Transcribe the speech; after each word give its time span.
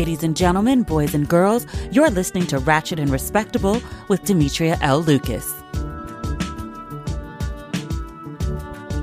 Ladies 0.00 0.22
and 0.22 0.34
gentlemen, 0.34 0.82
boys 0.82 1.14
and 1.14 1.28
girls, 1.28 1.66
you're 1.92 2.08
listening 2.08 2.46
to 2.46 2.58
Ratchet 2.58 2.98
and 2.98 3.10
Respectable 3.10 3.82
with 4.08 4.24
Demetria 4.24 4.78
L. 4.80 5.02
Lucas. 5.02 5.52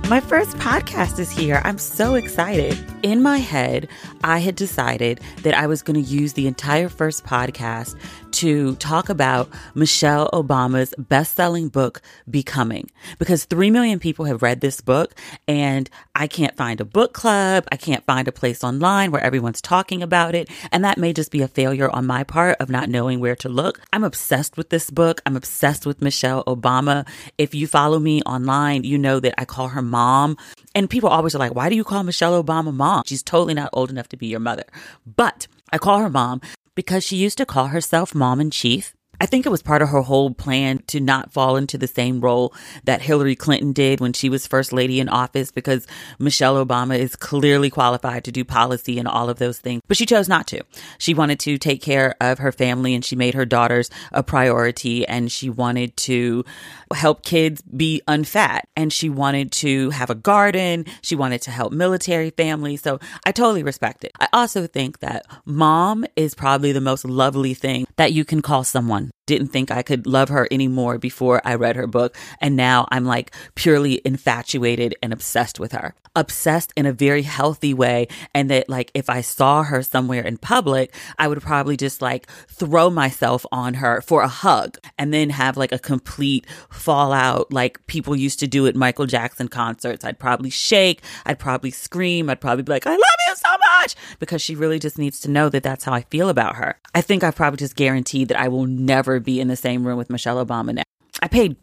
My 0.09 0.19
first 0.19 0.57
podcast 0.57 1.19
is 1.19 1.29
here. 1.29 1.61
I'm 1.63 1.77
so 1.77 2.15
excited. 2.15 2.83
In 3.03 3.21
my 3.21 3.37
head, 3.37 3.89
I 4.23 4.39
had 4.39 4.55
decided 4.55 5.19
that 5.43 5.53
I 5.53 5.67
was 5.67 5.81
going 5.81 6.01
to 6.01 6.09
use 6.09 6.33
the 6.33 6.47
entire 6.47 6.89
first 6.89 7.23
podcast 7.23 7.95
to 8.31 8.75
talk 8.75 9.09
about 9.09 9.49
Michelle 9.73 10.29
Obama's 10.31 10.93
best 10.97 11.35
selling 11.35 11.69
book, 11.69 12.01
Becoming, 12.29 12.89
because 13.19 13.45
3 13.45 13.71
million 13.71 13.99
people 13.99 14.25
have 14.25 14.41
read 14.41 14.61
this 14.61 14.81
book 14.81 15.15
and 15.47 15.89
I 16.13 16.27
can't 16.27 16.55
find 16.55 16.81
a 16.81 16.85
book 16.85 17.13
club. 17.13 17.65
I 17.71 17.77
can't 17.77 18.05
find 18.05 18.27
a 18.27 18.31
place 18.31 18.63
online 18.63 19.11
where 19.11 19.23
everyone's 19.23 19.61
talking 19.61 20.03
about 20.03 20.35
it. 20.35 20.49
And 20.71 20.83
that 20.83 20.97
may 20.97 21.13
just 21.13 21.31
be 21.31 21.41
a 21.41 21.47
failure 21.47 21.89
on 21.89 22.05
my 22.05 22.23
part 22.23 22.57
of 22.59 22.69
not 22.69 22.89
knowing 22.89 23.19
where 23.19 23.35
to 23.37 23.49
look. 23.49 23.81
I'm 23.93 24.03
obsessed 24.03 24.57
with 24.57 24.69
this 24.69 24.89
book. 24.89 25.21
I'm 25.25 25.35
obsessed 25.35 25.85
with 25.85 26.01
Michelle 26.01 26.43
Obama. 26.45 27.07
If 27.37 27.55
you 27.55 27.67
follow 27.67 27.99
me 27.99 28.21
online, 28.23 28.83
you 28.83 28.97
know 28.97 29.19
that 29.19 29.35
I 29.37 29.45
call 29.45 29.69
her 29.69 29.81
mom. 29.81 30.37
And 30.77 30.91
people 30.91 31.09
always 31.09 31.33
are 31.33 31.39
like, 31.39 31.55
why 31.55 31.69
do 31.69 31.75
you 31.75 31.83
call 31.83 32.03
Michelle 32.03 32.43
Obama 32.43 32.71
mom? 32.71 33.01
She's 33.07 33.23
totally 33.23 33.55
not 33.55 33.71
old 33.73 33.89
enough 33.89 34.09
to 34.09 34.15
be 34.15 34.27
your 34.27 34.39
mother. 34.39 34.65
But 35.07 35.47
I 35.71 35.79
call 35.79 35.97
her 35.97 36.07
mom 36.07 36.39
because 36.75 37.03
she 37.03 37.15
used 37.15 37.39
to 37.39 37.47
call 37.47 37.69
herself 37.69 38.13
mom 38.13 38.39
in 38.39 38.51
chief. 38.51 38.93
I 39.19 39.25
think 39.25 39.47
it 39.47 39.49
was 39.49 39.63
part 39.63 39.81
of 39.81 39.89
her 39.89 40.01
whole 40.01 40.31
plan 40.31 40.83
to 40.87 40.99
not 40.99 41.33
fall 41.33 41.55
into 41.55 41.75
the 41.79 41.87
same 41.87 42.21
role 42.21 42.53
that 42.83 43.01
Hillary 43.01 43.35
Clinton 43.35 43.73
did 43.73 43.99
when 43.99 44.13
she 44.13 44.29
was 44.29 44.45
first 44.45 44.71
lady 44.71 44.99
in 44.99 45.09
office 45.09 45.51
because 45.51 45.87
Michelle 46.19 46.63
Obama 46.63 46.97
is 46.99 47.15
clearly 47.15 47.71
qualified 47.71 48.23
to 48.25 48.31
do 48.31 48.45
policy 48.45 48.99
and 48.99 49.07
all 49.07 49.27
of 49.27 49.39
those 49.39 49.57
things. 49.57 49.81
But 49.87 49.97
she 49.97 50.05
chose 50.05 50.29
not 50.29 50.45
to. 50.47 50.61
She 50.99 51.15
wanted 51.15 51.39
to 51.41 51.57
take 51.57 51.81
care 51.81 52.15
of 52.21 52.37
her 52.37 52.51
family 52.51 52.93
and 52.93 53.03
she 53.03 53.15
made 53.15 53.33
her 53.33 53.45
daughters 53.45 53.89
a 54.11 54.21
priority 54.21 55.07
and 55.07 55.31
she 55.31 55.49
wanted 55.49 55.97
to 55.97 56.45
help 56.93 57.23
kids 57.23 57.63
be 57.63 58.03
unfat 58.07 58.61
and 58.75 58.93
she 58.93 59.09
wanted 59.09 59.51
to 59.53 59.89
have 59.89 60.11
a 60.11 60.15
garden. 60.15 60.85
She 61.01 61.15
wanted 61.15 61.41
to 61.43 61.51
help 61.51 61.73
military 61.73 62.29
families. 62.29 62.83
So 62.83 62.99
I 63.25 63.31
totally 63.31 63.63
respect 63.63 64.03
it. 64.03 64.11
I 64.19 64.27
also 64.31 64.67
think 64.67 64.99
that 64.99 65.25
mom 65.43 66.05
is 66.15 66.35
probably 66.35 66.71
the 66.71 66.81
most 66.81 67.03
lovely 67.03 67.55
thing 67.55 67.87
that 67.95 68.13
you 68.13 68.23
can 68.23 68.43
call 68.43 68.63
someone 68.63 69.07
didn't 69.27 69.49
think 69.49 69.69
I 69.69 69.83
could 69.83 70.07
love 70.07 70.29
her 70.29 70.47
anymore 70.49 70.97
before 70.97 71.41
I 71.45 71.53
read 71.53 71.75
her 71.75 71.85
book. 71.85 72.17
And 72.41 72.55
now 72.55 72.87
I'm 72.89 73.05
like 73.05 73.31
purely 73.53 74.01
infatuated 74.03 74.95
and 75.03 75.13
obsessed 75.13 75.59
with 75.59 75.73
her. 75.73 75.93
Obsessed 76.15 76.73
in 76.75 76.87
a 76.87 76.93
very 76.93 77.21
healthy 77.21 77.75
way. 77.75 78.07
And 78.33 78.49
that 78.49 78.67
like 78.69 78.89
if 78.95 79.09
I 79.09 79.21
saw 79.21 79.61
her 79.63 79.83
somewhere 79.83 80.23
in 80.23 80.37
public, 80.37 80.95
I 81.19 81.27
would 81.27 81.41
probably 81.41 81.77
just 81.77 82.01
like 82.01 82.27
throw 82.47 82.89
myself 82.89 83.45
on 83.51 83.75
her 83.75 84.01
for 84.01 84.23
a 84.23 84.27
hug 84.27 84.79
and 84.97 85.13
then 85.13 85.29
have 85.29 85.57
like 85.57 85.71
a 85.71 85.77
complete 85.77 86.47
fallout 86.71 87.51
like 87.53 87.85
people 87.85 88.15
used 88.15 88.39
to 88.39 88.47
do 88.47 88.65
at 88.65 88.75
Michael 88.75 89.05
Jackson 89.05 89.49
concerts. 89.49 90.03
I'd 90.03 90.17
probably 90.17 90.49
shake. 90.49 91.01
I'd 91.25 91.37
probably 91.37 91.71
scream. 91.71 92.29
I'd 92.29 92.41
probably 92.41 92.63
be 92.63 92.71
like, 92.71 92.87
I 92.87 92.91
love 92.91 93.19
you 93.27 93.35
so 93.35 93.49
much 93.81 93.95
because 94.19 94.41
she 94.41 94.55
really 94.55 94.79
just 94.79 94.97
needs 94.97 95.19
to 95.19 95.29
know 95.29 95.49
that 95.49 95.63
that's 95.63 95.83
how 95.83 95.93
I 95.93 96.01
feel 96.01 96.29
about 96.29 96.55
her. 96.55 96.79
I 96.95 97.01
think 97.01 97.23
I 97.23 97.31
probably 97.31 97.57
just 97.57 97.75
guaranteed 97.75 98.29
that 98.29 98.39
I 98.39 98.47
will 98.47 98.65
never 98.65 99.16
be 99.19 99.39
in 99.39 99.47
the 99.47 99.55
same 99.55 99.85
room 99.85 99.97
with 99.97 100.09
Michelle 100.09 100.43
Obama 100.43 100.73
now. 100.73 100.83
I 101.21 101.27
paid 101.27 101.57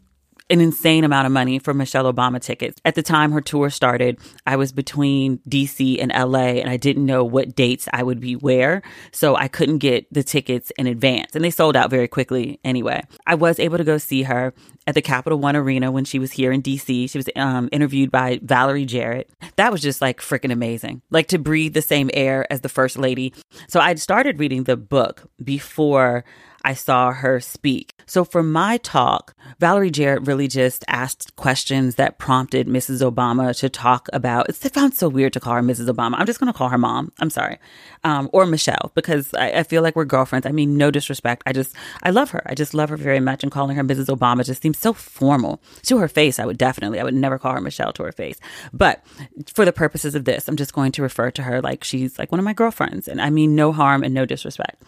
an 0.49 0.61
insane 0.61 1.03
amount 1.03 1.25
of 1.25 1.31
money 1.31 1.57
for 1.57 1.73
Michelle 1.73 2.11
Obama 2.11 2.39
tickets. 2.39 2.79
At 2.85 2.95
the 2.95 3.01
time 3.01 3.31
her 3.31 3.41
tour 3.41 3.69
started, 3.69 4.19
I 4.45 4.57
was 4.57 4.71
between 4.71 5.39
DC 5.49 5.99
and 5.99 6.11
LA 6.11 6.59
and 6.59 6.69
I 6.69 6.77
didn't 6.77 7.05
know 7.05 7.23
what 7.23 7.55
dates 7.55 7.87
I 7.91 8.03
would 8.03 8.19
be 8.19 8.35
where. 8.35 8.83
So 9.11 9.35
I 9.35 9.47
couldn't 9.47 9.79
get 9.79 10.11
the 10.13 10.21
tickets 10.21 10.71
in 10.77 10.85
advance 10.85 11.35
and 11.35 11.43
they 11.43 11.49
sold 11.49 11.75
out 11.75 11.89
very 11.89 12.07
quickly 12.07 12.59
anyway. 12.63 13.01
I 13.25 13.35
was 13.35 13.59
able 13.59 13.77
to 13.77 13.83
go 13.83 13.97
see 13.97 14.23
her 14.23 14.53
at 14.85 14.93
the 14.93 15.01
Capital 15.01 15.39
One 15.39 15.55
Arena 15.55 15.91
when 15.91 16.05
she 16.05 16.19
was 16.19 16.31
here 16.31 16.51
in 16.51 16.61
DC. 16.61 17.09
She 17.09 17.17
was 17.17 17.27
um, 17.35 17.67
interviewed 17.71 18.11
by 18.11 18.39
Valerie 18.43 18.85
Jarrett. 18.85 19.31
That 19.55 19.71
was 19.71 19.81
just 19.81 19.99
like 19.99 20.21
freaking 20.21 20.51
amazing. 20.51 21.01
Like 21.09 21.27
to 21.29 21.39
breathe 21.39 21.73
the 21.73 21.81
same 21.81 22.11
air 22.13 22.45
as 22.51 22.61
the 22.61 22.69
first 22.69 22.99
lady. 22.99 23.33
So 23.67 23.79
I'd 23.79 23.99
started 23.99 24.39
reading 24.39 24.65
the 24.65 24.77
book 24.77 25.27
before 25.43 26.23
I 26.65 26.73
saw 26.73 27.11
her 27.11 27.39
speak. 27.39 27.93
So 28.07 28.25
for 28.25 28.41
my 28.41 28.77
talk, 28.77 29.35
Valerie 29.59 29.91
Jarrett 29.91 30.25
really 30.25 30.47
just 30.47 30.83
asked 30.87 31.35
questions 31.35 31.95
that 31.95 32.17
prompted 32.17 32.67
Mrs. 32.67 33.07
Obama 33.07 33.55
to 33.59 33.69
talk 33.69 34.09
about. 34.11 34.49
It 34.49 34.55
sounds 34.55 34.97
so 34.97 35.07
weird 35.07 35.33
to 35.33 35.39
call 35.39 35.53
her 35.53 35.61
Mrs. 35.61 35.87
Obama. 35.87 36.15
I'm 36.17 36.25
just 36.25 36.39
going 36.39 36.51
to 36.51 36.57
call 36.57 36.69
her 36.69 36.77
mom. 36.79 37.11
I'm 37.19 37.29
sorry. 37.29 37.59
Um, 38.03 38.31
or 38.33 38.47
Michelle, 38.47 38.91
because 38.95 39.31
I, 39.35 39.51
I, 39.51 39.63
feel 39.63 39.83
like 39.83 39.95
we're 39.95 40.05
girlfriends. 40.05 40.47
I 40.47 40.51
mean, 40.51 40.75
no 40.75 40.89
disrespect. 40.89 41.43
I 41.45 41.53
just, 41.53 41.75
I 42.01 42.09
love 42.09 42.31
her. 42.31 42.41
I 42.47 42.55
just 42.55 42.73
love 42.73 42.89
her 42.89 42.97
very 42.97 43.19
much. 43.19 43.43
And 43.43 43.51
calling 43.51 43.77
her 43.77 43.83
Mrs. 43.83 44.07
Obama 44.07 44.43
just 44.43 44.63
seems 44.63 44.79
so 44.79 44.91
formal. 44.91 45.61
To 45.83 45.99
her 45.99 46.07
face, 46.07 46.39
I 46.39 46.45
would 46.45 46.57
definitely, 46.57 46.99
I 46.99 47.03
would 47.03 47.13
never 47.13 47.37
call 47.37 47.53
her 47.53 47.61
Michelle 47.61 47.93
to 47.93 48.03
her 48.03 48.11
face. 48.11 48.39
But 48.73 49.05
for 49.53 49.65
the 49.65 49.73
purposes 49.73 50.15
of 50.15 50.25
this, 50.25 50.47
I'm 50.47 50.57
just 50.57 50.73
going 50.73 50.93
to 50.93 51.03
refer 51.03 51.29
to 51.29 51.43
her 51.43 51.61
like 51.61 51.83
she's 51.83 52.17
like 52.17 52.31
one 52.31 52.39
of 52.39 52.45
my 52.45 52.53
girlfriends. 52.53 53.07
And 53.07 53.21
I 53.21 53.29
mean, 53.29 53.53
no 53.53 53.71
harm 53.71 54.03
and 54.03 54.15
no 54.15 54.25
disrespect. 54.25 54.81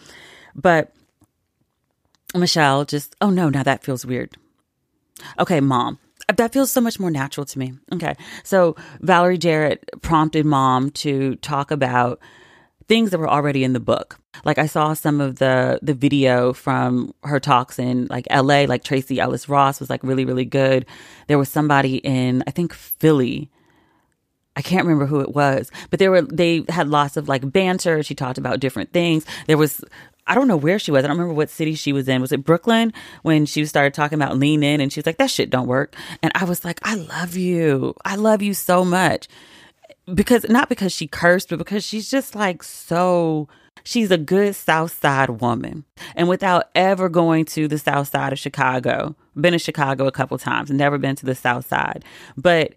But 0.55 0.91
Michelle 2.35 2.85
just, 2.85 3.15
oh 3.21 3.29
no, 3.29 3.49
now 3.49 3.63
that 3.63 3.83
feels 3.83 4.05
weird. 4.05 4.37
Okay, 5.39 5.59
mom. 5.59 5.99
That 6.35 6.51
feels 6.51 6.71
so 6.71 6.81
much 6.81 6.99
more 6.99 7.09
natural 7.09 7.45
to 7.45 7.59
me. 7.59 7.73
Okay. 7.93 8.15
So 8.43 8.75
Valerie 8.99 9.37
Jarrett 9.37 9.89
prompted 10.01 10.45
mom 10.45 10.91
to 10.91 11.35
talk 11.37 11.71
about 11.71 12.19
things 12.87 13.11
that 13.11 13.19
were 13.19 13.29
already 13.29 13.63
in 13.63 13.73
the 13.73 13.79
book. 13.79 14.19
Like 14.43 14.57
I 14.57 14.65
saw 14.65 14.93
some 14.93 15.21
of 15.21 15.37
the 15.37 15.79
the 15.81 15.93
video 15.93 16.53
from 16.53 17.13
her 17.23 17.39
talks 17.39 17.79
in 17.79 18.07
like 18.09 18.27
LA, 18.29 18.63
like 18.63 18.83
Tracee 18.83 19.19
Ellis 19.19 19.47
Ross 19.49 19.79
was 19.79 19.89
like 19.89 20.03
really, 20.03 20.25
really 20.25 20.45
good. 20.45 20.85
There 21.27 21.37
was 21.37 21.49
somebody 21.49 21.97
in 21.97 22.43
I 22.45 22.51
think 22.51 22.73
Philly. 22.73 23.49
I 24.55 24.61
can't 24.61 24.85
remember 24.85 25.05
who 25.05 25.19
it 25.19 25.35
was, 25.35 25.71
but 25.91 25.99
they 25.99 26.09
were 26.09 26.23
they 26.23 26.65
had 26.67 26.89
lots 26.89 27.15
of 27.15 27.29
like 27.29 27.51
banter. 27.51 28.03
She 28.03 28.15
talked 28.15 28.37
about 28.37 28.59
different 28.59 28.91
things. 28.91 29.25
There 29.45 29.57
was 29.57 29.83
I 30.27 30.35
don't 30.35 30.47
know 30.47 30.57
where 30.57 30.79
she 30.79 30.91
was. 30.91 31.03
I 31.03 31.07
don't 31.07 31.17
remember 31.17 31.33
what 31.33 31.49
city 31.49 31.75
she 31.75 31.93
was 31.93 32.07
in. 32.07 32.21
Was 32.21 32.31
it 32.31 32.43
Brooklyn 32.43 32.93
when 33.23 33.45
she 33.45 33.65
started 33.65 33.93
talking 33.93 34.17
about 34.17 34.37
lean 34.37 34.63
in 34.63 34.81
and 34.81 34.91
she 34.91 34.99
was 34.99 35.05
like, 35.05 35.17
that 35.17 35.31
shit 35.31 35.49
don't 35.49 35.67
work. 35.67 35.95
And 36.21 36.31
I 36.35 36.43
was 36.43 36.65
like, 36.65 36.79
I 36.83 36.95
love 36.95 37.35
you. 37.35 37.95
I 38.03 38.15
love 38.15 38.41
you 38.41 38.53
so 38.53 38.83
much. 38.83 39.27
Because 40.13 40.45
not 40.49 40.69
because 40.69 40.91
she 40.91 41.07
cursed, 41.07 41.49
but 41.49 41.59
because 41.59 41.83
she's 41.83 42.09
just 42.09 42.35
like 42.35 42.63
so 42.63 43.47
she's 43.83 44.11
a 44.11 44.17
good 44.17 44.55
South 44.55 44.97
Side 44.99 45.41
woman. 45.41 45.85
And 46.15 46.27
without 46.27 46.69
ever 46.75 47.09
going 47.09 47.45
to 47.45 47.67
the 47.67 47.77
South 47.77 48.09
Side 48.09 48.33
of 48.33 48.39
Chicago, 48.39 49.15
been 49.35 49.53
in 49.53 49.59
Chicago 49.59 50.07
a 50.07 50.11
couple 50.11 50.37
times, 50.37 50.69
never 50.69 50.97
been 50.97 51.15
to 51.15 51.25
the 51.25 51.35
South 51.35 51.67
Side. 51.67 52.03
But 52.35 52.75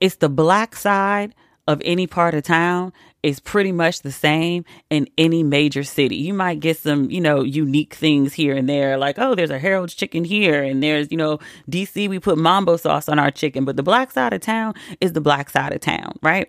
it's 0.00 0.16
the 0.16 0.28
black 0.28 0.76
side 0.76 1.34
of 1.66 1.82
any 1.84 2.06
part 2.06 2.34
of 2.34 2.42
town 2.42 2.92
is 3.22 3.40
pretty 3.40 3.72
much 3.72 4.02
the 4.02 4.12
same 4.12 4.64
in 4.90 5.08
any 5.18 5.42
major 5.42 5.82
city. 5.82 6.16
You 6.16 6.34
might 6.34 6.60
get 6.60 6.78
some, 6.78 7.10
you 7.10 7.20
know, 7.20 7.42
unique 7.42 7.94
things 7.94 8.32
here 8.32 8.56
and 8.56 8.68
there, 8.68 8.96
like, 8.96 9.18
oh, 9.18 9.34
there's 9.34 9.50
a 9.50 9.58
Harold's 9.58 9.94
chicken 9.94 10.24
here, 10.24 10.62
and 10.62 10.82
there's, 10.82 11.10
you 11.10 11.16
know, 11.16 11.38
DC, 11.70 12.08
we 12.08 12.18
put 12.18 12.38
mambo 12.38 12.76
sauce 12.76 13.08
on 13.08 13.18
our 13.18 13.30
chicken, 13.30 13.64
but 13.64 13.76
the 13.76 13.82
black 13.82 14.12
side 14.12 14.32
of 14.32 14.40
town 14.40 14.74
is 15.00 15.12
the 15.12 15.20
black 15.20 15.50
side 15.50 15.72
of 15.72 15.80
town, 15.80 16.16
right? 16.22 16.48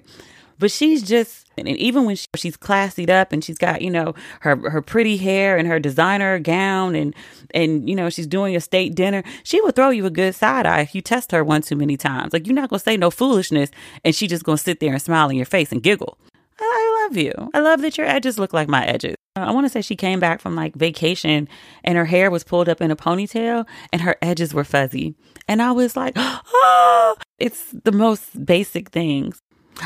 But 0.60 0.72
she's 0.72 1.02
just, 1.02 1.48
and 1.58 1.70
even 1.70 2.04
when 2.04 2.18
she, 2.18 2.28
she's 2.36 2.58
classied 2.58 3.10
up 3.10 3.32
and 3.32 3.44
she's 3.44 3.58
got, 3.58 3.82
you 3.82 3.90
know, 3.90 4.14
her 4.42 4.58
her 4.70 4.82
pretty 4.82 5.16
hair 5.16 5.58
and 5.58 5.68
her 5.68 5.80
designer 5.80 6.38
gown 6.38 6.96
and 6.96 7.16
and 7.54 7.90
you 7.90 7.96
know 7.96 8.10
she's 8.10 8.28
doing 8.28 8.58
a 8.58 8.60
state 8.60 8.94
dinner, 8.94 9.24
she 9.44 9.62
will 9.62 9.72
throw 9.72 9.90
you 9.90 10.06
a 10.06 10.10
good 10.10 10.36
side 10.36 10.66
eye 10.66 10.82
if 10.82 10.94
you 10.94 11.02
test 11.02 11.32
her 11.32 11.46
one 11.46 11.62
too 11.62 11.78
many 11.78 11.96
times. 11.96 12.34
Like 12.34 12.46
you're 12.46 12.56
not 12.56 12.70
gonna 12.70 12.80
say 12.82 12.98
no 12.98 13.10
foolishness, 13.10 13.72
and 14.04 14.14
she 14.14 14.28
just 14.28 14.44
gonna 14.44 14.58
sit 14.58 14.82
there 14.82 14.92
and 14.92 15.02
smile 15.02 15.30
in 15.30 15.38
your 15.38 15.46
face 15.46 15.72
and 15.72 15.82
giggle. 15.82 16.18
I 16.62 17.04
love 17.04 17.18
you. 17.18 17.34
I 17.54 17.60
love 17.60 17.82
that 17.82 17.98
your 17.98 18.08
edges 18.08 18.38
look 18.40 18.54
like 18.54 18.68
my 18.68 18.86
edges. 18.86 19.16
Uh, 19.36 19.42
I 19.42 19.52
want 19.52 19.66
to 19.66 19.70
say 19.70 19.82
she 19.82 19.96
came 19.96 20.20
back 20.20 20.42
from 20.42 20.56
like 20.56 20.76
vacation 20.76 21.48
and 21.84 21.98
her 21.98 22.06
hair 22.06 22.30
was 22.32 22.44
pulled 22.44 22.68
up 22.70 22.82
in 22.82 22.92
a 22.92 22.96
ponytail 22.96 23.66
and 23.94 24.02
her 24.02 24.16
edges 24.22 24.54
were 24.54 24.64
fuzzy. 24.64 25.16
And 25.48 25.62
I 25.62 25.72
was 25.72 25.96
like, 25.96 26.14
oh, 26.18 27.16
it's 27.38 27.72
the 27.84 27.92
most 27.92 28.46
basic 28.46 28.90
things. 28.90 29.42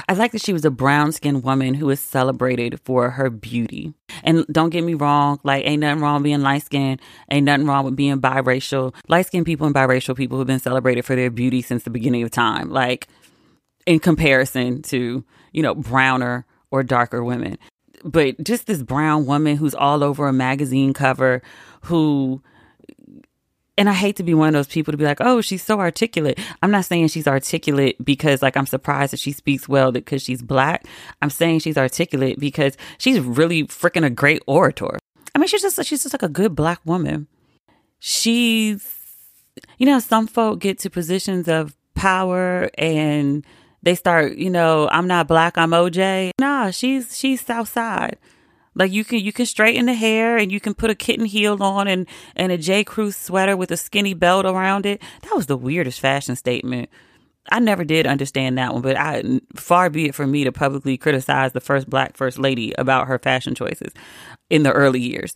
I 0.10 0.14
like 0.14 0.32
that 0.32 0.42
she 0.42 0.54
was 0.54 0.66
a 0.66 0.72
brown 0.72 1.12
skinned 1.12 1.44
woman 1.44 1.76
who 1.76 1.90
is 1.92 2.00
celebrated 2.00 2.80
for 2.84 3.12
her 3.12 3.30
beauty. 3.30 3.94
And 4.24 4.46
don't 4.52 4.72
get 4.72 4.84
me 4.84 4.96
wrong, 4.96 5.40
like, 5.44 5.66
ain't 5.68 5.82
nothing 5.82 6.02
wrong 6.02 6.24
being 6.24 6.42
light 6.42 6.64
skinned, 6.64 7.00
ain't 7.30 7.46
nothing 7.46 7.68
wrong 7.68 7.86
with 7.86 7.96
being 7.96 8.20
biracial. 8.20 8.96
Light 9.08 9.28
skinned 9.28 9.46
people 9.46 9.68
and 9.68 9.76
biracial 9.76 10.16
people 10.16 10.40
have 10.40 10.48
been 10.48 10.60
celebrated 10.60 11.06
for 11.06 11.16
their 11.16 11.30
beauty 11.30 11.62
since 11.62 11.84
the 11.84 11.92
beginning 11.92 12.24
of 12.24 12.32
time, 12.32 12.72
like, 12.72 13.08
in 13.86 14.00
comparison 14.00 14.82
to, 14.84 15.24
you 15.52 15.62
know, 15.62 15.76
browner 15.76 16.46
or 16.74 16.82
darker 16.82 17.24
women. 17.24 17.60
But 18.04 18.44
just 18.44 18.66
this 18.66 18.82
brown 18.82 19.28
woman 19.28 19.58
who's 19.58 19.76
all 19.76 20.04
over 20.04 20.28
a 20.28 20.34
magazine 20.34 20.92
cover 20.92 21.44
who 21.84 22.42
and 23.78 23.90
I 23.90 23.94
hate 23.94 24.16
to 24.18 24.24
be 24.24 24.34
one 24.34 24.50
of 24.50 24.54
those 24.54 24.68
people 24.68 24.92
to 24.92 24.98
be 24.98 25.06
like, 25.06 25.20
oh, 25.20 25.42
she's 25.42 25.64
so 25.64 25.80
articulate. 25.80 26.40
I'm 26.62 26.72
not 26.72 26.86
saying 26.86 27.08
she's 27.08 27.28
articulate 27.28 28.04
because 28.04 28.42
like 28.42 28.58
I'm 28.58 28.66
surprised 28.66 29.14
that 29.14 29.20
she 29.20 29.32
speaks 29.32 29.70
well 29.70 29.92
because 29.92 30.24
she's 30.24 30.42
black. 30.42 30.86
I'm 31.22 31.30
saying 31.30 31.60
she's 31.60 31.78
articulate 31.78 32.40
because 32.40 32.76
she's 32.98 33.20
really 33.20 33.66
freaking 33.66 34.04
a 34.04 34.10
great 34.10 34.42
orator. 34.48 34.98
I 35.36 35.40
mean, 35.40 35.48
she's 35.48 35.62
just 35.62 35.84
she's 35.86 36.02
just 36.02 36.14
like 36.14 36.24
a 36.24 36.30
good 36.30 36.56
black 36.56 36.82
woman. 36.86 37.28
She's 38.00 39.00
you 39.78 39.86
know, 39.86 40.00
some 40.00 40.26
folk 40.26 40.60
get 40.60 40.80
to 40.80 40.90
positions 40.90 41.48
of 41.48 41.76
power 41.94 42.72
and 42.80 43.46
they 43.84 43.96
start, 43.96 44.38
you 44.38 44.50
know, 44.50 44.90
I'm 44.90 45.08
not 45.08 45.28
black, 45.28 45.58
I'm 45.58 45.72
OJ. 45.72 46.32
Nah, 46.40 46.72
she's 46.72 47.16
she's 47.18 47.42
Southside. 47.42 48.18
Like 48.76 48.92
you 48.92 49.04
can 49.04 49.20
you 49.20 49.32
can 49.32 49.46
straighten 49.46 49.86
the 49.86 49.94
hair 49.94 50.38
and 50.38 50.52
you 50.52 50.60
can 50.60 50.74
put 50.74 50.90
a 50.90 50.96
kitten 50.96 51.26
heel 51.26 51.62
on 51.62 51.88
and 51.88 52.08
and 52.36 52.52
a 52.52 52.58
J 52.58 52.84
Crew 52.84 53.12
sweater 53.12 53.56
with 53.56 53.72
a 53.72 53.78
skinny 53.78 54.14
belt 54.14 54.46
around 54.46 54.86
it. 54.86 55.02
That 55.22 55.36
was 55.36 55.46
the 55.46 55.58
weirdest 55.58 56.00
fashion 56.00 56.36
statement. 56.36 56.90
I 57.52 57.60
never 57.60 57.84
did 57.84 58.08
understand 58.08 58.58
that 58.58 58.72
one, 58.72 58.82
but 58.82 58.96
I 58.96 59.42
far 59.56 59.90
be 59.90 60.06
it 60.06 60.16
for 60.16 60.26
me 60.26 60.46
to 60.46 60.52
publicly 60.52 60.98
criticize 60.98 61.52
the 61.52 61.60
first 61.60 61.90
black 61.90 62.16
first 62.16 62.40
lady 62.40 62.74
about 62.78 63.08
her 63.08 63.20
fashion 63.20 63.54
choices 63.54 63.92
in 64.50 64.64
the 64.64 64.72
early 64.72 65.02
years. 65.02 65.36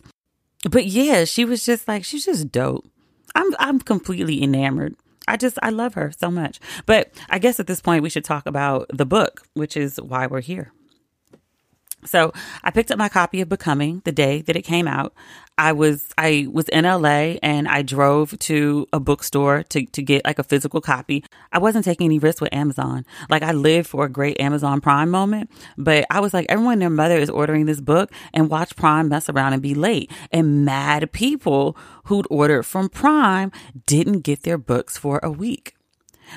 But 0.68 0.86
yeah, 0.86 1.24
she 1.24 1.44
was 1.44 1.64
just 1.64 1.86
like 1.86 2.04
she's 2.04 2.24
just 2.24 2.50
dope. 2.50 2.86
I'm 3.34 3.54
I'm 3.58 3.78
completely 3.78 4.42
enamored. 4.42 4.96
I 5.28 5.36
just 5.36 5.58
I 5.62 5.70
love 5.70 5.94
her 5.94 6.12
so 6.16 6.30
much. 6.30 6.58
But 6.86 7.12
I 7.28 7.38
guess 7.38 7.60
at 7.60 7.66
this 7.66 7.80
point 7.80 8.02
we 8.02 8.10
should 8.10 8.24
talk 8.24 8.46
about 8.46 8.86
the 8.92 9.06
book, 9.06 9.46
which 9.54 9.76
is 9.76 10.00
why 10.00 10.26
we're 10.26 10.40
here. 10.40 10.72
So 12.04 12.32
I 12.62 12.70
picked 12.70 12.90
up 12.90 12.98
my 12.98 13.08
copy 13.08 13.40
of 13.40 13.48
Becoming 13.48 14.02
the 14.04 14.12
day 14.12 14.42
that 14.42 14.56
it 14.56 14.62
came 14.62 14.86
out. 14.86 15.12
I 15.58 15.72
was 15.72 16.08
I 16.16 16.46
was 16.50 16.68
in 16.68 16.84
LA 16.84 17.36
and 17.42 17.66
I 17.66 17.82
drove 17.82 18.38
to 18.38 18.86
a 18.92 19.00
bookstore 19.00 19.64
to, 19.64 19.84
to 19.84 20.02
get 20.02 20.24
like 20.24 20.38
a 20.38 20.44
physical 20.44 20.80
copy. 20.80 21.24
I 21.52 21.58
wasn't 21.58 21.84
taking 21.84 22.04
any 22.04 22.20
risks 22.20 22.40
with 22.40 22.54
Amazon. 22.54 23.04
Like 23.28 23.42
I 23.42 23.50
lived 23.50 23.88
for 23.88 24.04
a 24.04 24.08
great 24.08 24.40
Amazon 24.40 24.80
Prime 24.80 25.10
moment, 25.10 25.50
but 25.76 26.06
I 26.10 26.20
was 26.20 26.32
like, 26.32 26.46
everyone 26.48 26.78
their 26.78 26.90
mother 26.90 27.16
is 27.16 27.28
ordering 27.28 27.66
this 27.66 27.80
book 27.80 28.12
and 28.32 28.48
watch 28.48 28.76
Prime 28.76 29.08
mess 29.08 29.28
around 29.28 29.52
and 29.52 29.60
be 29.60 29.74
late. 29.74 30.12
And 30.30 30.64
mad 30.64 31.10
people 31.10 31.76
who'd 32.04 32.26
ordered 32.30 32.62
from 32.62 32.88
Prime 32.88 33.50
didn't 33.86 34.20
get 34.20 34.44
their 34.44 34.58
books 34.58 34.96
for 34.96 35.18
a 35.24 35.30
week. 35.30 35.74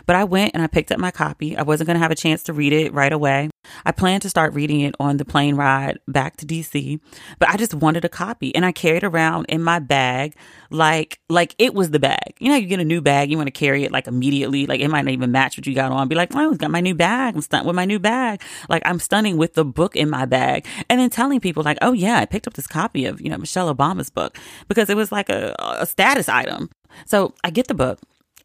But 0.06 0.16
I 0.16 0.24
went 0.24 0.54
and 0.54 0.64
I 0.64 0.68
picked 0.68 0.92
up 0.92 1.00
my 1.00 1.12
copy. 1.12 1.56
I 1.56 1.64
wasn't 1.64 1.88
going 1.88 1.96
to 1.96 2.02
have 2.02 2.12
a 2.12 2.16
chance 2.16 2.44
to 2.44 2.54
read 2.54 2.74
it 2.74 2.94
right 2.94 3.12
away. 3.12 3.50
I 3.86 3.92
planned 3.92 4.24
to 4.24 4.30
start 4.30 4.54
reading 4.54 4.82
it 4.82 4.96
on 5.00 5.18
the 5.18 5.26
plane 5.26 5.56
ride 5.56 6.00
back 6.08 6.38
to 6.38 6.46
DC, 6.46 7.00
but 7.40 7.50
I 7.50 7.58
just 7.58 7.74
wanted 7.74 8.06
a 8.06 8.10
copy 8.10 8.54
and 8.56 8.66
I 8.66 8.72
carried 8.72 9.04
around 9.04 9.46
in 9.50 9.62
my 9.62 9.80
bag 9.80 10.36
like 10.72 11.20
like 11.30 11.56
it 11.60 11.74
was 11.74 11.92
the 11.92 12.00
bag. 12.00 12.36
You 12.40 12.50
know, 12.50 12.56
you 12.56 12.68
get 12.68 12.80
a 12.80 12.86
new 12.86 13.02
bag, 13.02 13.30
you 13.30 13.38
want 13.38 13.48
to 13.48 13.52
carry 13.52 13.84
it 13.84 13.92
like 13.92 14.08
immediately, 14.08 14.66
like 14.66 14.80
it 14.80 14.88
might 14.88 15.06
not 15.06 15.12
even 15.12 15.32
match 15.32 15.58
what 15.58 15.68
you 15.68 15.76
got 15.76 15.92
on. 15.92 16.08
Be 16.08 16.16
like, 16.16 16.34
oh, 16.34 16.54
I 16.54 16.56
got 16.56 16.72
my 16.72 16.82
new 16.82 16.96
bag. 16.96 17.36
I'm 17.36 17.42
stunned 17.42 17.68
with 17.68 17.76
my 17.76 17.86
new 17.86 18.00
bag. 18.00 18.42
Like 18.70 18.82
I'm 18.86 19.00
stunning 19.00 19.38
with 19.38 19.54
the 19.54 19.66
book 19.66 19.96
in 19.96 20.10
my 20.10 20.26
bag, 20.26 20.66
and 20.90 21.00
then 21.00 21.10
telling 21.10 21.40
people 21.40 21.64
like, 21.64 21.78
oh 21.82 21.94
yeah, 21.94 22.18
I 22.18 22.26
picked 22.26 22.48
up 22.48 22.54
this 22.54 22.68
copy 22.68 23.06
of 23.06 23.22
you 23.22 23.30
know 23.30 23.38
Michelle 23.38 23.74
Obama's 23.74 24.10
book 24.10 24.38
because 24.68 24.90
it 24.90 24.96
was 24.96 25.12
like 25.12 25.30
a, 25.30 25.56
a 25.60 25.86
status 25.86 26.30
item. 26.30 26.70
So 27.06 27.34
I 27.44 27.50
get 27.52 27.68
the 27.68 27.74
book. 27.74 28.00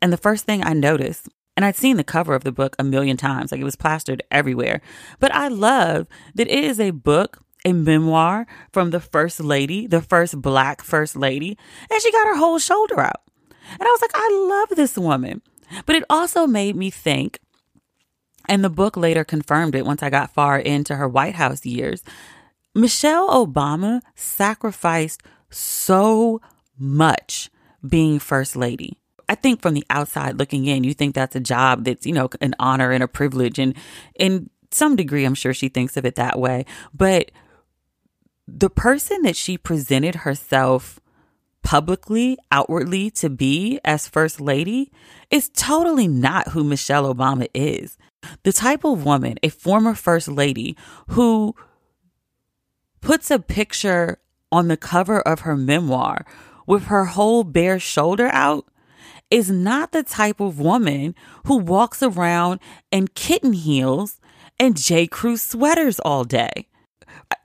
And 0.06 0.12
the 0.12 0.16
first 0.16 0.44
thing 0.44 0.62
I 0.62 0.72
noticed 0.72 1.28
and 1.56 1.64
I'd 1.64 1.74
seen 1.74 1.96
the 1.96 2.04
cover 2.04 2.36
of 2.36 2.44
the 2.44 2.52
book 2.52 2.76
a 2.78 2.84
million 2.84 3.16
times, 3.16 3.50
like 3.50 3.60
it 3.60 3.64
was 3.64 3.74
plastered 3.74 4.22
everywhere. 4.30 4.80
But 5.18 5.34
I 5.34 5.48
love 5.48 6.06
that 6.36 6.46
it 6.46 6.64
is 6.64 6.78
a 6.78 6.92
book, 6.92 7.42
a 7.64 7.72
memoir 7.72 8.46
from 8.70 8.90
the 8.90 9.00
first 9.00 9.40
lady, 9.40 9.88
the 9.88 10.00
first 10.00 10.40
black 10.40 10.80
first 10.80 11.16
lady, 11.16 11.58
and 11.90 12.00
she 12.00 12.12
got 12.12 12.28
her 12.28 12.36
whole 12.36 12.60
shoulder 12.60 13.00
out. 13.00 13.20
And 13.72 13.82
I 13.82 13.86
was 13.86 14.00
like, 14.00 14.12
I 14.14 14.46
love 14.48 14.76
this 14.76 14.96
woman. 14.96 15.42
But 15.86 15.96
it 15.96 16.04
also 16.08 16.46
made 16.46 16.76
me 16.76 16.88
think, 16.88 17.40
and 18.48 18.62
the 18.62 18.70
book 18.70 18.96
later 18.96 19.24
confirmed 19.24 19.74
it 19.74 19.84
once 19.84 20.04
I 20.04 20.08
got 20.08 20.32
far 20.32 20.56
into 20.56 20.94
her 20.94 21.08
White 21.08 21.34
House 21.34 21.66
years. 21.66 22.04
Michelle 22.76 23.28
Obama 23.44 24.02
sacrificed 24.14 25.24
so 25.50 26.40
much 26.78 27.50
being 27.84 28.20
first 28.20 28.54
lady. 28.54 29.00
I 29.28 29.34
think 29.34 29.60
from 29.60 29.74
the 29.74 29.84
outside 29.90 30.38
looking 30.38 30.66
in, 30.66 30.84
you 30.84 30.94
think 30.94 31.14
that's 31.14 31.36
a 31.36 31.40
job 31.40 31.84
that's, 31.84 32.06
you 32.06 32.12
know, 32.12 32.28
an 32.40 32.54
honor 32.58 32.92
and 32.92 33.02
a 33.02 33.08
privilege. 33.08 33.58
And 33.58 33.74
in 34.14 34.50
some 34.70 34.96
degree, 34.96 35.24
I'm 35.24 35.34
sure 35.34 35.54
she 35.54 35.68
thinks 35.68 35.96
of 35.96 36.04
it 36.04 36.14
that 36.14 36.38
way. 36.38 36.64
But 36.94 37.30
the 38.46 38.70
person 38.70 39.22
that 39.22 39.36
she 39.36 39.58
presented 39.58 40.16
herself 40.16 41.00
publicly, 41.62 42.38
outwardly 42.52 43.10
to 43.10 43.28
be 43.28 43.80
as 43.84 44.08
first 44.08 44.40
lady 44.40 44.92
is 45.30 45.48
totally 45.48 46.06
not 46.06 46.48
who 46.48 46.62
Michelle 46.62 47.12
Obama 47.12 47.48
is. 47.52 47.98
The 48.44 48.52
type 48.52 48.84
of 48.84 49.04
woman, 49.04 49.38
a 49.42 49.48
former 49.48 49.94
first 49.94 50.28
lady 50.28 50.76
who 51.08 51.56
puts 53.00 53.30
a 53.32 53.40
picture 53.40 54.18
on 54.52 54.68
the 54.68 54.76
cover 54.76 55.20
of 55.20 55.40
her 55.40 55.56
memoir 55.56 56.24
with 56.66 56.84
her 56.84 57.06
whole 57.06 57.42
bare 57.42 57.80
shoulder 57.80 58.28
out 58.32 58.66
is 59.30 59.50
not 59.50 59.92
the 59.92 60.02
type 60.02 60.40
of 60.40 60.60
woman 60.60 61.14
who 61.46 61.58
walks 61.58 62.02
around 62.02 62.60
in 62.90 63.08
kitten 63.08 63.52
heels 63.52 64.20
and 64.58 64.76
J. 64.76 65.06
Crew 65.06 65.36
sweaters 65.36 66.00
all 66.00 66.24
day. 66.24 66.68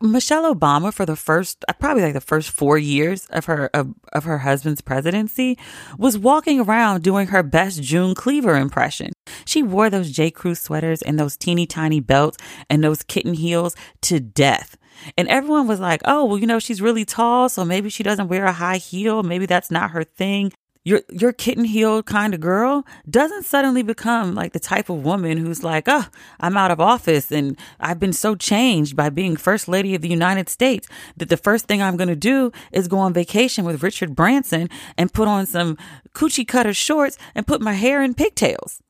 Michelle 0.02 0.54
Obama, 0.54 0.94
for 0.94 1.06
the 1.06 1.16
first, 1.16 1.64
uh, 1.68 1.74
probably 1.74 2.04
like 2.04 2.14
the 2.14 2.22
first 2.22 2.50
four 2.50 2.78
years 2.78 3.28
of 3.28 3.46
her 3.46 3.70
of, 3.74 3.94
of 4.14 4.24
her 4.26 4.40
husband's 4.40 4.82
presidency, 4.82 5.58
was 5.98 6.18
walking 6.18 6.60
around 6.60 7.04
doing 7.04 7.28
her 7.28 7.44
best 7.44 7.82
June 7.82 8.16
Cleaver 8.16 8.56
impression. 8.56 9.12
She 9.46 9.64
wore 9.64 9.90
those 9.90 10.12
J. 10.12 10.32
Crew 10.32 10.56
sweaters 10.56 11.02
and 11.02 11.20
those 11.20 11.38
teeny 11.38 11.66
tiny 11.66 12.00
belts 12.00 12.38
and 12.70 12.84
those 12.84 13.04
kitten 13.04 13.34
heels 13.34 13.76
to 14.02 14.20
death. 14.20 14.78
And 15.18 15.28
everyone 15.30 15.68
was 15.68 15.80
like, 15.80 16.02
oh, 16.06 16.26
well, 16.26 16.38
you 16.38 16.48
know, 16.48 16.60
she's 16.60 16.82
really 16.82 17.06
tall, 17.06 17.50
so 17.50 17.66
maybe 17.66 17.90
she 17.90 18.04
doesn't 18.04 18.28
wear 18.28 18.46
a 18.46 18.52
high 18.52 18.78
heel. 18.78 19.24
Maybe 19.24 19.46
that's 19.46 19.72
not 19.72 19.92
her 19.92 20.04
thing 20.04 20.52
your 20.84 21.02
your 21.10 21.32
kitten 21.32 21.66
heeled 21.66 22.06
kind 22.06 22.34
of 22.34 22.40
girl 22.40 22.86
doesn't 23.10 23.46
suddenly 23.46 23.84
become 23.84 24.34
like 24.34 24.54
the 24.54 24.60
type 24.60 24.90
of 24.90 25.06
woman 25.06 25.38
who's 25.38 25.64
like, 25.64 25.86
oh, 25.88 26.06
I'm 26.40 26.58
out 26.58 26.72
of 26.72 26.80
office 26.80 27.32
and 27.32 27.56
I've 27.80 28.00
been 28.00 28.14
so 28.14 28.36
changed 28.36 28.96
by 28.96 29.10
being 29.10 29.36
first 29.36 29.68
lady 29.68 29.94
of 29.94 30.02
the 30.02 30.10
United 30.10 30.50
States 30.50 30.88
that 31.18 31.30
the 31.30 31.38
first 31.38 31.68
thing 31.68 31.82
I'm 31.82 31.98
going 31.98 32.08
to 32.08 32.16
do 32.16 32.52
is 32.72 32.88
go 32.88 32.98
on 32.98 33.14
vacation 33.14 33.64
with 33.64 33.84
Richard 33.84 34.16
Branson 34.16 34.70
and 34.98 35.14
put 35.14 35.28
on 35.28 35.46
some 35.46 35.78
coochie 36.14 36.48
cutter 36.48 36.74
shorts 36.74 37.18
and 37.36 37.46
put 37.46 37.62
my 37.62 37.74
hair 37.74 38.02
in 38.02 38.16
pigtails. 38.16 38.82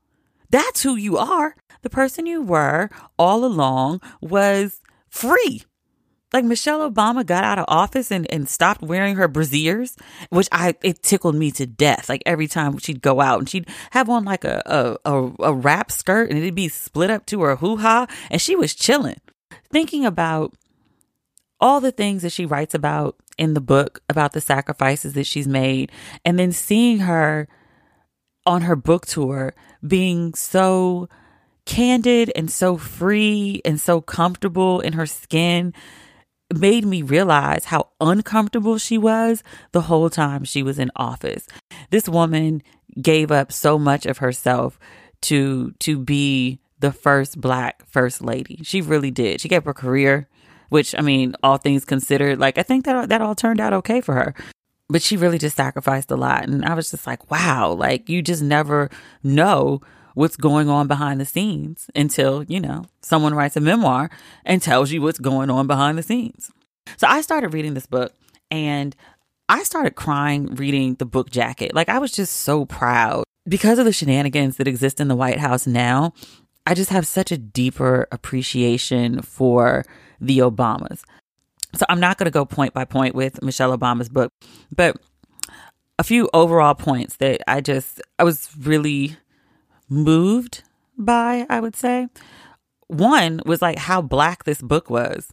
That's 0.49 0.83
who 0.83 0.95
you 0.95 1.17
are. 1.17 1.55
The 1.81 1.89
person 1.89 2.25
you 2.25 2.41
were 2.41 2.89
all 3.17 3.43
along 3.43 4.01
was 4.21 4.79
free 5.09 5.63
like 6.33 6.45
Michelle 6.45 6.89
Obama 6.89 7.25
got 7.25 7.43
out 7.43 7.59
of 7.59 7.65
office 7.67 8.11
and, 8.11 8.31
and 8.31 8.47
stopped 8.47 8.81
wearing 8.81 9.15
her 9.15 9.27
brassieres, 9.27 9.97
which 10.29 10.47
I 10.51 10.75
it 10.83 11.03
tickled 11.03 11.35
me 11.35 11.51
to 11.51 11.65
death. 11.65 12.09
Like 12.09 12.23
every 12.25 12.47
time 12.47 12.77
she'd 12.77 13.01
go 13.01 13.21
out 13.21 13.39
and 13.39 13.49
she'd 13.49 13.67
have 13.91 14.09
on 14.09 14.23
like 14.23 14.43
a 14.43 14.61
a, 14.65 14.97
a, 15.05 15.31
a 15.39 15.53
wrap 15.53 15.91
skirt 15.91 16.29
and 16.29 16.39
it'd 16.39 16.55
be 16.55 16.69
split 16.69 17.09
up 17.09 17.25
to 17.27 17.41
her 17.41 17.57
hoo 17.57 17.77
ha, 17.77 18.07
and 18.29 18.41
she 18.41 18.55
was 18.55 18.73
chilling, 18.73 19.19
thinking 19.71 20.05
about 20.05 20.53
all 21.59 21.81
the 21.81 21.91
things 21.91 22.23
that 22.23 22.31
she 22.31 22.45
writes 22.45 22.73
about 22.73 23.15
in 23.37 23.53
the 23.53 23.61
book 23.61 24.01
about 24.09 24.33
the 24.33 24.41
sacrifices 24.41 25.13
that 25.13 25.27
she's 25.27 25.47
made, 25.47 25.91
and 26.23 26.39
then 26.39 26.51
seeing 26.51 26.99
her 26.99 27.47
on 28.45 28.61
her 28.61 28.75
book 28.75 29.05
tour 29.05 29.53
being 29.85 30.33
so 30.33 31.07
candid 31.65 32.31
and 32.35 32.49
so 32.49 32.75
free 32.75 33.61
and 33.63 33.79
so 33.79 34.01
comfortable 34.01 34.79
in 34.79 34.93
her 34.93 35.05
skin 35.05 35.73
made 36.57 36.85
me 36.85 37.01
realize 37.01 37.65
how 37.65 37.89
uncomfortable 37.99 38.77
she 38.77 38.97
was 38.97 39.43
the 39.71 39.81
whole 39.81 40.09
time 40.09 40.43
she 40.43 40.63
was 40.63 40.79
in 40.79 40.91
office. 40.95 41.47
This 41.89 42.07
woman 42.07 42.63
gave 42.99 43.31
up 43.31 43.51
so 43.51 43.77
much 43.79 44.05
of 44.05 44.19
herself 44.19 44.79
to 45.21 45.71
to 45.79 45.97
be 45.97 46.59
the 46.79 46.91
first 46.91 47.39
black 47.39 47.85
first 47.87 48.21
lady. 48.21 48.59
She 48.63 48.81
really 48.81 49.11
did. 49.11 49.39
She 49.39 49.47
gave 49.47 49.63
her 49.65 49.73
career, 49.73 50.27
which 50.69 50.95
I 50.97 51.01
mean, 51.01 51.35
all 51.43 51.57
things 51.57 51.85
considered, 51.85 52.39
like 52.39 52.57
I 52.57 52.63
think 52.63 52.85
that 52.85 53.09
that 53.09 53.21
all 53.21 53.35
turned 53.35 53.59
out 53.59 53.73
okay 53.73 54.01
for 54.01 54.15
her. 54.15 54.33
But 54.89 55.01
she 55.01 55.15
really 55.15 55.37
just 55.37 55.55
sacrificed 55.55 56.11
a 56.11 56.17
lot 56.17 56.43
and 56.43 56.65
I 56.65 56.73
was 56.73 56.91
just 56.91 57.07
like, 57.07 57.31
wow, 57.31 57.71
like 57.71 58.09
you 58.09 58.21
just 58.21 58.43
never 58.43 58.89
know 59.23 59.81
what's 60.13 60.35
going 60.35 60.69
on 60.69 60.87
behind 60.87 61.19
the 61.19 61.25
scenes 61.25 61.89
until, 61.95 62.43
you 62.43 62.59
know, 62.59 62.85
someone 63.01 63.33
writes 63.33 63.57
a 63.57 63.61
memoir 63.61 64.09
and 64.45 64.61
tells 64.61 64.91
you 64.91 65.01
what's 65.01 65.19
going 65.19 65.49
on 65.49 65.67
behind 65.67 65.97
the 65.97 66.03
scenes. 66.03 66.51
So 66.97 67.07
I 67.07 67.21
started 67.21 67.53
reading 67.53 67.73
this 67.73 67.85
book 67.85 68.13
and 68.49 68.95
I 69.49 69.63
started 69.63 69.95
crying 69.95 70.55
reading 70.55 70.95
the 70.95 71.05
book 71.05 71.29
jacket. 71.29 71.73
Like 71.73 71.89
I 71.89 71.99
was 71.99 72.11
just 72.11 72.37
so 72.37 72.65
proud 72.65 73.23
because 73.47 73.79
of 73.79 73.85
the 73.85 73.93
shenanigans 73.93 74.57
that 74.57 74.67
exist 74.67 74.99
in 74.99 75.07
the 75.07 75.15
White 75.15 75.39
House 75.39 75.67
now. 75.67 76.13
I 76.65 76.73
just 76.73 76.91
have 76.91 77.07
such 77.07 77.31
a 77.31 77.37
deeper 77.37 78.07
appreciation 78.11 79.21
for 79.21 79.83
the 80.19 80.39
Obamas. 80.39 81.01
So 81.73 81.85
I'm 81.89 81.99
not 81.99 82.17
going 82.17 82.25
to 82.25 82.31
go 82.31 82.45
point 82.45 82.73
by 82.73 82.85
point 82.85 83.15
with 83.15 83.41
Michelle 83.41 83.75
Obama's 83.75 84.09
book, 84.09 84.31
but 84.75 84.97
a 85.97 86.03
few 86.03 86.29
overall 86.33 86.75
points 86.75 87.17
that 87.17 87.41
I 87.47 87.61
just, 87.61 88.01
I 88.19 88.23
was 88.23 88.49
really 88.59 89.17
moved 89.91 90.63
by, 90.97 91.45
I 91.49 91.59
would 91.59 91.75
say. 91.75 92.07
One 92.87 93.41
was 93.45 93.61
like 93.61 93.77
how 93.77 94.01
black 94.01 94.45
this 94.45 94.61
book 94.61 94.89
was. 94.89 95.31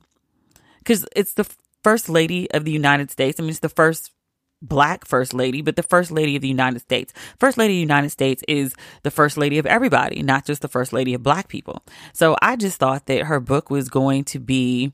Because 0.79 1.07
it's 1.15 1.35
the 1.35 1.49
first 1.83 2.09
lady 2.09 2.51
of 2.51 2.65
the 2.65 2.71
United 2.71 3.11
States. 3.11 3.39
I 3.39 3.43
mean, 3.43 3.51
it's 3.51 3.61
the 3.61 3.69
first 3.69 4.13
black 4.61 5.07
first 5.07 5.33
lady, 5.33 5.63
but 5.63 5.77
the 5.77 5.83
first 5.83 6.11
lady 6.11 6.35
of 6.35 6.43
the 6.43 6.49
United 6.49 6.81
States. 6.81 7.13
First 7.39 7.59
lady 7.59 7.75
of 7.75 7.77
the 7.77 7.81
United 7.81 8.11
States 8.11 8.43
is 8.49 8.75
the 9.03 9.11
first 9.11 9.37
lady 9.37 9.59
of 9.59 9.67
everybody, 9.67 10.23
not 10.23 10.45
just 10.45 10.63
the 10.63 10.69
first 10.69 10.93
lady 10.93 11.15
of 11.15 11.23
black 11.23 11.49
people. 11.49 11.83
So 12.13 12.37
I 12.43 12.57
just 12.57 12.79
thought 12.79 13.07
that 13.07 13.25
her 13.25 13.41
book 13.41 13.71
was 13.71 13.89
going 13.89 14.25
to 14.25 14.41
be 14.41 14.93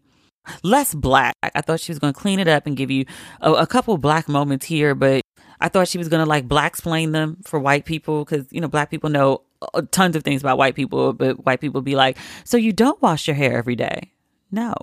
less 0.62 0.94
black. 0.94 1.34
I 1.42 1.62
thought 1.62 1.80
she 1.80 1.92
was 1.92 1.98
going 1.98 2.12
to 2.12 2.20
clean 2.20 2.38
it 2.38 2.48
up 2.48 2.66
and 2.66 2.76
give 2.76 2.90
you 2.90 3.06
a, 3.40 3.52
a 3.52 3.66
couple 3.66 3.96
black 3.96 4.28
moments 4.28 4.66
here, 4.66 4.94
but 4.94 5.22
I 5.60 5.68
thought 5.68 5.88
she 5.88 5.98
was 5.98 6.08
going 6.08 6.22
to 6.22 6.28
like 6.28 6.46
black 6.46 6.72
explain 6.72 7.12
them 7.12 7.38
for 7.44 7.58
white 7.58 7.86
people 7.86 8.24
because, 8.24 8.46
you 8.50 8.60
know, 8.60 8.68
black 8.68 8.90
people 8.90 9.08
know 9.08 9.42
Uh, 9.72 9.82
tons 9.90 10.16
of 10.16 10.22
things 10.22 10.42
about 10.42 10.58
white 10.58 10.74
people, 10.74 11.12
but 11.12 11.44
white 11.46 11.60
people 11.60 11.80
be 11.80 11.94
like, 11.94 12.18
so 12.44 12.56
you 12.56 12.72
don't 12.72 13.00
wash 13.00 13.26
your 13.26 13.36
hair 13.36 13.56
every 13.56 13.76
day. 13.76 14.12
No. 14.50 14.74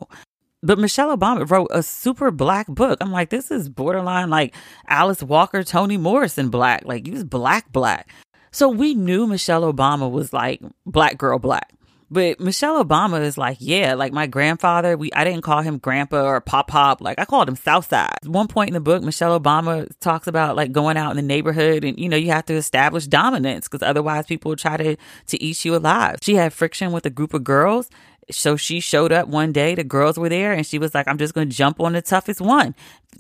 But 0.63 0.79
Michelle 0.79 1.15
Obama 1.15 1.50
wrote 1.50 1.69
a 1.71 1.81
super 1.81 2.29
black 2.31 2.67
book. 2.67 3.00
I'm 3.01 3.11
like, 3.11 3.29
this 3.29 3.50
is 3.50 3.67
borderline 3.67 4.29
like 4.29 4.53
Alice 4.88 5.23
Walker, 5.23 5.63
Toni 5.63 5.97
Morrison 5.97 6.50
black. 6.50 6.83
Like, 6.85 7.07
you 7.07 7.13
was 7.13 7.23
black, 7.23 7.71
black. 7.71 8.09
So 8.51 8.69
we 8.69 8.93
knew 8.93 9.27
Michelle 9.27 9.71
Obama 9.71 10.11
was 10.11 10.33
like 10.33 10.61
black 10.85 11.17
girl 11.17 11.39
black. 11.39 11.73
But 12.12 12.41
Michelle 12.41 12.84
Obama 12.84 13.22
is 13.22 13.38
like, 13.38 13.58
yeah, 13.62 13.94
like 13.94 14.12
my 14.12 14.27
grandfather, 14.27 14.98
we 14.98 15.13
I 15.13 15.24
didn't 15.24 15.44
call 15.44 15.62
him 15.62 15.77
grandpa 15.77 16.22
or 16.25 16.41
pop 16.41 16.68
pop. 16.68 17.00
Like 17.00 17.18
I 17.20 17.24
called 17.24 17.48
him 17.48 17.56
Southside. 17.56 18.18
One 18.25 18.50
point 18.50 18.68
in 18.68 18.74
the 18.74 18.82
book, 18.82 19.01
Michelle 19.01 19.39
Obama 19.39 19.89
talks 20.01 20.27
about 20.27 20.58
like 20.58 20.74
going 20.74 20.98
out 20.98 21.12
in 21.12 21.15
the 21.15 21.24
neighborhood 21.24 21.86
and 21.86 21.98
you 21.98 22.10
know, 22.10 22.18
you 22.18 22.32
have 22.32 22.46
to 22.48 22.53
establish 22.53 23.08
dominance 23.08 23.70
because 23.70 23.82
otherwise 23.82 24.25
people 24.25 24.50
will 24.50 24.58
try 24.58 24.75
to 24.75 24.98
to 25.27 25.41
eat 25.41 25.63
you 25.63 25.74
alive. 25.74 26.18
She 26.22 26.36
had 26.36 26.51
friction 26.51 26.91
with 26.91 27.06
a 27.06 27.10
group 27.10 27.34
of 27.34 27.46
girls 27.46 27.89
so 28.31 28.55
she 28.55 28.79
showed 28.79 29.11
up 29.11 29.27
one 29.27 29.51
day, 29.51 29.75
the 29.75 29.83
girls 29.83 30.17
were 30.17 30.29
there, 30.29 30.53
and 30.53 30.65
she 30.65 30.79
was 30.79 30.93
like, 30.93 31.07
I'm 31.07 31.17
just 31.17 31.33
going 31.33 31.50
to 31.50 31.55
jump 31.55 31.79
on 31.79 31.93
the 31.93 32.01
toughest 32.01 32.41
one. 32.41 32.75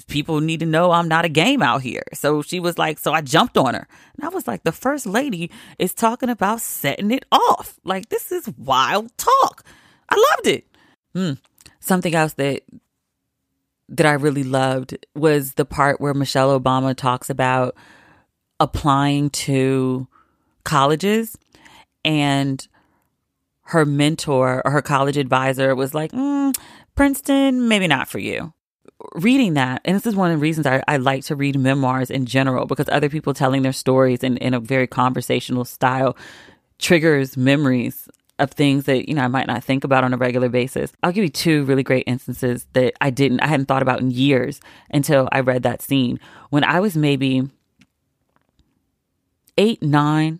People 0.07 0.41
need 0.41 0.61
to 0.61 0.65
know 0.65 0.91
I'm 0.91 1.07
not 1.07 1.25
a 1.25 1.29
game 1.29 1.61
out 1.61 1.81
here. 1.81 2.03
So 2.13 2.41
she 2.41 2.59
was 2.59 2.77
like, 2.77 2.97
So 2.97 3.13
I 3.13 3.21
jumped 3.21 3.57
on 3.57 3.73
her. 3.73 3.87
And 4.15 4.25
I 4.25 4.29
was 4.29 4.47
like, 4.47 4.63
The 4.63 4.71
first 4.71 5.05
lady 5.05 5.51
is 5.77 5.93
talking 5.93 6.29
about 6.29 6.61
setting 6.61 7.11
it 7.11 7.25
off. 7.31 7.79
Like, 7.83 8.09
this 8.09 8.31
is 8.31 8.47
wild 8.57 9.15
talk. 9.17 9.63
I 10.09 10.15
loved 10.15 10.47
it. 10.47 10.67
Hmm. 11.13 11.33
Something 11.79 12.15
else 12.15 12.33
that 12.33 12.63
that 13.89 14.05
I 14.05 14.13
really 14.13 14.43
loved 14.43 14.97
was 15.15 15.53
the 15.55 15.65
part 15.65 15.99
where 15.99 16.13
Michelle 16.13 16.57
Obama 16.57 16.95
talks 16.95 17.29
about 17.29 17.75
applying 18.59 19.29
to 19.31 20.07
colleges 20.63 21.37
and 22.05 22.65
her 23.71 23.85
mentor 23.85 24.61
or 24.65 24.71
her 24.71 24.81
college 24.81 25.15
advisor 25.15 25.73
was 25.75 25.93
like, 25.93 26.11
mm, 26.11 26.53
Princeton, 26.93 27.69
maybe 27.69 27.87
not 27.87 28.09
for 28.09 28.19
you. 28.19 28.53
Reading 29.15 29.53
that, 29.53 29.81
and 29.85 29.95
this 29.95 30.05
is 30.05 30.13
one 30.13 30.29
of 30.29 30.37
the 30.37 30.41
reasons 30.41 30.67
I, 30.67 30.83
I 30.89 30.97
like 30.97 31.23
to 31.25 31.37
read 31.37 31.57
memoirs 31.57 32.11
in 32.11 32.25
general 32.25 32.65
because 32.65 32.89
other 32.89 33.07
people 33.07 33.33
telling 33.33 33.61
their 33.61 33.71
stories 33.71 34.23
in, 34.23 34.35
in 34.37 34.53
a 34.53 34.59
very 34.59 34.87
conversational 34.87 35.63
style 35.63 36.17
triggers 36.79 37.37
memories 37.37 38.09
of 38.39 38.51
things 38.51 38.85
that 38.85 39.07
you 39.07 39.15
know 39.15 39.23
I 39.23 39.27
might 39.27 39.47
not 39.47 39.63
think 39.63 39.85
about 39.85 40.03
on 40.03 40.13
a 40.13 40.17
regular 40.17 40.49
basis. 40.49 40.91
I'll 41.01 41.13
give 41.13 41.23
you 41.23 41.29
two 41.29 41.63
really 41.63 41.83
great 41.83 42.03
instances 42.07 42.67
that 42.73 42.93
I 42.99 43.09
didn't 43.09 43.39
I 43.39 43.47
hadn't 43.47 43.67
thought 43.67 43.83
about 43.83 44.01
in 44.01 44.11
years 44.11 44.59
until 44.89 45.29
I 45.31 45.39
read 45.39 45.63
that 45.63 45.81
scene. 45.81 46.19
When 46.49 46.63
I 46.63 46.79
was 46.79 46.97
maybe 46.97 47.49
8 49.57 49.81
9 49.81 50.39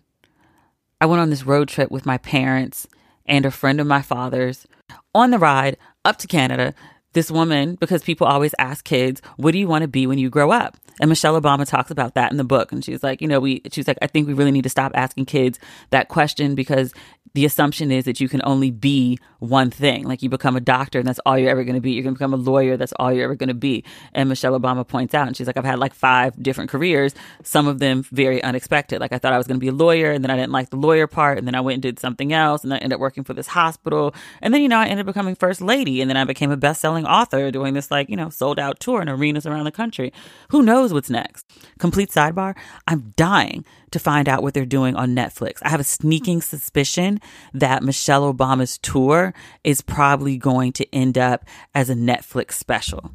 I 1.00 1.06
went 1.06 1.20
on 1.22 1.30
this 1.30 1.46
road 1.46 1.68
trip 1.68 1.90
with 1.90 2.04
my 2.04 2.18
parents 2.18 2.86
and 3.26 3.46
a 3.46 3.50
friend 3.50 3.80
of 3.80 3.86
my 3.86 4.02
father's 4.02 4.66
on 5.14 5.30
the 5.30 5.38
ride 5.38 5.76
up 6.04 6.16
to 6.18 6.26
Canada. 6.26 6.74
This 7.14 7.30
woman, 7.30 7.74
because 7.74 8.02
people 8.02 8.26
always 8.26 8.54
ask 8.58 8.84
kids, 8.84 9.20
what 9.36 9.52
do 9.52 9.58
you 9.58 9.68
want 9.68 9.82
to 9.82 9.88
be 9.88 10.06
when 10.06 10.18
you 10.18 10.30
grow 10.30 10.50
up? 10.50 10.78
And 10.98 11.10
Michelle 11.10 11.38
Obama 11.38 11.66
talks 11.66 11.90
about 11.90 12.14
that 12.14 12.30
in 12.30 12.38
the 12.38 12.44
book. 12.44 12.72
And 12.72 12.82
she's 12.82 13.02
like, 13.02 13.20
you 13.20 13.28
know, 13.28 13.38
we, 13.38 13.60
she's 13.70 13.86
like, 13.86 13.98
I 14.00 14.06
think 14.06 14.26
we 14.26 14.32
really 14.32 14.50
need 14.50 14.62
to 14.62 14.70
stop 14.70 14.92
asking 14.94 15.26
kids 15.26 15.58
that 15.90 16.08
question 16.08 16.54
because 16.54 16.94
the 17.34 17.44
assumption 17.44 17.90
is 17.90 18.04
that 18.04 18.20
you 18.20 18.28
can 18.28 18.42
only 18.44 18.70
be 18.70 19.18
one 19.38 19.70
thing. 19.70 20.04
Like 20.04 20.22
you 20.22 20.28
become 20.28 20.56
a 20.56 20.60
doctor 20.60 20.98
and 20.98 21.08
that's 21.08 21.18
all 21.26 21.38
you're 21.38 21.50
ever 21.50 21.64
going 21.64 21.74
to 21.74 21.80
be. 21.80 21.92
You're 21.92 22.02
going 22.02 22.14
to 22.14 22.18
become 22.18 22.34
a 22.34 22.36
lawyer. 22.36 22.76
That's 22.76 22.92
all 22.94 23.12
you're 23.12 23.24
ever 23.24 23.34
going 23.34 23.48
to 23.48 23.54
be. 23.54 23.84
And 24.12 24.28
Michelle 24.28 24.58
Obama 24.58 24.86
points 24.86 25.14
out, 25.14 25.26
and 25.26 25.36
she's 25.36 25.46
like, 25.46 25.56
I've 25.56 25.64
had 25.64 25.78
like 25.78 25.94
five 25.94 26.40
different 26.40 26.70
careers, 26.70 27.14
some 27.42 27.66
of 27.66 27.78
them 27.78 28.04
very 28.12 28.42
unexpected. 28.42 29.00
Like 29.00 29.12
I 29.12 29.18
thought 29.18 29.32
I 29.32 29.38
was 29.38 29.46
going 29.46 29.56
to 29.56 29.60
be 29.60 29.68
a 29.68 29.72
lawyer 29.72 30.12
and 30.12 30.22
then 30.22 30.30
I 30.30 30.36
didn't 30.36 30.52
like 30.52 30.70
the 30.70 30.76
lawyer 30.76 31.06
part. 31.06 31.38
And 31.38 31.46
then 31.46 31.54
I 31.54 31.60
went 31.60 31.74
and 31.74 31.82
did 31.82 31.98
something 31.98 32.32
else 32.32 32.64
and 32.64 32.72
I 32.72 32.76
ended 32.76 32.94
up 32.94 33.00
working 33.00 33.24
for 33.24 33.34
this 33.34 33.48
hospital. 33.48 34.14
And 34.40 34.52
then, 34.52 34.62
you 34.62 34.68
know, 34.68 34.78
I 34.78 34.86
ended 34.86 35.00
up 35.00 35.06
becoming 35.06 35.34
first 35.34 35.60
lady. 35.60 36.00
And 36.00 36.10
then 36.10 36.16
I 36.16 36.24
became 36.24 36.50
a 36.50 36.56
best 36.56 36.80
selling 36.80 37.06
author 37.06 37.50
doing 37.50 37.74
this 37.74 37.90
like, 37.90 38.08
you 38.08 38.16
know, 38.16 38.30
sold 38.30 38.58
out 38.58 38.78
tour 38.78 39.02
in 39.02 39.08
arenas 39.08 39.46
around 39.46 39.64
the 39.64 39.72
country. 39.72 40.12
Who 40.50 40.62
knows 40.62 40.92
what's 40.92 41.10
next? 41.10 41.46
Complete 41.78 42.10
sidebar. 42.10 42.56
I'm 42.86 43.12
dying 43.16 43.64
to 43.92 43.98
find 43.98 44.28
out 44.28 44.42
what 44.42 44.54
they're 44.54 44.66
doing 44.66 44.96
on 44.96 45.14
Netflix. 45.14 45.58
I 45.62 45.68
have 45.68 45.80
a 45.80 45.84
sneaking 45.84 46.38
hmm. 46.38 46.40
suspicion 46.40 47.20
that 47.54 47.82
Michelle 47.82 48.32
Obama's 48.32 48.78
tour 48.78 49.34
is 49.64 49.80
probably 49.80 50.36
going 50.36 50.72
to 50.72 50.94
end 50.94 51.18
up 51.18 51.44
as 51.74 51.90
a 51.90 51.94
Netflix 51.94 52.52
special. 52.52 53.12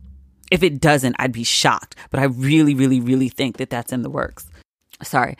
If 0.50 0.64
it 0.64 0.80
doesn't, 0.80 1.16
I'd 1.20 1.34
be 1.34 1.44
shocked, 1.44 1.96
but 2.10 2.20
I 2.20 2.26
really, 2.26 2.74
really, 2.74 3.02
really 3.02 3.30
think 3.30 3.58
that 3.58 3.70
that's 3.70 3.92
in 3.92 4.02
the 4.02 4.10
works. 4.10 4.50
Sorry. 5.04 5.38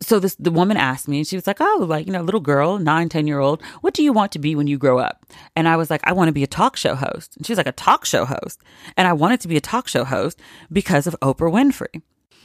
So 0.00 0.20
this 0.20 0.36
the 0.36 0.52
woman 0.52 0.76
asked 0.76 1.08
me 1.08 1.18
and 1.18 1.26
she 1.26 1.34
was 1.34 1.48
like, 1.48 1.60
Oh, 1.60 1.84
like, 1.88 2.06
you 2.06 2.12
know, 2.12 2.22
little 2.22 2.40
girl, 2.40 2.78
nine, 2.78 3.08
ten 3.08 3.26
year 3.26 3.40
old, 3.40 3.60
what 3.80 3.94
do 3.94 4.04
you 4.04 4.12
want 4.12 4.30
to 4.32 4.38
be 4.38 4.54
when 4.54 4.68
you 4.68 4.78
grow 4.78 4.98
up? 4.98 5.26
And 5.56 5.66
I 5.66 5.76
was 5.76 5.90
like, 5.90 6.00
I 6.04 6.12
want 6.12 6.28
to 6.28 6.32
be 6.32 6.44
a 6.44 6.46
talk 6.46 6.76
show 6.76 6.94
host. 6.94 7.36
And 7.36 7.44
she 7.44 7.50
was 7.50 7.56
like, 7.56 7.66
a 7.66 7.72
talk 7.72 8.04
show 8.04 8.24
host. 8.24 8.62
And 8.96 9.08
I 9.08 9.12
wanted 9.12 9.40
to 9.40 9.48
be 9.48 9.56
a 9.56 9.60
talk 9.60 9.88
show 9.88 10.04
host 10.04 10.40
because 10.72 11.08
of 11.08 11.16
Oprah 11.20 11.52
Winfrey 11.52 12.02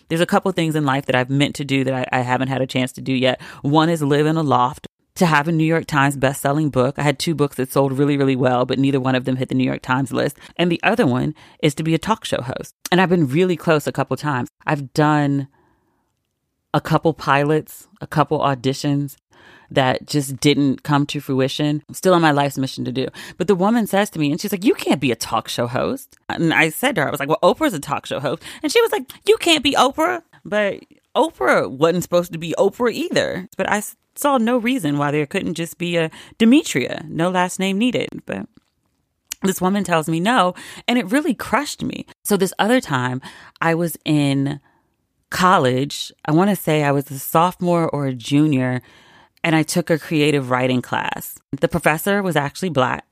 there's 0.10 0.22
a 0.22 0.26
couple 0.26 0.52
things 0.52 0.76
in 0.76 0.86
life 0.86 1.06
that 1.06 1.16
I've 1.16 1.30
meant 1.30 1.56
to 1.56 1.66
do 1.66 1.84
that 1.84 1.94
I, 1.94 2.20
I 2.20 2.22
haven't 2.22 2.50
had 2.50 2.62
a 2.62 2.68
chance 2.68 2.92
to 2.94 3.02
do 3.02 3.14
yet. 3.14 3.42
One 3.62 3.90
is 3.90 4.02
live 4.02 4.26
in 4.26 4.38
a 4.38 4.44
loft 4.44 4.88
to 5.16 5.26
have 5.26 5.48
a 5.48 5.52
New 5.52 5.64
York 5.64 5.86
Times 5.86 6.18
best-selling 6.18 6.70
book. 6.70 6.98
I 6.98 7.04
had 7.04 7.20
two 7.20 7.36
books 7.36 7.58
that 7.58 7.72
sold 7.72 7.94
really, 7.94 8.18
really 8.18 8.36
well, 8.36 8.66
but 8.66 8.80
neither 8.80 9.00
one 9.00 9.16
of 9.16 9.26
them 9.26 9.36
hit 9.36 9.50
the 9.50 9.56
New 9.56 9.64
York 9.64 9.82
Times 9.82 10.12
list. 10.12 10.38
And 10.58 10.72
the 10.72 10.82
other 10.82 11.06
one 11.06 11.36
is 11.62 11.76
to 11.76 11.84
be 11.84 11.94
a 11.94 12.00
talk 12.00 12.26
show 12.26 12.42
host. 12.42 12.74
And 12.92 13.00
I've 13.00 13.10
been 13.10 13.28
really 13.28 13.56
close 13.56 13.86
a 13.86 13.92
couple 13.92 14.18
times. 14.18 14.50
I've 14.66 14.94
done 14.94 15.48
a 16.74 16.82
couple 16.82 17.14
pilots, 17.14 17.88
a 18.02 18.08
couple 18.08 18.40
auditions 18.40 19.16
that 19.72 20.06
just 20.06 20.38
didn't 20.38 20.84
come 20.84 21.06
to 21.08 21.20
fruition. 21.20 21.84
Still 21.92 22.14
on 22.14 22.22
my 22.22 22.32
life's 22.32 22.58
mission 22.58 22.86
to 22.86 22.92
do. 22.92 23.08
But 23.38 23.48
the 23.48 23.56
woman 23.56 23.88
says 23.88 24.10
to 24.12 24.20
me, 24.20 24.32
and 24.32 24.40
she's 24.40 24.52
like, 24.52 24.64
You 24.64 24.74
can't 24.74 25.02
be 25.02 25.12
a 25.12 25.16
talk 25.16 25.48
show 25.48 25.68
host. 25.68 26.18
And 26.30 26.54
I 26.54 26.70
said 26.70 26.96
to 26.96 27.02
her, 27.02 27.08
I 27.08 27.12
was 27.12 27.20
like, 27.20 27.30
Well, 27.30 27.40
Oprah's 27.44 27.74
a 27.74 27.80
talk 27.80 28.06
show 28.06 28.20
host. 28.20 28.44
And 28.62 28.72
she 28.72 28.82
was 28.82 28.92
like, 28.92 29.10
You 29.28 29.38
can't 29.38 29.64
be 29.64 29.74
Oprah. 29.74 30.24
But 30.46 30.84
Oprah 31.16 31.70
wasn't 31.70 32.04
supposed 32.04 32.34
to 32.34 32.40
be 32.40 32.54
Oprah 32.58 32.92
either. 32.92 33.48
But 33.58 33.70
I 33.70 33.82
saw 34.16 34.38
no 34.38 34.58
reason 34.58 34.98
why 34.98 35.12
there 35.12 35.26
couldn't 35.26 35.56
just 35.56 35.78
be 35.78 35.98
a 35.98 36.12
Demetria, 36.38 37.06
no 37.08 37.30
last 37.30 37.60
name 37.60 37.78
needed. 37.78 38.10
But 38.26 38.48
this 39.44 39.62
woman 39.62 39.84
tells 39.84 40.08
me 40.08 40.20
no, 40.20 40.56
and 40.88 40.98
it 40.98 41.12
really 41.12 41.34
crushed 41.34 41.84
me. 41.84 42.06
So 42.24 42.38
this 42.38 42.54
other 42.58 42.80
time, 42.80 43.22
I 43.62 43.76
was 43.76 43.98
in 44.06 44.60
college. 45.30 46.12
I 46.26 46.32
want 46.32 46.50
to 46.50 46.56
say 46.56 46.84
I 46.84 46.92
was 46.92 47.12
a 47.12 47.20
sophomore 47.20 47.90
or 47.90 48.06
a 48.06 48.14
junior, 48.14 48.82
and 49.44 49.56
I 49.56 49.64
took 49.64 49.90
a 49.90 50.00
creative 50.00 50.50
writing 50.50 50.82
class. 50.82 51.38
The 51.60 51.68
professor 51.68 52.24
was 52.24 52.36
actually 52.36 52.70
black, 52.70 53.06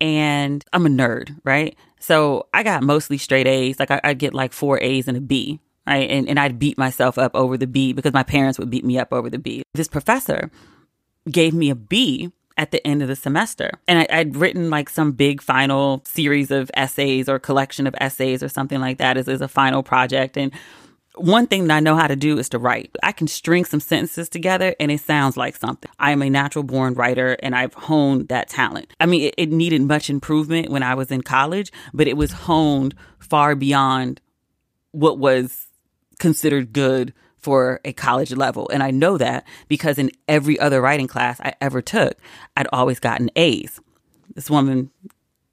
and 0.00 0.64
I'm 0.72 0.86
a 0.86 0.90
nerd, 0.90 1.38
right? 1.44 1.76
So 1.98 2.46
I 2.52 2.62
got 2.62 2.82
mostly 2.82 3.18
straight 3.18 3.46
A's. 3.46 3.78
Like 3.78 3.90
I, 3.90 4.00
would 4.04 4.18
get 4.18 4.34
like 4.34 4.52
four 4.52 4.80
A's 4.80 5.08
and 5.08 5.16
a 5.16 5.20
B, 5.20 5.60
right? 5.86 6.08
And, 6.08 6.28
and 6.28 6.38
I'd 6.38 6.58
beat 6.58 6.78
myself 6.78 7.18
up 7.18 7.34
over 7.34 7.56
the 7.56 7.66
B 7.66 7.92
because 7.92 8.12
my 8.12 8.22
parents 8.22 8.58
would 8.58 8.70
beat 8.70 8.84
me 8.84 8.98
up 8.98 9.12
over 9.12 9.30
the 9.30 9.38
B. 9.38 9.62
This 9.74 9.88
professor 9.88 10.50
gave 11.30 11.54
me 11.54 11.70
a 11.70 11.74
B 11.74 12.30
at 12.56 12.70
the 12.70 12.86
end 12.86 13.02
of 13.02 13.08
the 13.08 13.16
semester. 13.16 13.70
And 13.86 14.06
I, 14.10 14.18
would 14.18 14.36
written 14.36 14.70
like 14.70 14.88
some 14.88 15.12
big 15.12 15.42
final 15.42 16.02
series 16.06 16.50
of 16.50 16.70
essays 16.74 17.28
or 17.28 17.38
collection 17.38 17.86
of 17.86 17.94
essays 18.00 18.42
or 18.42 18.48
something 18.48 18.80
like 18.80 18.98
that 18.98 19.16
as, 19.16 19.28
as 19.28 19.40
a 19.40 19.48
final 19.48 19.82
project. 19.82 20.36
And 20.36 20.52
one 21.16 21.46
thing 21.46 21.66
that 21.66 21.76
I 21.76 21.80
know 21.80 21.96
how 21.96 22.06
to 22.06 22.16
do 22.16 22.38
is 22.38 22.48
to 22.50 22.58
write. 22.58 22.94
I 23.02 23.12
can 23.12 23.26
string 23.26 23.64
some 23.64 23.80
sentences 23.80 24.28
together 24.28 24.74
and 24.78 24.90
it 24.90 25.00
sounds 25.00 25.36
like 25.36 25.56
something. 25.56 25.90
I 25.98 26.12
am 26.12 26.22
a 26.22 26.30
natural 26.30 26.62
born 26.62 26.94
writer 26.94 27.36
and 27.42 27.54
I've 27.54 27.74
honed 27.74 28.28
that 28.28 28.48
talent. 28.48 28.92
I 29.00 29.06
mean, 29.06 29.22
it, 29.22 29.34
it, 29.38 29.50
needed 29.50 29.82
much 29.82 30.10
improvement 30.10 30.70
when 30.70 30.82
I 30.82 30.94
was 30.94 31.10
in 31.10 31.22
college, 31.22 31.72
but 31.94 32.06
it 32.06 32.16
was 32.16 32.32
honed 32.32 32.94
far 33.18 33.54
beyond 33.54 34.20
what 34.92 35.18
was 35.18 35.66
considered 36.18 36.72
good 36.72 37.14
for 37.38 37.80
a 37.84 37.92
college 37.92 38.32
level. 38.32 38.68
And 38.68 38.82
I 38.82 38.90
know 38.90 39.16
that 39.18 39.46
because 39.68 39.98
in 39.98 40.10
every 40.28 40.58
other 40.58 40.80
writing 40.80 41.06
class 41.06 41.40
I 41.40 41.54
ever 41.60 41.80
took, 41.80 42.18
I'd 42.56 42.68
always 42.72 43.00
gotten 43.00 43.30
A's. 43.36 43.80
This 44.34 44.50
woman 44.50 44.90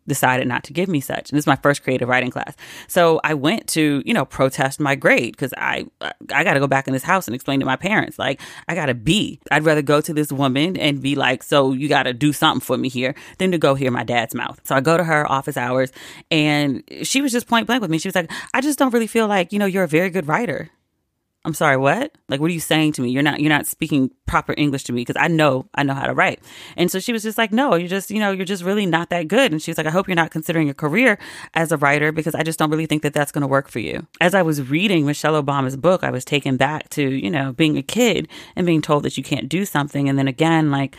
decided 0.08 0.48
not 0.48 0.64
to 0.66 0.74
give 0.74 0.90
me 0.90 1.00
such. 1.00 1.30
And 1.30 1.38
this 1.38 1.44
is 1.44 1.48
my 1.48 1.56
first 1.58 1.84
creative 1.84 2.10
writing 2.10 2.32
class. 2.32 2.56
So 2.88 3.20
I 3.24 3.34
went 3.34 3.68
to, 3.70 4.02
you 4.06 4.14
know, 4.14 4.26
protest 4.26 4.80
my 4.80 4.96
grade 4.96 5.34
because 5.34 5.54
I 5.58 5.86
I 6.34 6.44
got 6.44 6.54
to 6.54 6.60
go 6.60 6.68
back 6.68 6.88
in 6.88 6.94
this 6.94 7.04
house 7.04 7.28
and 7.28 7.36
explain 7.36 7.60
to 7.60 7.66
my 7.66 7.76
parents 7.76 8.20
like 8.20 8.42
I 8.68 8.76
got 8.76 8.90
a 8.90 8.94
B. 8.94 9.40
I'd 9.52 9.66
rather 9.66 9.82
go 9.82 10.02
to 10.02 10.14
this 10.14 10.32
woman 10.32 10.78
and 10.78 11.02
be 11.02 11.16
like, 11.16 11.44
"So 11.44 11.72
you 11.72 11.88
got 11.88 12.04
to 12.04 12.14
do 12.14 12.34
something 12.34 12.62
for 12.62 12.78
me 12.78 12.90
here," 12.90 13.16
than 13.38 13.52
to 13.52 13.58
go 13.58 13.76
hear 13.76 13.92
my 13.92 14.04
dad's 14.04 14.36
mouth. 14.36 14.60
So 14.64 14.76
I 14.76 14.82
go 14.82 14.98
to 14.98 15.04
her 15.04 15.30
office 15.32 15.58
hours 15.58 15.92
and 16.32 16.84
she 17.04 17.22
was 17.22 17.32
just 17.32 17.48
point 17.48 17.68
blank 17.68 17.82
with 17.82 17.92
me. 17.92 17.98
She 17.98 18.08
was 18.08 18.16
like, 18.16 18.32
"I 18.54 18.62
just 18.62 18.80
don't 18.80 18.94
really 18.94 19.08
feel 19.08 19.28
like, 19.28 19.54
you 19.54 19.60
know, 19.60 19.66
you're 19.66 19.84
a 19.84 19.88
very 19.88 20.10
good 20.10 20.28
writer." 20.28 20.70
I'm 21.46 21.54
sorry, 21.54 21.76
what? 21.76 22.16
Like, 22.30 22.40
what 22.40 22.50
are 22.50 22.54
you 22.54 22.62
saying 22.62 22.94
to 22.94 23.02
me? 23.02 23.10
You're 23.10 23.22
not, 23.22 23.42
you're 23.42 23.50
not 23.50 23.68
speaking 23.68 24.12
proper 24.26 24.54
English 24.58 24.86
to 24.86 24.94
me 24.94 25.02
because 25.02 25.18
I 25.20 25.28
know, 25.28 25.68
I 25.76 25.84
know 25.84 25.94
how 25.94 26.08
to 26.08 26.14
write. 26.14 26.42
And 26.78 26.90
so 26.90 27.00
she 27.00 27.12
was 27.12 27.22
just 27.22 27.38
like, 27.38 27.52
no, 27.52 27.76
you're 27.76 27.90
just, 27.90 28.10
you 28.10 28.20
know, 28.20 28.32
you're 28.32 28.46
just 28.46 28.64
really 28.64 28.86
not 28.86 29.10
that 29.10 29.28
good. 29.28 29.52
And 29.52 29.62
she 29.62 29.70
was 29.70 29.78
like, 29.78 29.86
I 29.86 29.92
hope 29.92 30.08
you're 30.08 30.16
not 30.16 30.32
considering 30.32 30.70
a 30.70 30.74
career 30.74 31.20
as 31.54 31.74
a 31.74 31.78
writer 31.78 32.14
because 32.14 32.34
I 32.34 32.44
just 32.44 32.60
don't 32.60 32.72
really 32.72 32.86
think 32.86 33.02
that 33.04 33.14
that's 33.14 33.34
going 33.34 33.42
to 33.42 33.48
work 33.48 33.68
for 33.68 33.80
you. 33.80 34.08
As 34.22 34.34
I 34.34 34.42
was 34.42 34.70
reading 34.70 35.06
Michelle 35.06 35.42
Obama's 35.42 35.76
book, 35.76 36.04
I 36.06 36.12
was 36.12 36.24
taken 36.24 36.56
back 36.56 36.88
to, 36.92 37.04
you 37.04 37.30
know, 37.30 37.52
being 37.52 37.78
a 37.78 37.84
kid 37.84 38.30
and 38.56 38.66
being 38.66 38.82
told 38.82 39.04
that 39.04 39.18
you 39.18 39.24
can't 39.24 39.50
do 39.50 39.66
something. 39.66 40.08
And 40.08 40.18
then 40.18 40.30
again, 40.30 40.72
like, 40.72 40.96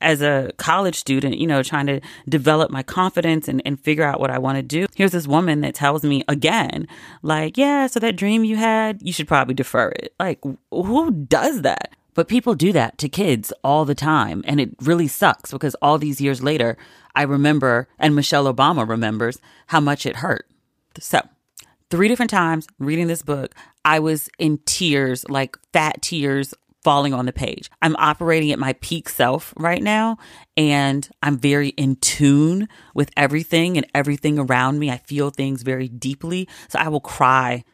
as 0.00 0.20
a 0.20 0.52
college 0.58 0.94
student, 0.96 1.38
you 1.38 1.46
know, 1.46 1.62
trying 1.62 1.86
to 1.86 2.00
develop 2.28 2.70
my 2.70 2.82
confidence 2.82 3.48
and, 3.48 3.62
and 3.64 3.80
figure 3.80 4.04
out 4.04 4.20
what 4.20 4.30
I 4.30 4.38
want 4.38 4.56
to 4.56 4.62
do. 4.62 4.86
Here's 4.94 5.12
this 5.12 5.26
woman 5.26 5.62
that 5.62 5.74
tells 5.74 6.04
me 6.04 6.22
again, 6.28 6.86
like, 7.22 7.56
yeah, 7.56 7.86
so 7.86 8.00
that 8.00 8.16
dream 8.16 8.44
you 8.44 8.56
had, 8.56 9.00
you 9.02 9.12
should 9.12 9.28
probably 9.28 9.54
defer 9.54 9.88
it. 9.88 10.14
Like, 10.20 10.40
who 10.70 11.10
does 11.10 11.62
that? 11.62 11.92
But 12.14 12.28
people 12.28 12.54
do 12.54 12.72
that 12.72 12.96
to 12.98 13.08
kids 13.08 13.52
all 13.62 13.84
the 13.84 13.94
time. 13.94 14.42
And 14.46 14.58
it 14.60 14.70
really 14.80 15.08
sucks 15.08 15.52
because 15.52 15.74
all 15.82 15.98
these 15.98 16.20
years 16.20 16.42
later, 16.42 16.78
I 17.14 17.22
remember, 17.22 17.88
and 17.98 18.14
Michelle 18.14 18.52
Obama 18.52 18.88
remembers, 18.88 19.38
how 19.66 19.80
much 19.80 20.06
it 20.06 20.16
hurt. 20.16 20.46
So, 20.98 21.20
three 21.90 22.08
different 22.08 22.30
times 22.30 22.66
reading 22.78 23.06
this 23.06 23.22
book, 23.22 23.54
I 23.84 23.98
was 23.98 24.30
in 24.38 24.58
tears, 24.64 25.28
like 25.28 25.58
fat 25.72 26.00
tears 26.00 26.54
falling 26.86 27.12
on 27.12 27.26
the 27.26 27.32
page. 27.32 27.68
I'm 27.82 27.96
operating 27.96 28.52
at 28.52 28.60
my 28.60 28.74
peak 28.74 29.08
self 29.08 29.52
right 29.56 29.82
now 29.82 30.18
and 30.56 31.10
I'm 31.20 31.36
very 31.36 31.70
in 31.70 31.96
tune 31.96 32.68
with 32.94 33.10
everything 33.16 33.76
and 33.76 33.84
everything 33.92 34.38
around 34.38 34.78
me. 34.78 34.88
I 34.92 34.98
feel 34.98 35.30
things 35.30 35.64
very 35.64 35.88
deeply. 35.88 36.48
So 36.68 36.78
I 36.78 36.86
will 36.86 37.00
cry 37.00 37.64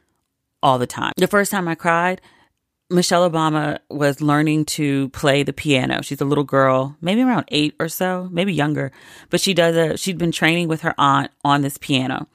all 0.63 0.79
the 0.79 0.87
time. 0.87 1.13
The 1.19 1.27
first 1.27 1.51
time 1.51 1.69
I 1.69 1.75
cried, 1.75 2.23
Michelle 2.89 3.31
Obama 3.31 3.81
was 3.91 4.23
learning 4.23 4.65
to 4.77 5.11
play 5.11 5.43
the 5.43 5.53
piano. 5.53 6.01
She's 6.01 6.23
a 6.23 6.25
little 6.25 6.45
girl, 6.45 6.97
maybe 7.03 7.21
around 7.21 7.45
eight 7.49 7.75
or 7.79 7.91
so, 7.91 8.31
maybe 8.33 8.55
younger, 8.55 8.93
but 9.29 9.43
she 9.43 9.53
does 9.53 9.77
a, 9.77 9.99
she'd 9.99 10.17
been 10.17 10.33
training 10.33 10.69
with 10.69 10.81
her 10.81 10.95
aunt 10.97 11.31
on 11.45 11.61
this 11.61 11.77
piano. 11.77 12.29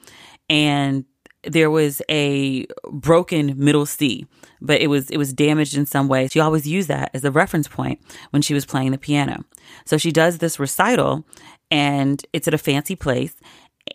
And 0.48 1.06
there 1.52 1.70
was 1.70 2.02
a 2.10 2.66
broken 2.90 3.54
middle 3.56 3.86
C, 3.86 4.26
but 4.60 4.80
it 4.80 4.88
was 4.88 5.10
it 5.10 5.16
was 5.16 5.32
damaged 5.32 5.76
in 5.76 5.86
some 5.86 6.08
way. 6.08 6.28
She 6.28 6.40
always 6.40 6.66
used 6.66 6.88
that 6.88 7.10
as 7.14 7.24
a 7.24 7.30
reference 7.30 7.68
point 7.68 8.00
when 8.30 8.42
she 8.42 8.54
was 8.54 8.66
playing 8.66 8.92
the 8.92 8.98
piano. 8.98 9.44
So 9.84 9.96
she 9.96 10.12
does 10.12 10.38
this 10.38 10.58
recital 10.58 11.26
and 11.70 12.24
it's 12.32 12.48
at 12.48 12.54
a 12.54 12.58
fancy 12.58 12.96
place 12.96 13.34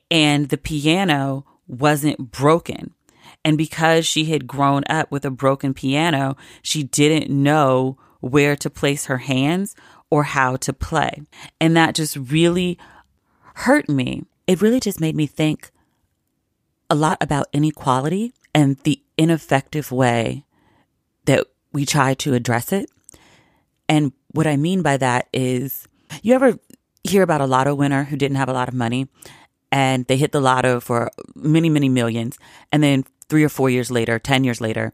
and 0.10 0.50
the 0.50 0.58
piano 0.58 1.46
wasn't 1.68 2.32
broken. 2.32 2.94
And 3.46 3.58
because 3.58 4.06
she 4.06 4.26
had 4.26 4.48
grown 4.48 4.84
up 4.90 5.12
with 5.12 5.26
a 5.26 5.32
broken 5.32 5.74
piano, 5.74 6.38
she 6.62 6.84
didn't 6.84 7.30
know 7.30 7.98
where 8.22 8.56
to 8.56 8.70
place 8.70 9.06
her 9.06 9.18
hands 9.18 9.76
or 10.10 10.24
how 10.24 10.56
to 10.58 10.72
play. 10.72 11.24
And 11.60 11.76
that 11.76 11.96
just 11.96 12.16
really 12.16 12.78
hurt 13.56 13.90
me. 13.90 14.24
It 14.48 14.62
really 14.62 14.80
just 14.80 15.02
made 15.02 15.16
me 15.16 15.28
think 15.28 15.72
a 16.94 16.96
lot 16.96 17.18
about 17.22 17.48
inequality 17.52 18.36
and 18.54 18.78
the 18.84 19.02
ineffective 19.18 19.92
way 19.92 20.46
that 21.26 21.48
we 21.72 21.88
try 21.88 22.14
to 22.14 22.36
address 22.36 22.72
it. 22.72 22.88
And 23.90 24.14
what 24.30 24.46
I 24.46 24.58
mean 24.58 24.84
by 24.84 24.98
that 24.98 25.28
is 25.34 25.88
you 26.22 26.36
ever 26.36 26.60
hear 27.04 27.24
about 27.24 27.42
a 27.42 27.48
lotto 27.48 27.74
winner 27.74 28.04
who 28.04 28.16
didn't 28.16 28.38
have 28.38 28.48
a 28.48 28.54
lot 28.54 28.68
of 28.68 28.76
money 28.76 29.08
and 29.72 30.06
they 30.06 30.18
hit 30.18 30.34
the 30.34 30.40
lotto 30.40 30.80
for 30.80 31.10
many, 31.34 31.68
many 31.68 31.90
millions. 31.90 32.38
And 32.72 32.84
then 32.84 33.06
three 33.28 33.44
or 33.44 33.50
four 33.50 33.72
years 33.72 33.90
later, 33.90 34.20
10 34.20 34.44
years 34.44 34.62
later, 34.62 34.94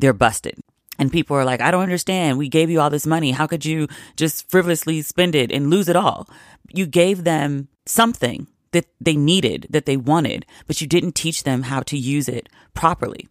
they're 0.00 0.12
busted. 0.12 0.58
And 0.98 1.12
people 1.12 1.36
are 1.36 1.44
like, 1.44 1.60
I 1.60 1.70
don't 1.70 1.84
understand. 1.84 2.38
We 2.38 2.48
gave 2.48 2.70
you 2.70 2.80
all 2.80 2.90
this 2.90 3.06
money. 3.06 3.30
How 3.30 3.46
could 3.46 3.64
you 3.64 3.86
just 4.16 4.50
frivolously 4.50 5.00
spend 5.02 5.36
it 5.36 5.52
and 5.52 5.70
lose 5.70 5.88
it 5.88 5.94
all? 5.94 6.28
You 6.74 6.86
gave 6.86 7.22
them 7.22 7.68
something 7.86 8.48
that 8.76 8.86
they 9.00 9.16
needed, 9.16 9.66
that 9.70 9.86
they 9.86 9.96
wanted, 9.96 10.44
but 10.66 10.82
you 10.82 10.86
didn't 10.86 11.14
teach 11.14 11.44
them 11.44 11.62
how 11.62 11.80
to 11.80 11.96
use 11.96 12.28
it 12.28 12.48
properly. 12.74 13.26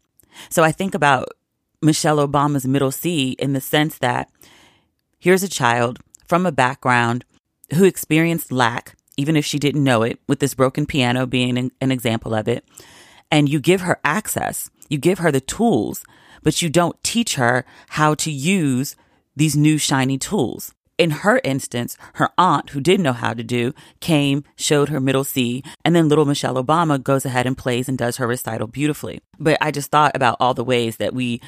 So 0.49 0.63
I 0.63 0.71
think 0.71 0.95
about 0.95 1.29
Michelle 1.83 2.17
Obama's 2.17 2.65
middle 2.65 2.91
C 2.91 3.35
in 3.37 3.53
the 3.53 3.61
sense 3.61 3.99
that 3.99 4.27
here's 5.19 5.43
a 5.43 5.47
child 5.47 5.99
from 6.27 6.47
a 6.47 6.51
background 6.51 7.25
who 7.75 7.83
experienced 7.83 8.51
lack, 8.51 8.97
even 9.17 9.35
if 9.35 9.45
she 9.45 9.59
didn't 9.59 9.83
know 9.83 10.01
it, 10.01 10.19
with 10.27 10.39
this 10.39 10.55
broken 10.55 10.87
piano 10.87 11.27
being 11.27 11.59
an, 11.59 11.71
an 11.79 11.91
example 11.91 12.33
of 12.33 12.47
it. 12.47 12.65
And 13.29 13.47
you 13.47 13.59
give 13.59 13.81
her 13.81 13.99
access, 14.03 14.71
you 14.89 14.97
give 14.97 15.19
her 15.19 15.31
the 15.31 15.41
tools, 15.41 16.03
but 16.41 16.63
you 16.63 16.69
don't 16.69 17.01
teach 17.03 17.35
her 17.35 17.65
how 17.89 18.15
to 18.15 18.31
use 18.31 18.95
these 19.35 19.55
new 19.55 19.77
shiny 19.77 20.17
tools 20.17 20.73
in 20.97 21.09
her 21.11 21.41
instance, 21.43 21.97
her 22.13 22.29
aunt, 22.37 22.69
who 22.69 22.79
didn't 22.79 23.03
know 23.03 23.13
how 23.13 23.33
to 23.33 23.43
do, 23.43 23.73
came, 23.99 24.43
showed 24.55 24.89
her 24.89 24.99
middle 24.99 25.23
C, 25.23 25.63
and 25.83 25.95
then 25.95 26.07
little 26.07 26.25
Michelle 26.25 26.63
Obama 26.63 27.01
goes 27.01 27.25
ahead 27.25 27.45
and 27.45 27.57
plays 27.57 27.89
and 27.89 27.97
does 27.97 28.17
her 28.17 28.27
recital 28.27 28.67
beautifully. 28.67 29.21
But 29.37 29.57
I 29.59 29.71
just 29.71 29.91
thought 29.91 30.15
about 30.15 30.37
all 30.39 30.53
the 30.53 30.63
ways 30.63 30.97
that 30.97 31.13
we, 31.13 31.41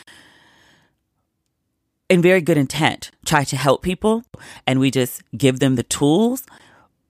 in 2.09 2.21
very 2.21 2.41
good 2.41 2.57
intent, 2.57 3.11
try 3.25 3.43
to 3.45 3.55
help 3.55 3.81
people 3.81 4.23
and 4.65 4.79
we 4.79 4.91
just 4.91 5.23
give 5.35 5.59
them 5.59 5.75
the 5.75 5.83
tools, 5.83 6.43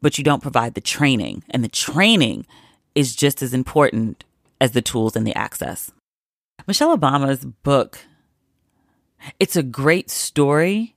but 0.01 0.17
you 0.17 0.23
don't 0.23 0.43
provide 0.43 0.75
the 0.75 0.81
training. 0.81 1.43
And 1.49 1.63
the 1.63 1.69
training 1.69 2.45
is 2.93 3.15
just 3.15 3.41
as 3.41 3.53
important 3.53 4.23
as 4.61 4.71
the 4.71 4.81
tools 4.81 5.15
and 5.15 5.25
the 5.25 5.35
access. 5.35 5.91
Michelle 6.67 6.95
Obama's 6.95 7.45
book, 7.45 7.99
it's 9.39 9.55
a 9.55 9.63
great 9.63 10.09
story 10.09 10.93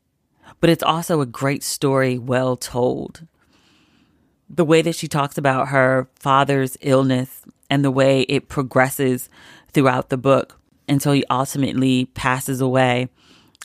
but 0.60 0.70
it's 0.70 0.82
also 0.82 1.20
a 1.20 1.26
great 1.26 1.62
story 1.62 2.18
well 2.18 2.56
told. 2.56 3.26
The 4.48 4.64
way 4.64 4.82
that 4.82 4.94
she 4.94 5.08
talks 5.08 5.38
about 5.38 5.68
her 5.68 6.08
father's 6.14 6.76
illness 6.80 7.42
and 7.68 7.84
the 7.84 7.90
way 7.90 8.22
it 8.22 8.48
progresses 8.48 9.28
throughout 9.72 10.08
the 10.10 10.16
book 10.16 10.58
until 10.88 11.12
he 11.12 11.24
ultimately 11.30 12.06
passes 12.06 12.60
away 12.60 13.08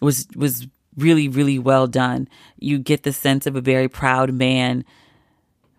was 0.01 0.27
was 0.35 0.67
really 0.95 1.27
really 1.27 1.59
well 1.59 1.87
done. 1.87 2.27
You 2.59 2.77
get 2.77 3.03
the 3.03 3.13
sense 3.13 3.47
of 3.47 3.55
a 3.55 3.61
very 3.61 3.89
proud 3.89 4.31
man 4.31 4.85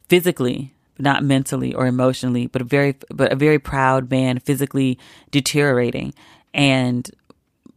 physically, 0.08 0.74
not 0.98 1.22
mentally 1.22 1.72
or 1.72 1.86
emotionally, 1.86 2.48
but 2.48 2.62
a 2.62 2.64
very 2.64 2.96
but 3.10 3.32
a 3.32 3.36
very 3.36 3.60
proud 3.60 4.10
man 4.10 4.40
physically 4.40 4.98
deteriorating 5.30 6.12
and 6.52 7.08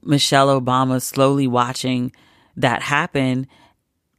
Michelle 0.02 0.60
Obama 0.60 1.02
slowly 1.02 1.46
watching 1.46 2.12
that 2.60 2.84
happen 2.84 3.48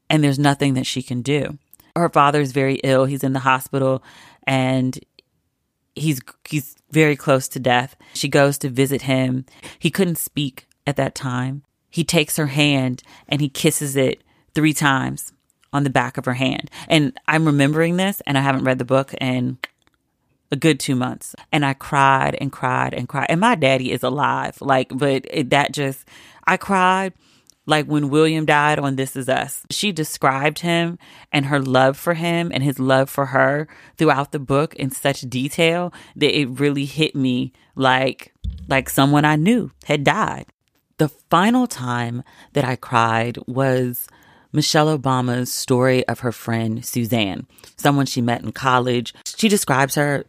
and 0.08 0.24
there's 0.24 0.38
nothing 0.38 0.74
that 0.74 0.86
she 0.86 1.02
can 1.02 1.22
do. 1.22 1.58
Her 1.94 2.08
father's 2.08 2.52
very 2.52 2.76
ill. 2.82 3.04
He's 3.04 3.24
in 3.24 3.32
the 3.32 3.40
hospital 3.40 4.02
and 4.46 4.98
he's 5.94 6.20
he's 6.48 6.76
very 6.90 7.16
close 7.16 7.46
to 7.48 7.60
death. 7.60 7.96
She 8.14 8.28
goes 8.28 8.58
to 8.58 8.68
visit 8.68 9.02
him. 9.02 9.44
He 9.78 9.90
couldn't 9.90 10.18
speak 10.18 10.66
at 10.86 10.96
that 10.96 11.14
time. 11.14 11.62
He 11.88 12.04
takes 12.04 12.36
her 12.36 12.46
hand 12.46 13.02
and 13.28 13.40
he 13.40 13.48
kisses 13.48 13.96
it 13.96 14.22
3 14.54 14.72
times 14.72 15.32
on 15.72 15.84
the 15.84 15.90
back 15.90 16.16
of 16.16 16.24
her 16.24 16.34
hand. 16.34 16.70
And 16.88 17.16
I'm 17.28 17.44
remembering 17.44 17.96
this 17.96 18.20
and 18.26 18.36
I 18.36 18.40
haven't 18.40 18.64
read 18.64 18.78
the 18.78 18.84
book 18.84 19.14
in 19.20 19.58
a 20.50 20.56
good 20.56 20.80
2 20.80 20.96
months. 20.96 21.34
And 21.52 21.64
I 21.64 21.74
cried 21.74 22.36
and 22.40 22.50
cried 22.50 22.94
and 22.94 23.08
cried. 23.08 23.26
And 23.28 23.40
my 23.40 23.54
daddy 23.54 23.92
is 23.92 24.02
alive. 24.02 24.60
Like 24.60 24.88
but 24.96 25.26
it, 25.30 25.50
that 25.50 25.72
just 25.72 26.08
I 26.46 26.56
cried 26.56 27.12
like 27.66 27.86
when 27.86 28.10
William 28.10 28.44
died 28.46 28.78
on 28.78 28.96
This 28.96 29.16
Is 29.16 29.28
Us. 29.28 29.62
She 29.70 29.92
described 29.92 30.60
him 30.60 30.98
and 31.32 31.46
her 31.46 31.60
love 31.60 31.96
for 31.96 32.14
him 32.14 32.50
and 32.52 32.62
his 32.62 32.78
love 32.78 33.08
for 33.08 33.26
her 33.26 33.68
throughout 33.96 34.32
the 34.32 34.38
book 34.38 34.74
in 34.74 34.90
such 34.90 35.22
detail 35.22 35.92
that 36.16 36.36
it 36.38 36.46
really 36.60 36.84
hit 36.84 37.14
me 37.14 37.52
like 37.74 38.32
like 38.68 38.90
someone 38.90 39.24
I 39.24 39.36
knew 39.36 39.70
had 39.84 40.04
died. 40.04 40.46
The 40.98 41.08
final 41.08 41.66
time 41.66 42.22
that 42.52 42.64
I 42.64 42.76
cried 42.76 43.38
was 43.46 44.06
Michelle 44.52 44.98
Obama's 44.98 45.52
story 45.52 46.06
of 46.08 46.20
her 46.20 46.32
friend 46.32 46.84
Suzanne, 46.84 47.46
someone 47.76 48.06
she 48.06 48.20
met 48.20 48.42
in 48.42 48.52
college. 48.52 49.14
She 49.24 49.48
describes 49.48 49.94
her 49.94 50.24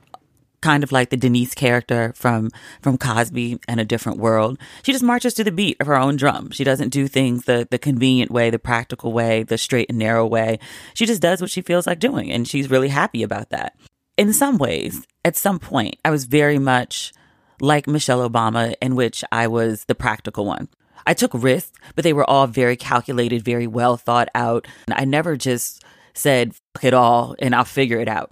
kind 0.62 0.84
of 0.84 0.92
like 0.92 1.10
the 1.10 1.18
Denise 1.18 1.54
character 1.56 2.14
from 2.16 2.50
from 2.82 2.98
Cosby 2.98 3.60
and 3.68 3.80
a 3.80 3.86
different 3.86 4.20
world. 4.20 4.58
She 4.84 4.92
just 4.92 5.04
marches 5.04 5.34
to 5.36 5.44
the 5.44 5.52
beat 5.52 5.78
of 5.80 5.88
her 5.88 5.96
own 5.98 6.16
drum. 6.16 6.52
She 6.52 6.64
doesn't 6.64 6.90
do 6.90 7.08
things 7.08 7.46
the 7.46 7.68
the 7.70 7.80
convenient 7.80 8.32
way, 8.32 8.50
the 8.50 8.60
practical 8.60 9.12
way, 9.12 9.44
the 9.44 9.58
straight 9.58 9.90
and 9.90 9.98
narrow 9.98 10.26
way. 10.26 10.60
She 10.94 11.06
just 11.06 11.22
does 11.22 11.42
what 11.42 11.50
she 11.52 11.62
feels 11.62 11.88
like 11.88 12.00
doing 12.00 12.32
and 12.32 12.48
she's 12.48 12.70
really 12.70 12.90
happy 12.90 13.24
about 13.24 13.50
that. 13.50 13.76
in 14.18 14.34
some 14.34 14.58
ways, 14.58 15.06
at 15.26 15.36
some 15.36 15.58
point, 15.60 15.96
I 16.06 16.12
was 16.12 16.26
very 16.26 16.60
much 16.60 17.12
like 17.60 17.88
Michelle 17.88 18.28
Obama, 18.28 18.76
in 18.82 18.96
which 18.96 19.24
I 19.32 19.48
was 19.48 19.86
the 19.86 19.96
practical 19.96 20.46
one. 20.46 20.68
I 21.08 21.14
took 21.16 21.32
risks, 21.34 21.72
but 21.96 22.04
they 22.04 22.14
were 22.14 22.30
all 22.30 22.46
very 22.48 22.76
calculated, 22.76 23.44
very 23.44 23.68
well 23.68 23.98
thought 23.98 24.30
out. 24.36 24.68
I 24.90 25.06
never 25.06 25.36
just 25.38 25.84
said, 26.14 26.54
fuck 26.76 26.84
it 26.84 26.94
all 26.94 27.36
and 27.40 27.56
I'll 27.56 27.64
figure 27.66 28.00
it 28.00 28.08
out. 28.08 28.32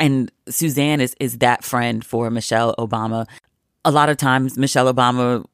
And 0.00 0.32
Suzanne 0.48 1.00
is, 1.00 1.14
is 1.20 1.38
that 1.38 1.62
friend 1.62 2.04
for 2.04 2.30
Michelle 2.30 2.74
Obama. 2.76 3.28
A 3.84 3.90
lot 3.90 4.08
of 4.08 4.16
times, 4.16 4.56
Michelle 4.56 4.92
Obama 4.92 5.44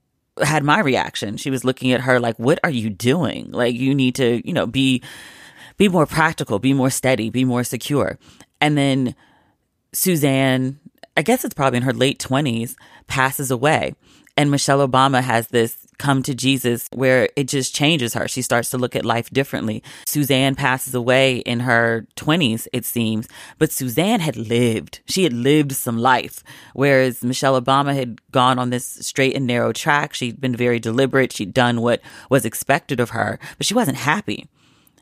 had 0.43 0.63
my 0.63 0.81
reaction. 0.81 1.37
She 1.37 1.51
was 1.51 1.65
looking 1.65 1.93
at 1.93 2.01
her 2.03 2.21
like, 2.21 2.39
what 2.39 2.61
are 2.63 2.71
you 2.71 2.89
doing? 2.89 3.51
Like, 3.51 3.75
you 3.75 3.95
need 3.95 4.15
to, 4.15 4.47
you 4.47 4.55
know, 4.55 4.67
be, 4.67 5.03
be 5.77 5.89
more 5.89 6.07
practical, 6.07 6.59
be 6.59 6.73
more 6.73 6.91
steady, 6.91 7.29
be 7.29 7.45
more 7.45 7.65
secure. 7.65 8.19
And 8.61 8.79
then 8.79 9.15
Suzanne, 9.93 10.79
I 11.17 11.23
guess 11.23 11.45
it's 11.45 11.55
probably 11.55 11.79
in 11.79 11.83
her 11.83 11.93
late 11.93 12.19
20s, 12.21 12.77
passes 13.09 13.51
away. 13.51 13.95
And 14.37 14.51
Michelle 14.51 14.87
Obama 14.87 15.23
has 15.23 15.49
this 15.49 15.86
come 15.99 16.23
to 16.23 16.35
Jesus 16.35 16.89
where 16.93 17.29
it 17.37 17.49
just 17.49 17.75
changes 17.75 18.15
her. 18.15 18.29
She 18.29 18.43
starts 18.43 18.71
to 18.71 18.79
look 18.79 18.97
at 18.97 19.05
life 19.05 19.31
differently. 19.31 19.83
Suzanne 20.07 20.55
passes 20.55 20.95
away 20.95 21.39
in 21.39 21.61
her 21.61 22.07
20s, 22.17 22.67
it 22.73 22.85
seems, 22.85 23.29
but 23.59 23.73
Suzanne 23.73 24.21
had 24.21 24.37
lived. 24.37 25.01
She 25.07 25.25
had 25.25 25.33
lived 25.33 25.73
some 25.73 25.99
life, 25.99 26.43
whereas 26.75 27.23
Michelle 27.23 27.61
Obama 27.61 27.95
had 27.95 28.21
gone 28.33 28.59
on 28.59 28.71
this 28.71 28.87
straight 28.87 29.35
and 29.37 29.47
narrow 29.47 29.73
track. 29.73 30.15
She'd 30.15 30.41
been 30.41 30.57
very 30.57 30.79
deliberate. 30.79 31.33
She'd 31.33 31.55
done 31.55 31.81
what 31.81 32.01
was 32.31 32.45
expected 32.45 33.01
of 33.01 33.11
her, 33.11 33.39
but 33.59 33.67
she 33.67 33.75
wasn't 33.75 33.99
happy. 33.99 34.49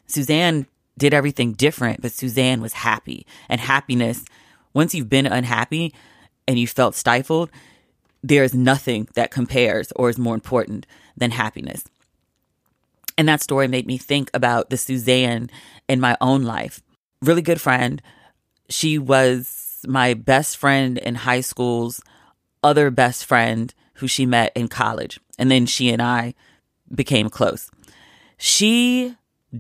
Suzanne 0.06 0.66
did 0.98 1.14
everything 1.14 1.52
different, 1.52 2.00
but 2.00 2.12
Suzanne 2.12 2.60
was 2.60 2.72
happy. 2.72 3.26
And 3.48 3.60
happiness, 3.60 4.24
once 4.72 4.94
you've 4.94 5.08
been 5.08 5.26
unhappy 5.26 5.94
and 6.46 6.58
you 6.58 6.66
felt 6.66 6.94
stifled, 6.94 7.50
there's 8.24 8.54
nothing 8.54 9.06
that 9.14 9.30
compares 9.30 9.92
or 9.92 10.08
is 10.08 10.18
more 10.18 10.34
important 10.34 10.86
than 11.14 11.30
happiness. 11.30 11.84
And 13.18 13.28
that 13.28 13.42
story 13.42 13.68
made 13.68 13.86
me 13.86 13.98
think 13.98 14.30
about 14.32 14.70
the 14.70 14.78
Suzanne 14.78 15.50
in 15.88 16.00
my 16.00 16.16
own 16.22 16.42
life. 16.42 16.80
Really 17.20 17.42
good 17.42 17.60
friend. 17.60 18.00
She 18.70 18.98
was 18.98 19.84
my 19.86 20.14
best 20.14 20.56
friend 20.56 20.96
in 20.96 21.16
high 21.16 21.42
school's 21.42 22.00
other 22.62 22.90
best 22.90 23.26
friend 23.26 23.74
who 23.94 24.08
she 24.08 24.24
met 24.24 24.52
in 24.56 24.68
college. 24.68 25.20
And 25.38 25.50
then 25.50 25.66
she 25.66 25.90
and 25.90 26.00
I 26.00 26.32
became 26.92 27.28
close. 27.28 27.70
She 28.38 29.14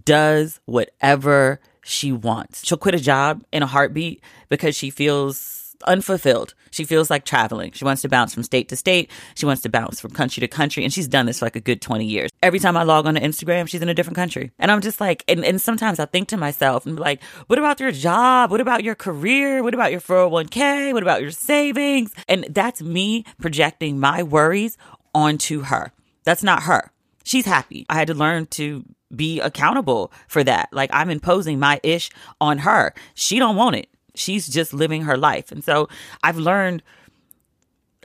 does 0.04 0.58
whatever 0.64 1.60
she 1.84 2.12
wants. 2.12 2.66
She'll 2.66 2.78
quit 2.78 2.94
a 2.94 2.98
job 2.98 3.44
in 3.52 3.62
a 3.62 3.66
heartbeat 3.66 4.22
because 4.48 4.74
she 4.74 4.88
feels 4.88 5.63
unfulfilled. 5.86 6.54
She 6.70 6.84
feels 6.84 7.10
like 7.10 7.24
traveling. 7.24 7.72
She 7.72 7.84
wants 7.84 8.02
to 8.02 8.08
bounce 8.08 8.34
from 8.34 8.42
state 8.42 8.68
to 8.68 8.76
state. 8.76 9.10
She 9.34 9.46
wants 9.46 9.62
to 9.62 9.68
bounce 9.68 10.00
from 10.00 10.10
country 10.10 10.40
to 10.40 10.48
country. 10.48 10.84
And 10.84 10.92
she's 10.92 11.08
done 11.08 11.26
this 11.26 11.38
for 11.38 11.46
like 11.46 11.56
a 11.56 11.60
good 11.60 11.80
20 11.80 12.04
years. 12.04 12.30
Every 12.42 12.58
time 12.58 12.76
I 12.76 12.82
log 12.82 13.06
on 13.06 13.14
to 13.14 13.20
Instagram, 13.20 13.68
she's 13.68 13.82
in 13.82 13.88
a 13.88 13.94
different 13.94 14.16
country. 14.16 14.52
And 14.58 14.70
I'm 14.70 14.80
just 14.80 15.00
like, 15.00 15.24
and, 15.28 15.44
and 15.44 15.60
sometimes 15.60 15.98
I 15.98 16.06
think 16.06 16.28
to 16.28 16.36
myself 16.36 16.86
and 16.86 16.98
like, 16.98 17.22
what 17.46 17.58
about 17.58 17.80
your 17.80 17.92
job? 17.92 18.50
What 18.50 18.60
about 18.60 18.84
your 18.84 18.94
career? 18.94 19.62
What 19.62 19.74
about 19.74 19.92
your 19.92 20.00
401k? 20.00 20.92
What 20.92 21.02
about 21.02 21.22
your 21.22 21.30
savings? 21.30 22.12
And 22.28 22.46
that's 22.50 22.82
me 22.82 23.24
projecting 23.40 24.00
my 24.00 24.22
worries 24.22 24.76
onto 25.14 25.62
her. 25.62 25.92
That's 26.24 26.42
not 26.42 26.64
her. 26.64 26.90
She's 27.24 27.46
happy. 27.46 27.86
I 27.88 27.94
had 27.94 28.08
to 28.08 28.14
learn 28.14 28.46
to 28.46 28.84
be 29.14 29.40
accountable 29.40 30.12
for 30.28 30.42
that. 30.44 30.68
Like 30.72 30.90
I'm 30.92 31.10
imposing 31.10 31.58
my 31.58 31.80
ish 31.82 32.10
on 32.40 32.58
her. 32.58 32.94
She 33.14 33.38
don't 33.38 33.56
want 33.56 33.76
it 33.76 33.88
she's 34.14 34.48
just 34.48 34.72
living 34.72 35.02
her 35.02 35.16
life. 35.16 35.52
And 35.52 35.62
so 35.62 35.88
I've 36.22 36.38
learned 36.38 36.82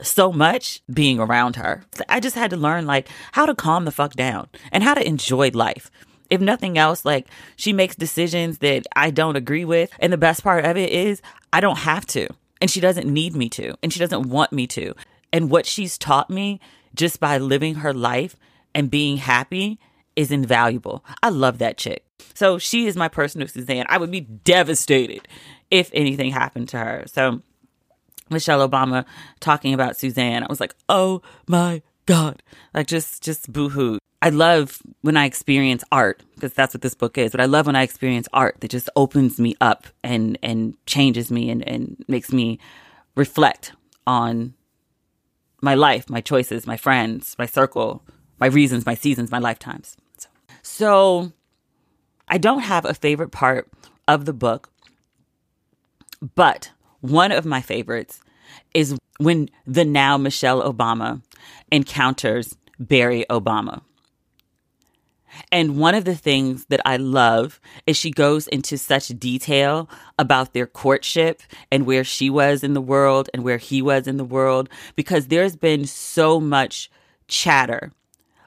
so 0.02 0.32
much 0.32 0.80
being 0.92 1.18
around 1.18 1.56
her. 1.56 1.84
I 2.08 2.20
just 2.20 2.36
had 2.36 2.50
to 2.50 2.56
learn 2.56 2.86
like 2.86 3.08
how 3.32 3.46
to 3.46 3.54
calm 3.54 3.84
the 3.84 3.90
fuck 3.90 4.14
down 4.14 4.48
and 4.72 4.82
how 4.82 4.94
to 4.94 5.06
enjoy 5.06 5.50
life. 5.52 5.90
If 6.30 6.40
nothing 6.40 6.78
else, 6.78 7.04
like 7.04 7.26
she 7.56 7.72
makes 7.72 7.96
decisions 7.96 8.58
that 8.58 8.86
I 8.94 9.10
don't 9.10 9.36
agree 9.36 9.64
with. 9.64 9.90
And 9.98 10.12
the 10.12 10.18
best 10.18 10.42
part 10.42 10.64
of 10.64 10.76
it 10.76 10.90
is 10.90 11.20
I 11.52 11.60
don't 11.60 11.78
have 11.78 12.06
to. 12.08 12.28
And 12.60 12.70
she 12.70 12.80
doesn't 12.80 13.12
need 13.12 13.34
me 13.34 13.48
to. 13.50 13.74
And 13.82 13.92
she 13.92 13.98
doesn't 13.98 14.28
want 14.28 14.52
me 14.52 14.66
to. 14.68 14.94
And 15.32 15.50
what 15.50 15.66
she's 15.66 15.98
taught 15.98 16.30
me 16.30 16.60
just 16.94 17.20
by 17.20 17.38
living 17.38 17.76
her 17.76 17.92
life 17.92 18.36
and 18.74 18.90
being 18.90 19.16
happy 19.16 19.78
is 20.16 20.30
invaluable. 20.30 21.04
I 21.22 21.30
love 21.30 21.58
that 21.58 21.78
chick. 21.78 22.04
So 22.34 22.58
she 22.58 22.86
is 22.86 22.96
my 22.96 23.08
personal 23.08 23.48
Suzanne. 23.48 23.86
I 23.88 23.98
would 23.98 24.10
be 24.10 24.20
devastated 24.20 25.26
if 25.70 25.90
anything 25.92 26.30
happened 26.30 26.68
to 26.70 26.78
her. 26.78 27.04
So 27.06 27.42
Michelle 28.30 28.66
Obama 28.66 29.04
talking 29.40 29.74
about 29.74 29.96
Suzanne, 29.96 30.42
I 30.42 30.46
was 30.48 30.60
like, 30.60 30.74
oh 30.88 31.22
my 31.46 31.82
God. 32.06 32.42
Like 32.74 32.86
just 32.86 33.22
just 33.22 33.52
boohoo. 33.52 33.98
I 34.22 34.28
love 34.28 34.82
when 35.00 35.16
I 35.16 35.24
experience 35.24 35.82
art 35.90 36.22
because 36.34 36.52
that's 36.52 36.74
what 36.74 36.82
this 36.82 36.94
book 36.94 37.16
is. 37.16 37.32
But 37.32 37.40
I 37.40 37.46
love 37.46 37.66
when 37.66 37.76
I 37.76 37.82
experience 37.82 38.28
art 38.32 38.60
that 38.60 38.70
just 38.70 38.90
opens 38.96 39.40
me 39.40 39.54
up 39.60 39.86
and 40.04 40.38
and 40.42 40.76
changes 40.86 41.30
me 41.30 41.50
and, 41.50 41.66
and 41.66 42.04
makes 42.08 42.32
me 42.32 42.58
reflect 43.16 43.72
on 44.06 44.54
my 45.62 45.74
life, 45.74 46.08
my 46.08 46.20
choices, 46.20 46.66
my 46.66 46.76
friends, 46.76 47.36
my 47.38 47.46
circle, 47.46 48.02
my 48.38 48.46
reasons, 48.46 48.86
my 48.86 48.94
seasons, 48.94 49.30
my 49.30 49.38
lifetimes. 49.38 49.96
So, 50.16 50.28
so 50.62 51.32
I 52.28 52.38
don't 52.38 52.60
have 52.60 52.84
a 52.84 52.94
favorite 52.94 53.30
part 53.30 53.68
of 54.08 54.24
the 54.24 54.32
book 54.32 54.70
but 56.34 56.70
one 57.00 57.32
of 57.32 57.44
my 57.44 57.60
favorites 57.60 58.20
is 58.74 58.96
when 59.18 59.48
the 59.66 59.84
now 59.84 60.16
Michelle 60.16 60.62
Obama 60.62 61.22
encounters 61.70 62.56
Barry 62.78 63.24
Obama. 63.30 63.82
And 65.52 65.78
one 65.78 65.94
of 65.94 66.04
the 66.04 66.16
things 66.16 66.66
that 66.66 66.80
I 66.84 66.96
love 66.96 67.60
is 67.86 67.96
she 67.96 68.10
goes 68.10 68.48
into 68.48 68.76
such 68.76 69.08
detail 69.08 69.88
about 70.18 70.52
their 70.52 70.66
courtship 70.66 71.42
and 71.70 71.86
where 71.86 72.04
she 72.04 72.28
was 72.28 72.64
in 72.64 72.74
the 72.74 72.80
world 72.80 73.30
and 73.32 73.44
where 73.44 73.58
he 73.58 73.80
was 73.80 74.06
in 74.06 74.16
the 74.16 74.24
world 74.24 74.68
because 74.96 75.28
there's 75.28 75.56
been 75.56 75.84
so 75.84 76.40
much 76.40 76.90
chatter 77.28 77.92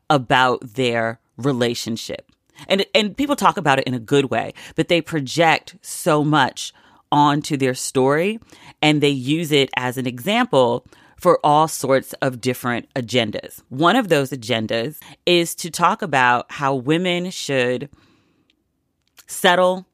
about 0.10 0.74
their 0.74 1.20
relationship. 1.38 2.30
And 2.68 2.86
and 2.94 3.18
people 3.18 3.36
talk 3.36 3.58
about 3.58 3.80
it 3.80 3.88
in 3.88 3.94
a 3.94 4.00
good 4.00 4.26
way, 4.26 4.54
but 4.76 4.88
they 4.88 5.02
project 5.02 5.76
so 5.82 6.24
much 6.24 6.74
onto 7.14 7.56
their 7.56 7.76
story 7.76 8.40
and 8.82 9.00
they 9.00 9.10
use 9.10 9.52
it 9.52 9.70
as 9.78 9.98
an 9.98 10.08
example 10.08 10.86
for 11.16 11.40
all 11.44 11.68
sorts 11.68 12.12
of 12.14 12.42
different 12.42 12.92
agendas. 12.96 13.62
One 13.70 13.96
of 13.96 14.10
those 14.10 14.32
agendas 14.32 14.98
is 15.26 15.54
to 15.56 15.70
talk 15.70 16.02
about 16.02 16.52
how 16.52 16.74
women 16.74 17.30
should 17.30 17.88
settle, 19.28 19.86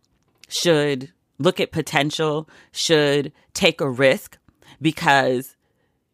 should 0.48 1.12
look 1.38 1.60
at 1.60 1.74
potential, 1.74 2.50
should 2.72 3.34
take 3.54 3.82
a 3.82 3.90
risk 3.90 4.38
because 4.82 5.58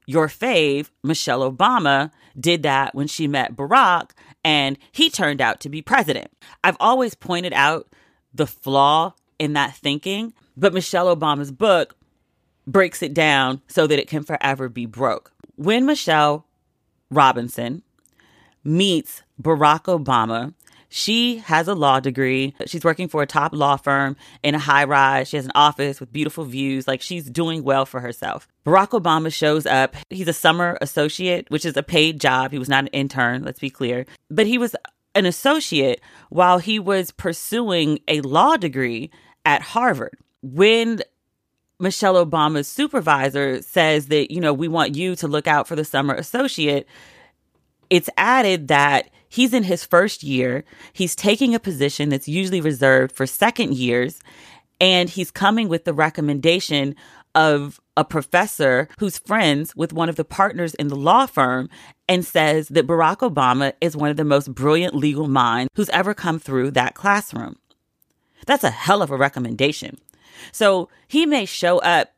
your 0.07 0.27
fave, 0.27 0.89
Michelle 1.03 1.49
Obama, 1.49 2.11
did 2.37 2.63
that 2.63 2.95
when 2.95 3.07
she 3.07 3.27
met 3.27 3.55
Barack 3.55 4.09
and 4.43 4.77
he 4.91 5.09
turned 5.11 5.39
out 5.39 5.59
to 5.61 5.69
be 5.69 5.83
president. 5.83 6.31
I've 6.63 6.77
always 6.79 7.13
pointed 7.13 7.53
out 7.53 7.87
the 8.33 8.47
flaw 8.47 9.13
in 9.37 9.53
that 9.53 9.75
thinking 9.75 10.33
but 10.57 10.73
Michelle 10.73 11.15
Obama's 11.15 11.51
book 11.51 11.95
breaks 12.67 13.01
it 13.01 13.13
down 13.13 13.61
so 13.67 13.87
that 13.87 13.99
it 13.99 14.07
can 14.07 14.23
forever 14.23 14.69
be 14.69 14.85
broke. 14.85 15.31
When 15.55 15.85
Michelle 15.85 16.45
Robinson 17.09 17.83
meets 18.63 19.23
Barack 19.41 19.83
Obama, 19.83 20.53
she 20.89 21.37
has 21.37 21.67
a 21.67 21.75
law 21.75 21.99
degree. 21.99 22.55
She's 22.67 22.83
working 22.83 23.07
for 23.07 23.21
a 23.21 23.27
top 23.27 23.53
law 23.53 23.75
firm 23.75 24.15
in 24.43 24.55
a 24.55 24.59
high 24.59 24.85
rise. 24.85 25.27
She 25.27 25.35
has 25.35 25.45
an 25.45 25.51
office 25.53 25.99
with 25.99 26.13
beautiful 26.13 26.45
views. 26.45 26.87
Like 26.87 27.01
she's 27.01 27.29
doing 27.29 27.63
well 27.63 27.85
for 27.85 27.99
herself. 27.99 28.47
Barack 28.65 28.99
Obama 28.99 29.33
shows 29.33 29.65
up. 29.65 29.95
He's 30.09 30.27
a 30.27 30.33
summer 30.33 30.77
associate, 30.81 31.49
which 31.49 31.65
is 31.65 31.75
a 31.75 31.83
paid 31.83 32.19
job. 32.21 32.51
He 32.51 32.59
was 32.59 32.69
not 32.69 32.85
an 32.85 32.87
intern, 32.87 33.43
let's 33.43 33.59
be 33.59 33.69
clear. 33.69 34.05
But 34.29 34.47
he 34.47 34.57
was 34.57 34.75
an 35.13 35.25
associate 35.25 36.01
while 36.29 36.59
he 36.59 36.79
was 36.79 37.11
pursuing 37.11 37.99
a 38.07 38.21
law 38.21 38.57
degree 38.57 39.11
at 39.45 39.61
Harvard 39.61 40.17
when 40.53 41.01
Michelle 41.79 42.23
Obama's 42.23 42.67
supervisor 42.67 43.61
says 43.61 44.07
that, 44.07 44.31
you 44.31 44.39
know, 44.39 44.53
we 44.53 44.67
want 44.67 44.95
you 44.95 45.15
to 45.17 45.27
look 45.27 45.47
out 45.47 45.67
for 45.67 45.75
the 45.75 45.83
summer 45.83 46.13
associate, 46.13 46.87
it's 47.89 48.09
added 48.15 48.67
that 48.67 49.09
he's 49.27 49.53
in 49.53 49.63
his 49.63 49.83
first 49.83 50.23
year. 50.23 50.63
He's 50.93 51.15
taking 51.15 51.55
a 51.55 51.59
position 51.59 52.09
that's 52.09 52.27
usually 52.27 52.61
reserved 52.61 53.15
for 53.15 53.25
second 53.25 53.73
years. 53.73 54.21
And 54.79 55.09
he's 55.09 55.31
coming 55.31 55.67
with 55.67 55.85
the 55.85 55.93
recommendation 55.93 56.95
of 57.33 57.81
a 57.97 58.05
professor 58.05 58.87
who's 58.99 59.17
friends 59.17 59.75
with 59.75 59.93
one 59.93 60.09
of 60.09 60.15
the 60.15 60.25
partners 60.25 60.73
in 60.75 60.87
the 60.87 60.95
law 60.95 61.25
firm 61.25 61.69
and 62.07 62.25
says 62.25 62.69
that 62.69 62.87
Barack 62.87 63.17
Obama 63.17 63.73
is 63.81 63.97
one 63.97 64.09
of 64.09 64.17
the 64.17 64.23
most 64.23 64.53
brilliant 64.53 64.95
legal 64.95 65.27
minds 65.27 65.69
who's 65.75 65.89
ever 65.89 66.13
come 66.13 66.39
through 66.39 66.71
that 66.71 66.93
classroom. 66.93 67.57
That's 68.45 68.63
a 68.63 68.69
hell 68.69 69.01
of 69.01 69.11
a 69.11 69.17
recommendation. 69.17 69.97
So 70.51 70.89
he 71.07 71.25
may 71.25 71.45
show 71.45 71.79
up 71.79 72.13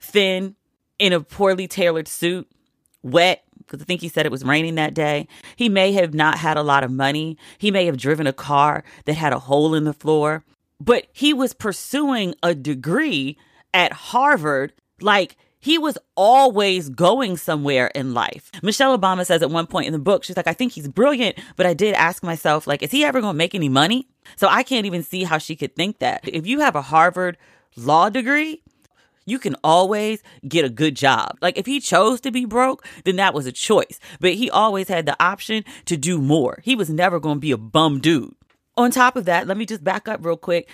thin 0.00 0.56
in 0.98 1.12
a 1.12 1.20
poorly 1.20 1.68
tailored 1.68 2.08
suit, 2.08 2.50
wet, 3.02 3.44
because 3.58 3.82
I 3.82 3.84
think 3.84 4.00
he 4.00 4.08
said 4.08 4.26
it 4.26 4.32
was 4.32 4.44
raining 4.44 4.76
that 4.76 4.94
day. 4.94 5.28
He 5.56 5.68
may 5.68 5.92
have 5.92 6.14
not 6.14 6.38
had 6.38 6.56
a 6.56 6.62
lot 6.62 6.84
of 6.84 6.90
money. 6.90 7.36
He 7.58 7.70
may 7.70 7.86
have 7.86 7.96
driven 7.96 8.26
a 8.26 8.32
car 8.32 8.82
that 9.04 9.14
had 9.14 9.32
a 9.32 9.38
hole 9.38 9.74
in 9.74 9.84
the 9.84 9.92
floor, 9.92 10.44
but 10.80 11.06
he 11.12 11.34
was 11.34 11.52
pursuing 11.52 12.34
a 12.42 12.54
degree 12.54 13.36
at 13.74 13.92
Harvard 13.92 14.72
like 15.00 15.36
he 15.60 15.76
was 15.76 15.98
always 16.14 16.88
going 16.88 17.36
somewhere 17.36 17.88
in 17.88 18.14
life. 18.14 18.50
Michelle 18.62 18.96
Obama 18.96 19.26
says 19.26 19.42
at 19.42 19.50
one 19.50 19.66
point 19.66 19.86
in 19.86 19.92
the 19.92 19.98
book, 19.98 20.24
she's 20.24 20.36
like, 20.36 20.46
I 20.46 20.52
think 20.52 20.72
he's 20.72 20.88
brilliant, 20.88 21.38
but 21.56 21.66
I 21.66 21.74
did 21.74 21.94
ask 21.94 22.22
myself, 22.22 22.66
like, 22.66 22.82
is 22.82 22.90
he 22.90 23.04
ever 23.04 23.20
going 23.20 23.34
to 23.34 23.38
make 23.38 23.54
any 23.54 23.68
money? 23.68 24.08
So 24.36 24.46
I 24.48 24.62
can't 24.62 24.86
even 24.86 25.02
see 25.02 25.24
how 25.24 25.38
she 25.38 25.56
could 25.56 25.74
think 25.74 25.98
that. 25.98 26.20
If 26.24 26.46
you 26.46 26.60
have 26.60 26.76
a 26.76 26.82
Harvard 26.82 27.36
law 27.76 28.08
degree, 28.08 28.62
you 29.26 29.38
can 29.38 29.56
always 29.62 30.22
get 30.46 30.64
a 30.64 30.70
good 30.70 30.96
job. 30.96 31.36
Like 31.42 31.58
if 31.58 31.66
he 31.66 31.80
chose 31.80 32.20
to 32.22 32.30
be 32.30 32.44
broke, 32.44 32.84
then 33.04 33.16
that 33.16 33.34
was 33.34 33.46
a 33.46 33.52
choice. 33.52 34.00
But 34.20 34.34
he 34.34 34.50
always 34.50 34.88
had 34.88 35.06
the 35.06 35.22
option 35.22 35.64
to 35.84 35.96
do 35.96 36.18
more. 36.20 36.60
He 36.64 36.74
was 36.74 36.88
never 36.88 37.20
going 37.20 37.36
to 37.36 37.40
be 37.40 37.52
a 37.52 37.58
bum 37.58 38.00
dude. 38.00 38.34
On 38.76 38.90
top 38.90 39.16
of 39.16 39.24
that, 39.26 39.46
let 39.46 39.56
me 39.56 39.66
just 39.66 39.84
back 39.84 40.08
up 40.08 40.24
real 40.24 40.36
quick. 40.36 40.68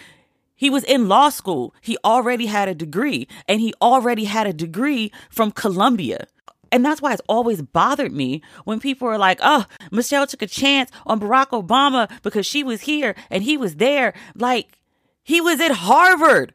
He 0.55 0.71
was 0.71 0.85
in 0.85 1.09
law 1.09 1.31
school. 1.31 1.75
He 1.81 1.99
already 2.05 2.47
had 2.47 2.69
a 2.69 2.75
degree, 2.75 3.27
and 3.49 3.61
he 3.61 3.75
already 3.83 4.25
had 4.25 4.47
a 4.47 4.53
degree 4.53 5.11
from 5.31 5.51
Columbia. 5.51 6.27
And 6.71 6.85
that's 6.85 7.03
why 7.03 7.13
it's 7.13 7.23
always 7.29 7.63
bothered 7.63 8.13
me 8.13 8.43
when 8.65 8.79
people 8.79 9.09
are 9.09 9.19
like, 9.19 9.39
oh, 9.43 9.65
Michelle 9.91 10.27
took 10.27 10.43
a 10.43 10.47
chance 10.47 10.91
on 11.07 11.21
Barack 11.21 11.49
Obama 11.51 12.11
because 12.23 12.47
she 12.47 12.63
was 12.63 12.83
here 12.83 13.15
and 13.31 13.43
he 13.43 13.57
was 13.57 13.77
there. 13.77 14.13
Like, 14.35 14.81
he 15.23 15.41
was 15.41 15.61
at 15.61 15.71
Harvard. 15.71 16.55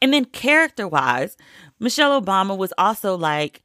And 0.00 0.12
then 0.12 0.24
character 0.26 0.86
wise, 0.86 1.36
Michelle 1.80 2.20
Obama 2.20 2.56
was 2.56 2.72
also 2.78 3.16
like, 3.16 3.62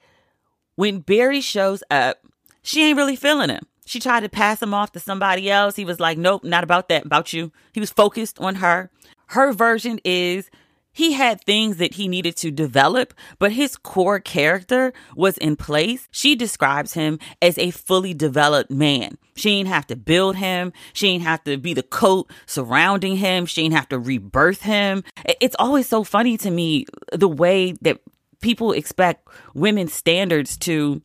when 0.75 0.99
Barry 0.99 1.41
shows 1.41 1.83
up, 1.91 2.17
she 2.63 2.83
ain't 2.83 2.97
really 2.97 3.15
feeling 3.15 3.49
him. 3.49 3.63
She 3.85 3.99
tried 3.99 4.21
to 4.21 4.29
pass 4.29 4.61
him 4.61 4.73
off 4.73 4.93
to 4.93 4.99
somebody 4.99 5.51
else. 5.51 5.75
He 5.75 5.85
was 5.85 5.99
like, 5.99 6.17
nope, 6.17 6.43
not 6.43 6.63
about 6.63 6.89
that, 6.89 7.05
about 7.05 7.33
you. 7.33 7.51
He 7.73 7.79
was 7.79 7.91
focused 7.91 8.39
on 8.39 8.55
her. 8.55 8.89
Her 9.27 9.51
version 9.51 9.99
is 10.03 10.49
he 10.93 11.13
had 11.13 11.41
things 11.41 11.77
that 11.77 11.95
he 11.95 12.07
needed 12.07 12.35
to 12.37 12.51
develop, 12.51 13.13
but 13.39 13.51
his 13.51 13.75
core 13.75 14.19
character 14.19 14.93
was 15.15 15.37
in 15.39 15.55
place. 15.55 16.07
She 16.11 16.35
describes 16.35 16.93
him 16.93 17.19
as 17.41 17.57
a 17.57 17.71
fully 17.71 18.13
developed 18.13 18.69
man. 18.69 19.17
She 19.35 19.49
ain't 19.49 19.67
have 19.67 19.87
to 19.87 19.95
build 19.95 20.35
him. 20.35 20.71
She 20.93 21.07
ain't 21.07 21.23
have 21.23 21.43
to 21.45 21.57
be 21.57 21.73
the 21.73 21.83
coat 21.83 22.31
surrounding 22.45 23.17
him. 23.17 23.47
She 23.47 23.63
ain't 23.63 23.73
have 23.73 23.89
to 23.89 23.99
rebirth 23.99 24.61
him. 24.61 25.03
It's 25.41 25.55
always 25.57 25.87
so 25.87 26.03
funny 26.03 26.37
to 26.37 26.51
me 26.51 26.85
the 27.11 27.27
way 27.27 27.73
that 27.81 27.99
people 28.41 28.71
expect 28.71 29.27
women's 29.55 29.93
standards 29.93 30.57
to 30.57 31.01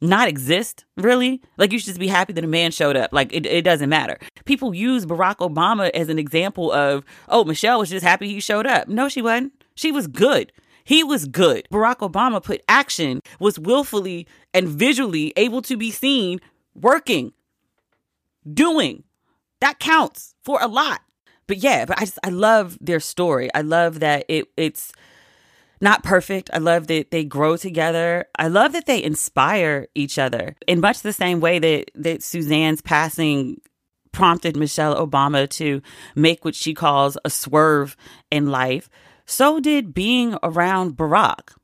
not 0.00 0.28
exist, 0.28 0.84
really. 0.96 1.42
Like 1.56 1.72
you 1.72 1.78
should 1.78 1.86
just 1.86 2.00
be 2.00 2.08
happy 2.08 2.32
that 2.32 2.44
a 2.44 2.48
man 2.48 2.70
showed 2.70 2.96
up. 2.96 3.12
Like 3.12 3.32
it, 3.32 3.46
it 3.46 3.62
doesn't 3.62 3.88
matter. 3.88 4.18
People 4.44 4.74
use 4.74 5.04
Barack 5.06 5.36
Obama 5.36 5.90
as 5.90 6.08
an 6.08 6.18
example 6.18 6.72
of, 6.72 7.04
oh, 7.28 7.44
Michelle 7.44 7.78
was 7.78 7.90
just 7.90 8.04
happy 8.04 8.28
he 8.28 8.40
showed 8.40 8.66
up. 8.66 8.88
No, 8.88 9.08
she 9.08 9.22
wasn't. 9.22 9.52
She 9.74 9.92
was 9.92 10.06
good. 10.06 10.52
He 10.84 11.04
was 11.04 11.26
good. 11.26 11.68
Barack 11.70 11.98
Obama 11.98 12.42
put 12.42 12.62
action, 12.68 13.20
was 13.38 13.58
willfully 13.58 14.26
and 14.54 14.68
visually 14.68 15.32
able 15.36 15.62
to 15.62 15.76
be 15.76 15.90
seen 15.90 16.40
working, 16.74 17.32
doing. 18.52 19.04
That 19.60 19.78
counts 19.78 20.34
for 20.42 20.58
a 20.62 20.66
lot. 20.66 21.02
But 21.46 21.58
yeah, 21.58 21.84
but 21.84 21.98
I 21.98 22.02
just 22.02 22.18
I 22.24 22.30
love 22.30 22.78
their 22.80 23.00
story. 23.00 23.52
I 23.54 23.62
love 23.62 24.00
that 24.00 24.24
it 24.28 24.46
it's 24.56 24.92
not 25.80 26.02
perfect. 26.02 26.50
I 26.52 26.58
love 26.58 26.86
that 26.88 27.10
they 27.10 27.24
grow 27.24 27.56
together. 27.56 28.26
I 28.38 28.48
love 28.48 28.72
that 28.72 28.86
they 28.86 29.02
inspire 29.02 29.88
each 29.94 30.18
other 30.18 30.56
in 30.66 30.80
much 30.80 31.00
the 31.00 31.12
same 31.12 31.40
way 31.40 31.58
that, 31.58 31.90
that 31.94 32.22
Suzanne's 32.22 32.82
passing 32.82 33.60
prompted 34.12 34.56
Michelle 34.56 34.94
Obama 34.94 35.48
to 35.50 35.80
make 36.14 36.44
what 36.44 36.54
she 36.54 36.74
calls 36.74 37.16
a 37.24 37.30
swerve 37.30 37.96
in 38.30 38.50
life. 38.50 38.90
So 39.26 39.60
did 39.60 39.94
being 39.94 40.36
around 40.42 40.96
Barack. 40.96 41.54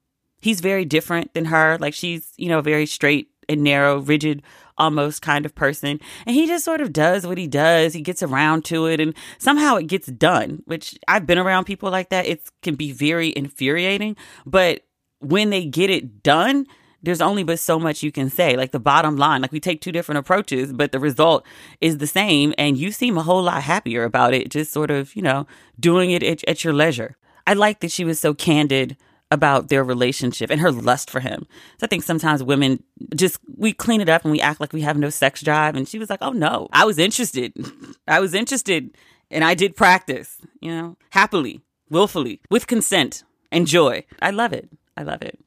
He's 0.41 0.61
very 0.61 0.85
different 0.85 1.35
than 1.35 1.47
her. 1.47 1.77
Like 1.81 1.95
she's, 1.95 2.33
you 2.37 2.49
know, 2.49 2.61
very 2.61 2.87
straight 2.87 3.31
and 3.49 3.63
narrow, 3.63 3.99
rigid 3.99 4.43
almost 4.79 5.23
kind 5.23 5.47
of 5.47 5.55
person. 5.55 6.01
And 6.27 6.37
he 6.37 6.47
just 6.47 6.65
sort 6.65 6.81
of 6.81 6.93
does 6.93 7.27
what 7.27 7.39
he 7.39 7.47
does. 7.47 7.95
He 7.95 8.03
gets 8.03 8.23
around 8.23 8.65
to 8.67 8.87
it 8.87 9.01
and 9.01 9.15
somehow 9.39 9.77
it 9.77 9.87
gets 9.87 10.07
done, 10.07 10.63
which 10.67 10.99
I've 11.09 11.27
been 11.27 11.39
around 11.39 11.65
people 11.65 11.91
like 11.91 12.11
that. 12.11 12.27
It 12.27 12.43
can 12.63 12.75
be 12.75 12.93
very 12.93 13.33
infuriating. 13.35 14.17
But 14.45 14.83
when 15.21 15.51
they 15.51 15.65
get 15.65 15.91
it 15.91 16.23
done, 16.23 16.67
there's 17.03 17.21
only 17.21 17.45
but 17.45 17.59
so 17.59 17.79
much 17.79 18.03
you 18.03 18.11
can 18.11 18.29
say. 18.29 18.57
Like 18.57 18.73
the 18.73 18.81
bottom 18.81 19.17
line, 19.17 19.43
like 19.43 19.53
we 19.53 19.61
take 19.61 19.81
two 19.81 19.93
different 19.93 20.19
approaches, 20.19 20.73
but 20.73 20.93
the 20.93 20.99
result 20.99 21.47
is 21.81 21.99
the 21.99 22.07
same. 22.07 22.53
And 22.59 22.77
you 22.77 22.91
seem 22.91 23.17
a 23.17 23.23
whole 23.23 23.43
lot 23.43 23.63
happier 23.63 24.05
about 24.05 24.35
it, 24.35 24.51
just 24.51 24.73
sort 24.73 24.91
of, 24.91 25.15
you 25.15 25.23
know, 25.23 25.47
doing 25.79 26.11
it 26.11 26.23
at, 26.23 26.47
at 26.49 26.65
your 26.65 26.73
leisure. 26.73 27.17
I 27.47 27.55
like 27.55 27.81
that 27.81 27.93
she 27.93 28.05
was 28.05 28.19
so 28.19 28.35
candid 28.35 28.97
about 29.31 29.69
their 29.69 29.83
relationship 29.83 30.51
and 30.51 30.61
her 30.61 30.71
lust 30.71 31.11
for 31.11 31.21
him. 31.21 31.47
So 31.79 31.85
I 31.85 31.87
think 31.87 32.05
sometimes 32.05 32.43
women 32.43 32.83
just 33.15 33.39
we 33.57 33.73
clean 33.73 34.01
it 34.01 34.09
up 34.09 34.25
and 34.25 34.33
we 34.33 34.41
act 34.41 34.61
like 34.61 34.73
we 34.73 34.83
have 34.83 34.97
no 34.97 35.11
sex 35.11 35.43
drive. 35.43 35.75
And 35.75 35.89
she 35.89 35.99
was 35.99 36.11
like, 36.11 36.21
"Oh 36.23 36.33
no, 36.33 36.69
I 36.73 36.85
was 36.85 36.99
interested. 36.99 37.53
I 38.09 38.21
was 38.21 38.35
interested, 38.35 38.97
and 39.31 39.45
I 39.45 39.55
did 39.55 39.77
practice. 39.77 40.39
You 40.61 40.71
know, 40.71 40.97
happily, 41.11 41.63
willfully, 41.91 42.41
with 42.51 42.67
consent 42.67 43.25
and 43.51 43.67
joy. 43.67 44.05
I 44.21 44.31
love 44.31 44.53
it. 44.53 44.69
I 44.97 45.03
love 45.03 45.23
it." 45.23 45.39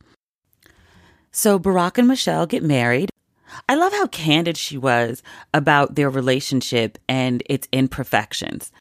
So 1.32 1.60
Barack 1.60 1.98
and 1.98 2.08
Michelle 2.08 2.46
get 2.46 2.64
married. 2.64 3.10
I 3.68 3.76
love 3.76 3.94
how 3.94 4.08
candid 4.08 4.58
she 4.58 4.78
was 4.78 5.24
about 5.54 5.96
their 5.96 6.10
relationship 6.10 6.98
and 7.08 7.42
its 7.48 7.68
imperfections. 7.72 8.72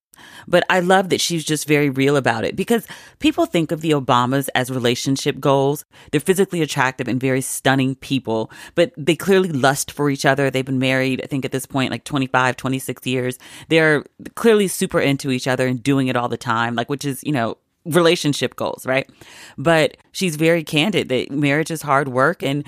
But 0.46 0.64
I 0.70 0.80
love 0.80 1.08
that 1.10 1.20
she's 1.20 1.44
just 1.44 1.66
very 1.66 1.90
real 1.90 2.16
about 2.16 2.44
it 2.44 2.56
because 2.56 2.86
people 3.18 3.46
think 3.46 3.72
of 3.72 3.80
the 3.80 3.90
Obamas 3.90 4.48
as 4.54 4.70
relationship 4.70 5.40
goals. 5.40 5.84
They're 6.10 6.20
physically 6.20 6.62
attractive 6.62 7.08
and 7.08 7.20
very 7.20 7.40
stunning 7.40 7.94
people, 7.96 8.50
but 8.74 8.92
they 8.96 9.16
clearly 9.16 9.50
lust 9.50 9.90
for 9.90 10.10
each 10.10 10.24
other. 10.24 10.50
They've 10.50 10.64
been 10.64 10.78
married, 10.78 11.20
I 11.22 11.26
think 11.26 11.44
at 11.44 11.52
this 11.52 11.66
point, 11.66 11.90
like 11.90 12.04
25, 12.04 12.56
26 12.56 13.06
years. 13.06 13.38
They're 13.68 14.04
clearly 14.34 14.68
super 14.68 15.00
into 15.00 15.30
each 15.30 15.46
other 15.46 15.66
and 15.66 15.82
doing 15.82 16.08
it 16.08 16.16
all 16.16 16.28
the 16.28 16.36
time, 16.36 16.74
like, 16.74 16.88
which 16.88 17.04
is, 17.04 17.22
you 17.24 17.32
know, 17.32 17.58
relationship 17.84 18.56
goals, 18.56 18.86
right? 18.86 19.08
But 19.56 19.96
she's 20.12 20.36
very 20.36 20.62
candid 20.64 21.08
that 21.08 21.30
marriage 21.30 21.70
is 21.70 21.82
hard 21.82 22.08
work 22.08 22.42
and, 22.42 22.64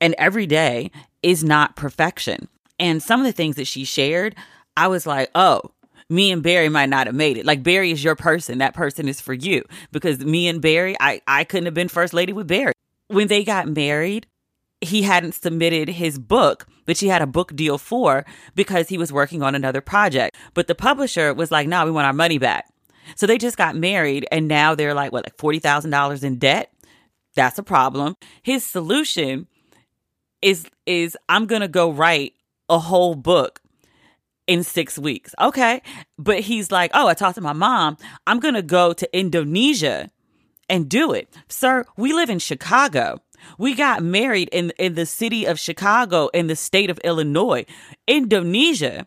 and 0.00 0.14
every 0.18 0.46
day 0.46 0.90
is 1.22 1.44
not 1.44 1.76
perfection. 1.76 2.48
And 2.78 3.02
some 3.02 3.20
of 3.20 3.26
the 3.26 3.32
things 3.32 3.56
that 3.56 3.66
she 3.66 3.84
shared, 3.84 4.34
I 4.76 4.88
was 4.88 5.06
like, 5.06 5.30
oh, 5.34 5.62
me 6.08 6.30
and 6.30 6.42
Barry 6.42 6.68
might 6.68 6.88
not 6.88 7.06
have 7.06 7.16
made 7.16 7.36
it. 7.36 7.46
Like 7.46 7.62
Barry 7.62 7.90
is 7.90 8.02
your 8.02 8.16
person. 8.16 8.58
That 8.58 8.74
person 8.74 9.08
is 9.08 9.20
for 9.20 9.34
you. 9.34 9.64
Because 9.92 10.20
me 10.20 10.48
and 10.48 10.60
Barry, 10.60 10.96
I, 11.00 11.20
I 11.26 11.44
couldn't 11.44 11.66
have 11.66 11.74
been 11.74 11.88
first 11.88 12.14
lady 12.14 12.32
with 12.32 12.46
Barry. 12.46 12.72
When 13.08 13.28
they 13.28 13.44
got 13.44 13.68
married, 13.68 14.26
he 14.80 15.02
hadn't 15.02 15.32
submitted 15.32 15.88
his 15.88 16.18
book 16.18 16.66
that 16.86 16.96
she 16.96 17.08
had 17.08 17.22
a 17.22 17.26
book 17.26 17.54
deal 17.56 17.78
for 17.78 18.24
because 18.54 18.88
he 18.88 18.98
was 18.98 19.12
working 19.12 19.42
on 19.42 19.54
another 19.54 19.80
project. 19.80 20.36
But 20.54 20.66
the 20.66 20.74
publisher 20.74 21.34
was 21.34 21.50
like, 21.50 21.66
no, 21.66 21.78
nah, 21.78 21.84
we 21.84 21.90
want 21.90 22.06
our 22.06 22.12
money 22.12 22.38
back. 22.38 22.70
So 23.14 23.26
they 23.26 23.38
just 23.38 23.56
got 23.56 23.76
married 23.76 24.26
and 24.30 24.48
now 24.48 24.74
they're 24.74 24.94
like, 24.94 25.12
what, 25.12 25.24
like 25.24 25.36
$40,000 25.36 26.24
in 26.24 26.38
debt? 26.38 26.72
That's 27.34 27.58
a 27.58 27.62
problem. 27.62 28.16
His 28.42 28.64
solution 28.64 29.46
is, 30.42 30.66
is 30.86 31.16
I'm 31.28 31.46
going 31.46 31.60
to 31.60 31.68
go 31.68 31.90
write 31.90 32.34
a 32.68 32.78
whole 32.78 33.14
book 33.14 33.60
in 34.46 34.62
six 34.62 34.98
weeks. 34.98 35.34
Okay. 35.40 35.82
But 36.18 36.40
he's 36.40 36.70
like, 36.70 36.90
oh, 36.94 37.08
I 37.08 37.14
talked 37.14 37.36
to 37.36 37.40
my 37.40 37.52
mom. 37.52 37.96
I'm 38.26 38.40
going 38.40 38.54
to 38.54 38.62
go 38.62 38.92
to 38.92 39.16
Indonesia 39.16 40.10
and 40.68 40.88
do 40.88 41.12
it. 41.12 41.32
Sir, 41.48 41.84
we 41.96 42.12
live 42.12 42.30
in 42.30 42.38
Chicago. 42.38 43.20
We 43.58 43.74
got 43.74 44.02
married 44.02 44.48
in, 44.50 44.72
in 44.78 44.94
the 44.94 45.06
city 45.06 45.44
of 45.44 45.58
Chicago 45.58 46.28
in 46.28 46.46
the 46.46 46.56
state 46.56 46.90
of 46.90 46.98
Illinois. 47.04 47.64
Indonesia 48.06 49.06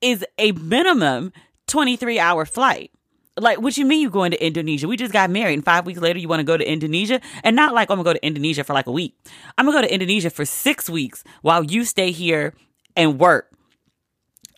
is 0.00 0.24
a 0.38 0.52
minimum 0.52 1.32
23 1.66 2.18
hour 2.18 2.44
flight. 2.44 2.90
Like, 3.36 3.60
what 3.60 3.76
you 3.76 3.84
mean 3.84 4.00
you're 4.00 4.10
going 4.12 4.30
to 4.30 4.46
Indonesia? 4.46 4.86
We 4.86 4.96
just 4.96 5.12
got 5.12 5.28
married, 5.28 5.54
and 5.54 5.64
five 5.64 5.86
weeks 5.86 5.98
later, 5.98 6.20
you 6.20 6.28
want 6.28 6.38
to 6.38 6.44
go 6.44 6.56
to 6.56 6.70
Indonesia? 6.70 7.20
And 7.42 7.56
not 7.56 7.74
like 7.74 7.90
I'm 7.90 7.96
gonna 7.96 8.04
go 8.04 8.12
to 8.12 8.24
Indonesia 8.24 8.62
for 8.62 8.74
like 8.74 8.86
a 8.86 8.92
week. 8.92 9.16
I'm 9.58 9.66
gonna 9.66 9.78
go 9.78 9.82
to 9.82 9.92
Indonesia 9.92 10.30
for 10.30 10.44
six 10.44 10.88
weeks 10.88 11.24
while 11.42 11.64
you 11.64 11.84
stay 11.84 12.12
here 12.12 12.54
and 12.94 13.18
work 13.18 13.53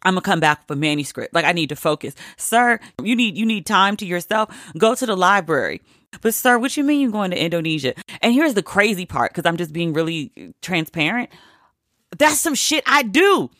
I'm 0.03 0.15
gonna 0.15 0.23
come 0.23 0.41
back 0.41 0.61
with 0.69 0.79
a 0.79 0.81
manuscript. 0.81 1.35
Like 1.35 1.45
I 1.45 1.53
need 1.53 1.69
to 1.71 1.77
focus. 1.77 2.15
Sir, 2.37 2.81
you 3.03 3.17
need 3.17 3.37
you 3.37 3.47
need 3.47 3.67
time 3.67 3.97
to 3.99 4.07
yourself. 4.07 4.55
Go 4.79 4.95
to 4.95 5.07
the 5.07 5.17
library. 5.17 5.81
But 6.21 6.35
sir, 6.35 6.59
what 6.59 6.77
you 6.77 6.85
mean 6.85 7.01
you're 7.01 7.11
going 7.11 7.31
to 7.31 7.43
Indonesia? 7.43 7.95
And 8.23 8.33
here's 8.33 8.55
the 8.55 8.63
crazy 8.63 9.07
part, 9.07 9.33
because 9.33 9.47
I'm 9.47 9.57
just 9.57 9.73
being 9.73 9.93
really 9.93 10.55
transparent. 10.63 11.31
That's 12.17 12.41
some 12.41 12.55
shit 12.55 12.83
I 12.87 13.03
do. 13.03 13.51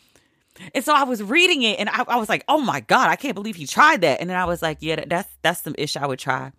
And 0.75 0.85
so 0.85 0.95
I 0.95 1.05
was 1.05 1.23
reading 1.23 1.63
it 1.63 1.79
and 1.79 1.89
I, 1.89 2.05
I, 2.09 2.17
was 2.17 2.31
like, 2.31 2.43
oh 2.49 2.61
my 2.61 2.81
God, 2.81 3.11
I 3.11 3.17
can't 3.17 3.35
believe 3.35 3.57
he 3.57 3.67
tried 3.67 4.01
that. 4.01 4.21
And 4.21 4.31
then 4.31 4.37
I 4.39 4.47
was 4.47 4.63
like, 4.63 4.79
yeah, 4.81 5.05
that's 5.07 5.29
that's 5.43 5.63
some 5.63 5.75
ish 5.77 5.97
I 5.97 6.07
would 6.07 6.19
try. 6.19 6.53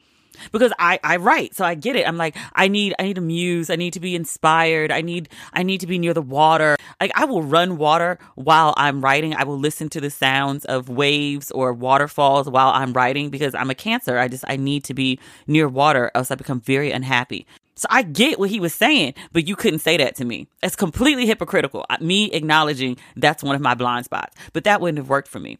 Because 0.51 0.71
I, 0.79 0.99
I 1.03 1.17
write. 1.17 1.55
So 1.55 1.65
I 1.65 1.75
get 1.75 1.95
it. 1.95 2.07
I'm 2.07 2.17
like, 2.17 2.35
I 2.53 2.67
need, 2.67 2.95
I 2.99 3.03
need 3.03 3.17
a 3.17 3.21
muse. 3.21 3.69
I 3.69 3.75
need 3.75 3.93
to 3.93 3.99
be 3.99 4.15
inspired. 4.15 4.91
I 4.91 5.01
need, 5.01 5.29
I 5.53 5.63
need 5.63 5.81
to 5.81 5.87
be 5.87 5.99
near 5.99 6.13
the 6.13 6.21
water. 6.21 6.77
Like 6.99 7.11
I 7.15 7.25
will 7.25 7.43
run 7.43 7.77
water 7.77 8.19
while 8.35 8.73
I'm 8.77 9.01
writing. 9.01 9.35
I 9.35 9.43
will 9.43 9.59
listen 9.59 9.89
to 9.89 10.01
the 10.01 10.09
sounds 10.09 10.65
of 10.65 10.89
waves 10.89 11.51
or 11.51 11.73
waterfalls 11.73 12.49
while 12.49 12.69
I'm 12.69 12.93
writing 12.93 13.29
because 13.29 13.55
I'm 13.55 13.69
a 13.69 13.75
cancer. 13.75 14.17
I 14.17 14.27
just, 14.27 14.45
I 14.47 14.57
need 14.57 14.83
to 14.85 14.93
be 14.93 15.19
near 15.47 15.67
water 15.67 16.11
else 16.15 16.31
I 16.31 16.35
become 16.35 16.61
very 16.61 16.91
unhappy. 16.91 17.45
So 17.75 17.87
I 17.91 18.01
get 18.01 18.39
what 18.39 18.49
he 18.49 18.59
was 18.59 18.73
saying, 18.73 19.13
but 19.31 19.47
you 19.47 19.55
couldn't 19.55 19.79
say 19.79 19.97
that 19.97 20.15
to 20.15 20.25
me. 20.25 20.47
It's 20.63 20.75
completely 20.75 21.27
hypocritical. 21.27 21.85
Me 22.01 22.31
acknowledging 22.31 22.97
that's 23.15 23.43
one 23.43 23.55
of 23.55 23.61
my 23.61 23.75
blind 23.75 24.05
spots, 24.05 24.35
but 24.51 24.63
that 24.63 24.81
wouldn't 24.81 24.97
have 24.97 25.09
worked 25.09 25.27
for 25.27 25.39
me. 25.39 25.59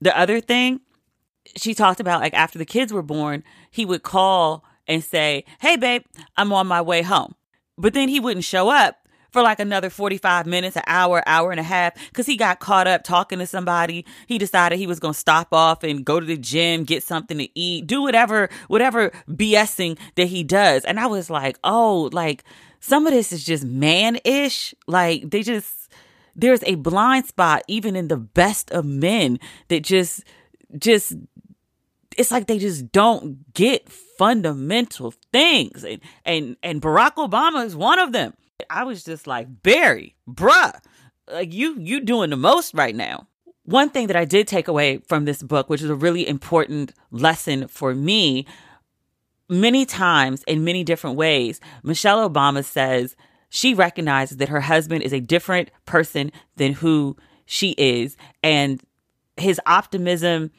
The 0.00 0.16
other 0.16 0.40
thing 0.40 0.80
she 1.56 1.74
talked 1.74 1.98
about 1.98 2.20
like 2.20 2.34
after 2.34 2.58
the 2.58 2.64
kids 2.64 2.92
were 2.92 3.02
born, 3.02 3.42
he 3.78 3.86
would 3.86 4.02
call 4.02 4.64
and 4.88 5.04
say, 5.04 5.44
Hey, 5.60 5.76
babe, 5.76 6.02
I'm 6.36 6.52
on 6.52 6.66
my 6.66 6.82
way 6.82 7.02
home. 7.02 7.36
But 7.78 7.94
then 7.94 8.08
he 8.08 8.18
wouldn't 8.18 8.44
show 8.44 8.68
up 8.68 8.96
for 9.30 9.40
like 9.40 9.60
another 9.60 9.88
45 9.88 10.46
minutes, 10.46 10.74
an 10.74 10.82
hour, 10.88 11.22
hour 11.26 11.52
and 11.52 11.60
a 11.60 11.62
half, 11.62 11.94
because 12.08 12.26
he 12.26 12.36
got 12.36 12.58
caught 12.58 12.88
up 12.88 13.04
talking 13.04 13.38
to 13.38 13.46
somebody. 13.46 14.04
He 14.26 14.36
decided 14.36 14.80
he 14.80 14.88
was 14.88 14.98
going 14.98 15.14
to 15.14 15.20
stop 15.20 15.52
off 15.52 15.84
and 15.84 16.04
go 16.04 16.18
to 16.18 16.26
the 16.26 16.36
gym, 16.36 16.82
get 16.82 17.04
something 17.04 17.38
to 17.38 17.48
eat, 17.56 17.86
do 17.86 18.02
whatever, 18.02 18.50
whatever 18.66 19.12
BSing 19.28 19.96
that 20.16 20.26
he 20.26 20.42
does. 20.42 20.84
And 20.84 20.98
I 20.98 21.06
was 21.06 21.30
like, 21.30 21.56
oh, 21.62 22.10
like 22.12 22.42
some 22.80 23.06
of 23.06 23.12
this 23.12 23.30
is 23.30 23.44
just 23.44 23.62
man 23.62 24.18
ish. 24.24 24.74
Like 24.88 25.30
they 25.30 25.42
just, 25.42 25.88
there's 26.34 26.64
a 26.64 26.74
blind 26.74 27.26
spot 27.26 27.62
even 27.68 27.94
in 27.94 28.08
the 28.08 28.16
best 28.16 28.72
of 28.72 28.84
men 28.84 29.38
that 29.68 29.84
just, 29.84 30.24
just 30.76 31.12
it's 32.18 32.32
like 32.32 32.48
they 32.48 32.58
just 32.58 32.90
don't 32.92 33.52
get 33.54 33.88
fundamental 33.88 35.14
things. 35.32 35.84
And 35.84 36.00
and 36.24 36.56
and 36.62 36.82
Barack 36.82 37.14
Obama 37.14 37.64
is 37.64 37.76
one 37.76 37.98
of 37.98 38.12
them. 38.12 38.34
I 38.68 38.84
was 38.84 39.04
just 39.04 39.26
like, 39.26 39.62
Barry, 39.62 40.16
bruh, 40.28 40.78
like 41.32 41.54
you 41.54 41.76
you 41.78 42.00
doing 42.00 42.30
the 42.30 42.36
most 42.36 42.74
right 42.74 42.94
now. 42.94 43.28
One 43.62 43.90
thing 43.90 44.08
that 44.08 44.16
I 44.16 44.24
did 44.24 44.48
take 44.48 44.66
away 44.66 44.98
from 45.06 45.24
this 45.24 45.42
book, 45.42 45.70
which 45.70 45.82
is 45.82 45.90
a 45.90 45.94
really 45.94 46.26
important 46.26 46.92
lesson 47.10 47.68
for 47.68 47.94
me, 47.94 48.46
many 49.48 49.84
times 49.86 50.42
in 50.46 50.64
many 50.64 50.82
different 50.82 51.16
ways, 51.16 51.60
Michelle 51.82 52.28
Obama 52.28 52.64
says 52.64 53.14
she 53.50 53.74
recognizes 53.74 54.38
that 54.38 54.48
her 54.48 54.62
husband 54.62 55.02
is 55.02 55.12
a 55.12 55.20
different 55.20 55.70
person 55.86 56.32
than 56.56 56.72
who 56.72 57.16
she 57.46 57.70
is. 57.72 58.16
And 58.42 58.82
his 59.36 59.60
optimism 59.66 60.50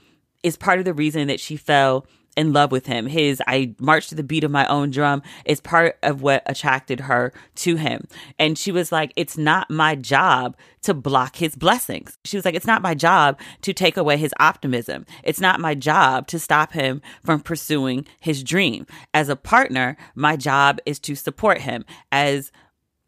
is 0.43 0.58
part 0.58 0.80
of 0.80 0.86
the 0.86 0.93
reason 0.93 1.28
that 1.28 1.39
she 1.39 1.58
fell 1.58 2.06
in 2.39 2.54
love 2.54 2.71
with 2.71 2.86
him. 2.86 3.06
His 3.06 3.41
I 3.47 3.75
marched 3.80 4.10
to 4.10 4.15
the 4.15 4.23
beat 4.23 4.43
of 4.43 4.52
my 4.52 4.65
own 4.67 4.91
drum 4.91 5.21
is 5.45 5.60
part 5.60 5.97
of 6.04 6.21
what 6.21 6.43
attracted 6.45 7.02
her 7.02 7.34
to 7.56 7.75
him. 7.75 8.08
And 8.38 8.58
she 8.58 8.71
was 8.71 8.91
like, 8.91 9.12
It's 9.15 9.38
not 9.38 9.69
my 9.69 9.95
job 9.95 10.56
to 10.84 10.93
block 10.93 11.36
his 11.36 11.56
blessings. 11.56 12.17
She 12.23 12.38
was 12.38 12.45
like, 12.45 12.56
It's 12.56 12.67
not 12.67 12.82
my 12.82 12.93
job 12.93 13.39
to 13.63 13.73
take 13.73 13.97
away 13.97 14.17
his 14.17 14.34
optimism. 14.39 15.06
It's 15.23 15.41
not 15.41 15.60
my 15.60 15.75
job 15.75 16.28
to 16.28 16.39
stop 16.39 16.71
him 16.71 17.02
from 17.23 17.41
pursuing 17.41 18.06
his 18.19 18.43
dream. 18.43 18.86
As 19.13 19.28
a 19.28 19.36
partner, 19.36 19.97
my 20.15 20.38
job 20.38 20.80
is 20.86 20.99
to 20.99 21.15
support 21.15 21.60
him. 21.60 21.84
As 22.12 22.52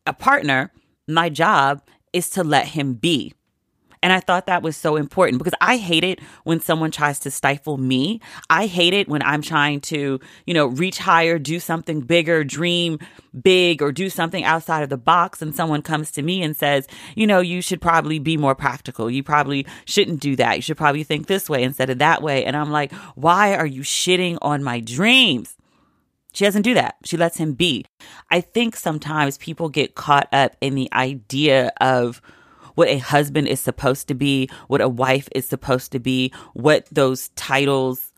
a 0.06 0.13
partner, 0.13 0.74
my 1.08 1.30
job 1.30 1.82
is 2.12 2.30
to 2.32 2.44
let 2.44 2.67
him 2.67 2.96
be. 2.96 3.34
And 4.04 4.12
I 4.12 4.20
thought 4.20 4.48
that 4.48 4.64
was 4.64 4.76
so 4.76 4.96
important 4.96 5.38
because 5.38 5.54
I 5.62 5.78
hate 5.78 6.04
it 6.04 6.20
when 6.44 6.60
someone 6.60 6.90
tries 6.90 7.20
to 7.20 7.32
stifle 7.32 7.78
me. 7.78 8.20
I 8.50 8.66
hate 8.66 8.94
it 8.94 9.08
when 9.08 9.22
I'm 9.22 9.44
trying 9.44 9.80
to, 9.82 10.20
you 10.46 10.54
know, 10.54 10.68
reach 10.68 10.98
higher, 10.98 11.38
do 11.38 11.60
something 11.60 12.02
bigger, 12.02 12.44
dream 12.44 12.98
big, 13.42 13.82
or 13.82 13.92
do 13.92 14.10
something 14.10 14.44
outside 14.44 14.82
of 14.82 14.90
the 14.90 14.98
box. 14.98 15.42
And 15.42 15.54
someone 15.54 15.84
comes 15.84 16.12
to 16.14 16.24
me 16.24 16.42
and 16.42 16.58
says, 16.58 16.88
you 17.16 17.28
know, 17.28 17.42
you 17.42 17.62
should 17.62 17.80
probably 17.80 18.18
be 18.18 18.38
more 18.38 18.56
practical. 18.56 19.10
You 19.10 19.22
probably 19.22 19.68
shouldn't 19.86 20.20
do 20.20 20.36
that. 20.36 20.56
You 20.56 20.62
should 20.64 20.78
probably 20.78 21.04
think 21.04 21.28
this 21.28 21.48
way 21.48 21.62
instead 21.64 21.92
of 21.92 22.00
that 22.00 22.24
way. 22.24 22.44
And 22.44 22.58
I'm 22.58 22.72
like, 22.72 22.92
why 23.16 23.56
are 23.56 23.68
you 23.68 23.82
shitting 23.82 24.38
on 24.42 24.64
my 24.64 24.80
dreams? 24.80 25.56
She 26.34 26.46
doesn't 26.46 26.62
do 26.64 26.74
that. 26.74 26.96
She 27.04 27.18
lets 27.18 27.38
him 27.38 27.54
be. 27.54 27.86
I 28.32 28.42
think 28.42 28.76
sometimes 28.76 29.38
people 29.38 29.70
get 29.70 29.96
caught 29.96 30.28
up 30.32 30.56
in 30.60 30.76
the 30.76 30.90
idea 30.92 31.72
of, 31.80 32.22
what 32.82 32.89
a 32.89 32.98
husband 32.98 33.48
is 33.48 33.60
supposed 33.60 34.08
to 34.08 34.15
be, 34.15 34.50
what 34.67 34.82
a 34.82 34.89
wife 34.89 35.30
is 35.36 35.48
supposed 35.48 35.91
to 35.91 36.00
be, 36.00 36.34
what 36.54 36.88
those 36.91 37.30
titles 37.36 38.12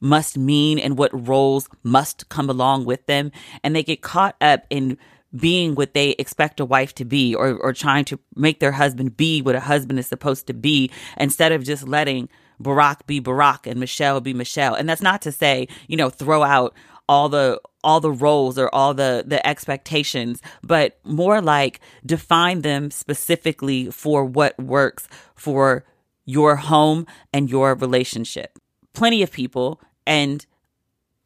must 0.00 0.36
mean 0.36 0.80
and 0.80 0.98
what 0.98 1.28
roles 1.28 1.68
must 1.84 2.28
come 2.28 2.50
along 2.50 2.84
with 2.84 3.06
them. 3.06 3.30
And 3.62 3.76
they 3.76 3.84
get 3.84 4.02
caught 4.02 4.34
up 4.40 4.66
in 4.68 4.98
being 5.36 5.76
what 5.76 5.94
they 5.94 6.10
expect 6.18 6.58
a 6.58 6.64
wife 6.64 6.92
to 6.96 7.04
be 7.04 7.36
or, 7.36 7.52
or 7.58 7.72
trying 7.72 8.04
to 8.06 8.18
make 8.34 8.58
their 8.58 8.72
husband 8.72 9.16
be 9.16 9.42
what 9.42 9.54
a 9.54 9.60
husband 9.60 10.00
is 10.00 10.08
supposed 10.08 10.48
to 10.48 10.54
be 10.54 10.90
instead 11.16 11.52
of 11.52 11.62
just 11.62 11.86
letting 11.86 12.28
Barack 12.60 13.06
be 13.06 13.20
Barack 13.20 13.70
and 13.70 13.78
Michelle 13.78 14.20
be 14.20 14.34
Michelle. 14.34 14.74
And 14.74 14.88
that's 14.88 15.02
not 15.02 15.22
to 15.22 15.30
say, 15.30 15.68
you 15.86 15.96
know, 15.96 16.10
throw 16.10 16.42
out 16.42 16.74
all 17.08 17.28
the 17.28 17.60
all 17.82 18.00
the 18.00 18.12
roles 18.12 18.58
or 18.58 18.72
all 18.74 18.94
the 18.94 19.24
the 19.26 19.44
expectations 19.46 20.42
but 20.62 20.98
more 21.04 21.40
like 21.40 21.80
define 22.04 22.62
them 22.62 22.90
specifically 22.90 23.90
for 23.90 24.24
what 24.24 24.58
works 24.58 25.08
for 25.34 25.84
your 26.24 26.56
home 26.56 27.06
and 27.32 27.50
your 27.50 27.74
relationship 27.74 28.58
plenty 28.92 29.22
of 29.22 29.30
people 29.30 29.80
and 30.06 30.46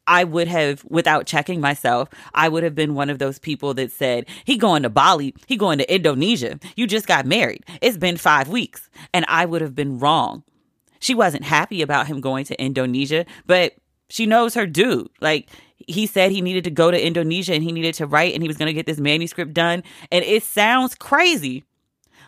I 0.06 0.24
would 0.24 0.48
have, 0.48 0.84
without 0.88 1.26
checking 1.26 1.60
myself, 1.60 2.08
I 2.34 2.48
would 2.48 2.62
have 2.62 2.74
been 2.74 2.94
one 2.94 3.10
of 3.10 3.18
those 3.18 3.38
people 3.38 3.74
that 3.74 3.92
said, 3.92 4.26
he 4.44 4.56
going 4.56 4.82
to 4.82 4.90
Bali, 4.90 5.34
he 5.46 5.56
going 5.56 5.78
to 5.78 5.94
Indonesia. 5.94 6.58
You 6.76 6.86
just 6.86 7.06
got 7.06 7.26
married. 7.26 7.64
It's 7.80 7.96
been 7.96 8.16
five 8.16 8.48
weeks. 8.48 8.90
And 9.12 9.24
I 9.28 9.46
would 9.46 9.62
have 9.62 9.74
been 9.74 9.98
wrong. 9.98 10.42
She 11.00 11.14
wasn't 11.14 11.44
happy 11.44 11.82
about 11.82 12.06
him 12.06 12.20
going 12.20 12.44
to 12.46 12.62
Indonesia, 12.62 13.26
but 13.46 13.74
she 14.08 14.26
knows 14.26 14.54
her 14.54 14.66
dude. 14.66 15.08
Like 15.20 15.48
he 15.76 16.06
said 16.06 16.30
he 16.30 16.40
needed 16.40 16.64
to 16.64 16.70
go 16.70 16.90
to 16.90 17.06
Indonesia 17.06 17.54
and 17.54 17.62
he 17.62 17.72
needed 17.72 17.94
to 17.94 18.06
write 18.06 18.34
and 18.34 18.42
he 18.42 18.48
was 18.48 18.56
going 18.56 18.66
to 18.66 18.72
get 18.72 18.86
this 18.86 18.98
manuscript 18.98 19.54
done. 19.54 19.82
And 20.10 20.24
it 20.24 20.42
sounds 20.42 20.94
crazy. 20.94 21.64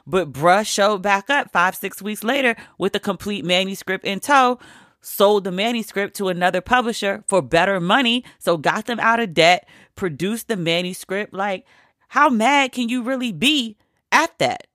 But 0.07 0.33
bruh 0.33 0.67
showed 0.67 1.03
back 1.03 1.31
up 1.31 1.53
five, 1.53 1.75
six 1.75 2.01
weeks 2.01 2.23
later 2.23 2.57
with 2.79 2.95
a 2.95 3.01
complete 3.01 3.45
manuscript 3.45 4.05
in 4.05 4.21
tow, 4.21 4.59
sold 5.01 5.45
the 5.45 5.53
manuscript 5.53 6.17
to 6.17 6.29
another 6.29 6.61
publisher 6.61 7.25
for 7.29 7.43
better 7.43 7.81
money. 7.81 8.25
So 8.39 8.57
got 8.57 8.87
them 8.87 9.01
out 9.01 9.21
of 9.21 9.35
debt, 9.35 9.69
produced 9.97 10.49
the 10.49 10.57
manuscript. 10.57 11.33
Like, 11.33 11.65
how 12.09 12.29
mad 12.29 12.73
can 12.73 12.89
you 12.89 13.03
really 13.03 13.33
be 13.33 13.77
at 14.13 14.39
that? 14.39 14.69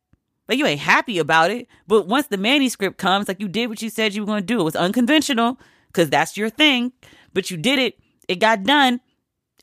Like, 0.50 0.58
you 0.58 0.66
ain't 0.66 0.82
happy 0.82 1.18
about 1.18 1.50
it. 1.50 1.68
But 1.88 2.08
once 2.08 2.28
the 2.28 2.38
manuscript 2.38 2.98
comes, 2.98 3.30
like, 3.30 3.40
you 3.40 3.48
did 3.48 3.68
what 3.68 3.82
you 3.82 3.90
said 3.90 4.14
you 4.14 4.22
were 4.22 4.28
going 4.28 4.42
to 4.42 4.46
do. 4.46 4.60
It 4.60 4.64
was 4.64 4.76
unconventional 4.76 5.58
because 5.88 6.10
that's 6.10 6.36
your 6.36 6.50
thing, 6.50 6.92
but 7.34 7.50
you 7.50 7.56
did 7.56 7.80
it 7.80 7.98
it 8.32 8.40
got 8.40 8.64
done 8.64 9.02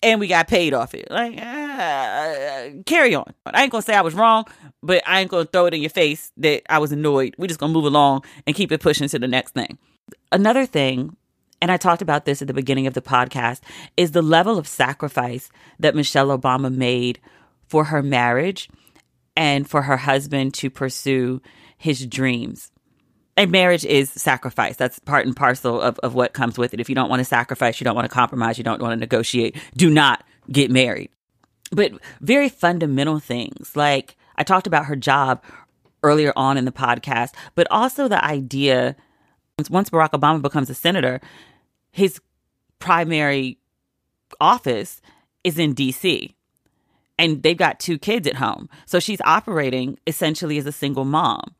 and 0.02 0.20
we 0.20 0.28
got 0.28 0.46
paid 0.46 0.74
off 0.74 0.94
it. 0.94 1.10
Like, 1.10 1.40
uh, 1.40 2.82
carry 2.84 3.14
on. 3.14 3.32
I 3.46 3.62
ain't 3.62 3.72
gonna 3.72 3.82
say 3.82 3.94
I 3.94 4.02
was 4.02 4.14
wrong, 4.14 4.44
but 4.82 5.02
I 5.06 5.20
ain't 5.20 5.30
gonna 5.30 5.46
throw 5.46 5.66
it 5.66 5.74
in 5.74 5.80
your 5.80 5.90
face 5.90 6.30
that 6.36 6.62
I 6.70 6.78
was 6.78 6.92
annoyed. 6.92 7.34
we 7.38 7.48
just 7.48 7.58
gonna 7.58 7.72
move 7.72 7.86
along 7.86 8.24
and 8.46 8.54
keep 8.54 8.70
it 8.70 8.80
pushing 8.80 9.08
to 9.08 9.18
the 9.18 9.26
next 9.26 9.54
thing. 9.54 9.78
Another 10.30 10.66
thing, 10.66 11.16
and 11.62 11.72
I 11.72 11.78
talked 11.78 12.02
about 12.02 12.26
this 12.26 12.42
at 12.42 12.48
the 12.48 12.54
beginning 12.54 12.86
of 12.86 12.94
the 12.94 13.00
podcast, 13.00 13.60
is 13.96 14.12
the 14.12 14.22
level 14.22 14.58
of 14.58 14.68
sacrifice 14.68 15.50
that 15.78 15.96
Michelle 15.96 16.36
Obama 16.36 16.72
made 16.72 17.18
for 17.66 17.84
her 17.84 18.02
marriage 18.02 18.68
and 19.34 19.68
for 19.68 19.82
her 19.82 19.96
husband 19.96 20.52
to 20.54 20.68
pursue 20.68 21.40
his 21.78 22.06
dreams 22.06 22.70
and 23.38 23.52
marriage 23.52 23.84
is 23.84 24.10
sacrifice. 24.10 24.76
That's 24.76 24.98
part 24.98 25.24
and 25.24 25.34
parcel 25.34 25.80
of, 25.80 25.96
of 26.00 26.14
what 26.14 26.32
comes 26.32 26.58
with 26.58 26.74
it. 26.74 26.80
If 26.80 26.88
you 26.88 26.94
don't 26.96 27.08
want 27.08 27.20
to 27.20 27.24
sacrifice, 27.24 27.80
you 27.80 27.84
don't 27.84 27.94
want 27.94 28.04
to 28.04 28.12
compromise, 28.14 28.58
you 28.58 28.64
don't 28.64 28.82
want 28.82 28.92
to 28.92 28.96
negotiate, 28.96 29.56
do 29.76 29.88
not 29.88 30.24
get 30.50 30.72
married. 30.72 31.10
But 31.70 31.92
very 32.20 32.48
fundamental 32.48 33.20
things 33.20 33.76
like 33.76 34.16
I 34.34 34.42
talked 34.42 34.66
about 34.66 34.86
her 34.86 34.96
job 34.96 35.44
earlier 36.02 36.32
on 36.34 36.58
in 36.58 36.64
the 36.64 36.72
podcast, 36.72 37.32
but 37.54 37.68
also 37.70 38.08
the 38.08 38.22
idea 38.24 38.96
once 39.70 39.90
Barack 39.90 40.10
Obama 40.10 40.42
becomes 40.42 40.68
a 40.68 40.74
senator, 40.74 41.20
his 41.92 42.20
primary 42.80 43.58
office 44.40 45.00
is 45.44 45.58
in 45.58 45.76
DC. 45.76 46.34
And 47.20 47.42
they've 47.42 47.56
got 47.56 47.78
two 47.78 47.98
kids 47.98 48.26
at 48.26 48.36
home. 48.36 48.68
So 48.86 48.98
she's 48.98 49.20
operating 49.22 49.98
essentially 50.06 50.58
as 50.58 50.66
a 50.66 50.72
single 50.72 51.04
mom. 51.04 51.54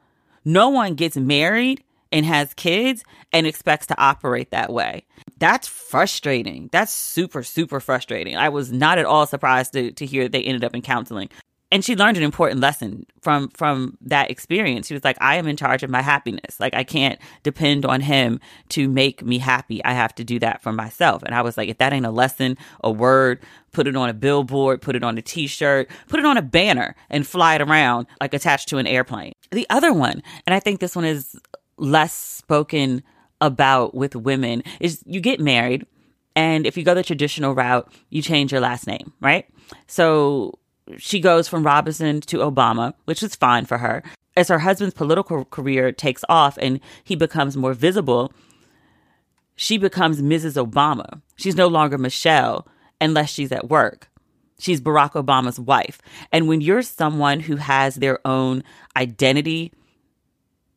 No 0.49 0.71
one 0.71 0.95
gets 0.95 1.15
married 1.15 1.85
and 2.11 2.25
has 2.25 2.55
kids 2.55 3.05
and 3.35 3.47
expects 3.47 3.87
to 3.89 4.01
operate 4.01 4.51
that 4.51 4.73
way. 4.73 5.05
That's 5.39 5.69
frustrating. 5.69 6.71
That's 6.73 6.91
super, 6.91 7.43
super 7.43 7.81
frustrating. 7.81 8.35
I 8.35 8.49
was 8.49 8.73
not 8.73 8.97
at 8.97 9.05
all 9.05 9.27
surprised 9.27 9.75
to, 9.75 9.93
to 9.93 10.07
hear 10.07 10.27
they 10.27 10.43
ended 10.43 10.65
up 10.65 10.75
in 10.75 10.81
counseling. 10.81 11.29
And 11.71 11.85
she 11.85 11.95
learned 11.95 12.17
an 12.17 12.23
important 12.23 12.61
lesson 12.61 13.07
from 13.21 13.49
from 13.51 13.99
that 14.01 14.31
experience. 14.31 14.87
She 14.87 14.95
was 14.95 15.05
like 15.05 15.19
i 15.21 15.37
am 15.37 15.47
in 15.47 15.57
charge 15.57 15.83
of 15.83 15.91
my 15.91 16.03
happiness. 16.03 16.59
Like 16.61 16.75
i 16.75 16.85
can't 16.85 17.19
depend 17.43 17.85
on 17.85 18.01
him 18.01 18.41
to 18.71 18.89
make 18.89 19.25
me 19.25 19.39
happy. 19.39 19.85
I 19.85 19.93
have 19.93 20.15
to 20.17 20.25
do 20.25 20.39
that 20.41 20.63
for 20.63 20.73
myself. 20.73 21.23
And 21.23 21.35
i 21.35 21.43
was 21.43 21.57
like 21.57 21.69
if 21.69 21.79
that 21.79 21.93
ain't 21.93 22.07
a 22.07 22.11
lesson 22.11 22.57
a 22.83 22.91
word 22.91 23.41
put 23.73 23.87
it 23.87 23.97
on 23.97 24.09
a 24.09 24.15
billboard 24.15 24.81
put 24.81 24.97
it 24.97 25.05
on 25.05 25.19
a 25.19 25.23
t-shirt 25.23 25.91
put 26.09 26.19
it 26.19 26.27
on 26.27 26.37
a 26.37 26.43
banner 26.43 26.97
and 27.11 27.27
fly 27.27 27.55
it 27.55 27.61
around 27.61 28.07
like 28.21 28.35
attached 28.35 28.69
to 28.69 28.79
an 28.79 28.87
airplane. 28.87 29.33
The 29.51 29.67
other 29.71 29.93
one 29.93 30.23
and 30.47 30.55
i 30.55 30.61
think 30.61 30.81
this 30.81 30.97
one 30.97 31.05
is 31.05 31.39
less 31.77 32.13
spoken 32.13 33.03
about 33.41 33.95
with 33.95 34.17
women 34.17 34.65
is 34.81 35.03
you 35.07 35.21
get 35.21 35.39
married 35.39 35.87
and 36.35 36.67
if 36.67 36.77
you 36.77 36.83
go 36.83 36.95
the 36.95 37.05
traditional 37.05 37.55
route 37.55 37.93
you 38.11 38.21
change 38.23 38.51
your 38.53 38.61
last 38.61 38.87
name 38.87 39.13
right? 39.21 39.47
So 39.87 40.59
she 40.97 41.21
goes 41.21 41.49
from 41.49 41.65
Robinson 41.65 42.21
to 42.23 42.39
Obama, 42.39 42.95
which 43.05 43.23
is 43.23 43.35
fine 43.35 43.65
for 43.65 43.79
her. 43.79 44.03
As 44.37 44.49
her 44.49 44.61
husband's 44.61 44.95
political 44.95 45.45
career 45.45 45.93
takes 45.93 46.25
off 46.29 46.57
and 46.59 46.81
he 47.05 47.17
becomes 47.17 47.57
more 47.57 47.75
visible, 47.75 48.33
she 49.57 49.79
becomes 49.79 50.23
Mrs. 50.23 50.65
Obama. 50.65 51.21
She's 51.37 51.57
no 51.57 51.67
longer 51.67 51.99
Michelle 51.99 52.67
unless 53.01 53.31
she's 53.31 53.53
at 53.53 53.69
work. 53.69 54.09
She's 54.61 54.81
Barack 54.81 55.13
Obama's 55.13 55.59
wife. 55.59 56.01
And 56.33 56.49
when 56.49 56.61
you're 56.61 56.83
someone 56.83 57.41
who 57.41 57.57
has 57.57 57.97
their 57.97 58.21
own 58.27 58.65
identity, 58.97 59.73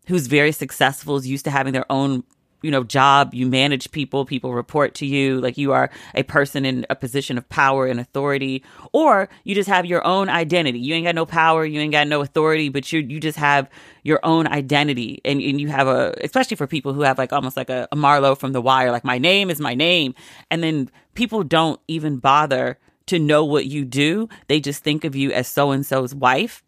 who's 0.08 0.28
very 0.28 0.52
successful, 0.52 1.16
is 1.16 1.28
used 1.28 1.46
to 1.46 1.52
having 1.52 1.74
their 1.74 1.92
own 1.92 2.24
you 2.62 2.72
know 2.72 2.84
job 2.84 3.34
you 3.34 3.48
manage 3.48 3.92
people 3.92 4.26
people 4.26 4.54
report 4.54 4.94
to 4.96 5.06
you 5.06 5.40
like 5.42 5.58
you 5.58 5.72
are 5.72 5.90
a 6.16 6.24
person 6.24 6.66
in 6.66 6.86
a 6.90 6.96
position 6.96 7.38
of 7.38 7.48
power 7.50 7.86
and 7.86 8.00
authority 8.00 8.64
or 8.92 9.30
you 9.44 9.56
just 9.56 9.70
have 9.70 9.86
your 9.86 10.06
own 10.06 10.30
identity. 10.30 10.80
You 10.80 10.94
ain't 10.96 11.06
got 11.06 11.16
no 11.16 11.26
power 11.26 11.66
you 11.66 11.80
ain't 11.80 11.92
got 11.92 12.08
no 12.08 12.22
authority 12.22 12.70
but 12.70 12.92
you 12.92 13.00
you 13.02 13.20
just 13.20 13.38
have 13.38 13.70
your 14.04 14.20
own 14.24 14.48
identity. 14.48 15.22
And, 15.26 15.42
and 15.42 15.62
you 15.62 15.68
have 15.70 15.88
a 15.88 16.14
especially 16.22 16.58
for 16.58 16.68
people 16.68 16.94
who 16.94 17.02
have 17.02 17.18
like 17.18 17.34
almost 17.34 17.58
like 17.58 17.70
a, 17.70 17.88
a 17.92 17.96
marlo 17.96 18.38
from 18.38 18.52
the 18.52 18.62
wire 18.62 18.92
like 18.92 19.04
my 19.04 19.18
name 19.18 19.50
is 19.50 19.60
my 19.60 19.76
name. 19.76 20.16
And 20.50 20.64
then 20.64 20.90
people 21.14 21.44
don't 21.44 21.80
even 21.88 22.18
bother 22.18 22.80
to 23.08 23.20
know 23.20 23.44
what 23.44 23.66
you 23.66 23.86
do. 23.86 24.30
They 24.48 24.60
just 24.60 24.84
think 24.84 25.04
of 25.04 25.16
you 25.16 25.32
as 25.32 25.48
so 25.48 25.72
and 25.72 25.86
so's 25.86 26.16
wife. 26.16 26.64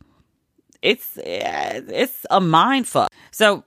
It's 0.81 1.17
eh, 1.23 1.81
it's 1.87 2.25
a 2.29 2.41
mind 2.41 2.87
fuck. 2.87 3.09
So 3.31 3.63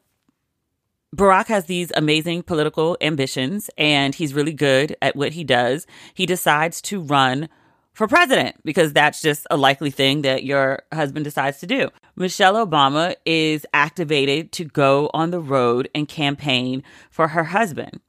Barack 1.16 1.46
has 1.46 1.64
these 1.64 1.90
amazing 1.96 2.42
political 2.42 2.98
ambitions 3.00 3.70
and 3.78 4.14
he's 4.14 4.34
really 4.34 4.52
good 4.52 4.96
at 5.00 5.16
what 5.16 5.32
he 5.32 5.44
does. 5.44 5.86
He 6.12 6.26
decides 6.26 6.82
to 6.82 7.00
run 7.00 7.48
for 7.94 8.06
president 8.06 8.56
because 8.64 8.92
that's 8.92 9.22
just 9.22 9.46
a 9.50 9.56
likely 9.56 9.90
thing 9.90 10.20
that 10.22 10.44
your 10.44 10.82
husband 10.92 11.24
decides 11.24 11.58
to 11.60 11.66
do. 11.66 11.88
Michelle 12.16 12.66
Obama 12.66 13.14
is 13.24 13.66
activated 13.72 14.52
to 14.52 14.64
go 14.64 15.10
on 15.14 15.30
the 15.30 15.40
road 15.40 15.88
and 15.94 16.06
campaign 16.06 16.82
for 17.10 17.28
her 17.28 17.44
husband. 17.44 18.00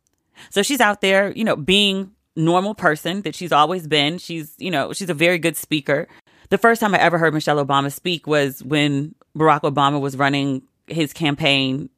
So 0.50 0.62
she's 0.62 0.82
out 0.82 1.00
there, 1.00 1.32
you 1.32 1.46
know, 1.46 1.56
being 1.56 2.12
normal 2.36 2.76
person 2.76 3.22
that 3.22 3.36
she's 3.36 3.54
always 3.54 3.88
been. 3.88 4.18
She's, 4.18 4.54
you 4.58 4.70
know, 4.70 4.92
she's 4.92 5.10
a 5.10 5.14
very 5.14 5.40
good 5.40 5.56
speaker. 5.56 6.10
The 6.50 6.58
first 6.58 6.82
time 6.82 6.94
I 6.94 7.00
ever 7.00 7.18
heard 7.18 7.34
Michelle 7.34 7.66
Obama 7.66 7.90
speak 7.90 8.28
was 8.28 8.62
when 8.64 9.16
Barack 9.38 9.62
Obama 9.62 10.02
was 10.02 10.18
running 10.18 10.64
his 10.88 11.14
campaign 11.14 11.90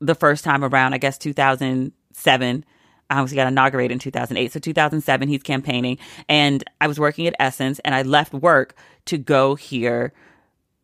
the 0.00 0.14
first 0.14 0.44
time 0.44 0.64
around, 0.64 0.94
I 0.94 0.98
guess 0.98 1.18
2007. 1.18 2.64
Um, 3.12 3.26
he 3.26 3.34
got 3.34 3.48
inaugurated 3.48 3.92
in 3.92 3.98
2008. 3.98 4.52
So 4.52 4.60
2007, 4.60 5.28
he's 5.28 5.42
campaigning. 5.42 5.98
And 6.28 6.62
I 6.80 6.86
was 6.86 7.00
working 7.00 7.26
at 7.26 7.34
Essence 7.40 7.80
and 7.80 7.94
I 7.94 8.02
left 8.02 8.32
work 8.32 8.76
to 9.06 9.18
go 9.18 9.56
hear 9.56 10.12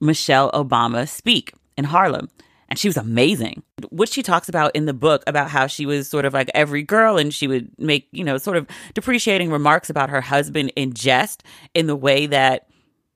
Michelle 0.01 0.51
Obama 0.53 1.09
speak 1.09 1.53
in 1.77 1.85
Harlem. 1.85 2.29
And 2.69 2.79
she 2.79 2.89
was 2.89 2.97
amazing. 2.97 3.63
What 3.91 4.09
she 4.09 4.25
talks 4.25 4.49
about 4.49 4.75
in 4.75 4.87
the 4.87 4.93
book 4.93 5.23
about 5.29 5.51
how 5.51 5.69
she 5.69 5.87
was 5.87 6.09
sort 6.09 6.25
of 6.25 6.35
like 6.35 6.51
every 6.53 6.83
girl 6.83 7.17
and 7.17 7.33
she 7.33 7.47
would 7.47 7.71
make, 7.79 8.09
you 8.11 8.25
know, 8.25 8.39
sort 8.39 8.57
of 8.57 8.67
depreciating 8.93 9.53
remarks 9.53 9.89
about 9.89 10.11
her 10.11 10.21
husband 10.21 10.73
in 10.75 10.93
jest 10.93 11.45
in 11.75 11.87
the 11.87 11.95
way 11.95 12.27
that 12.27 12.67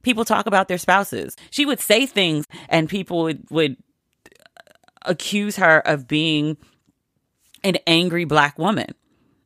people 0.05 0.25
talk 0.25 0.47
about 0.47 0.69
their 0.69 0.79
spouses. 0.79 1.37
She 1.51 1.67
would 1.67 1.81
say 1.81 2.07
things 2.07 2.47
and 2.69 2.89
people 2.89 3.25
would, 3.25 3.45
would 3.51 3.77
accuse 5.05 5.57
her 5.57 5.81
of 5.87 6.07
being 6.07 6.57
an 7.65 7.77
angry 7.87 8.25
black 8.25 8.59
woman. 8.59 8.95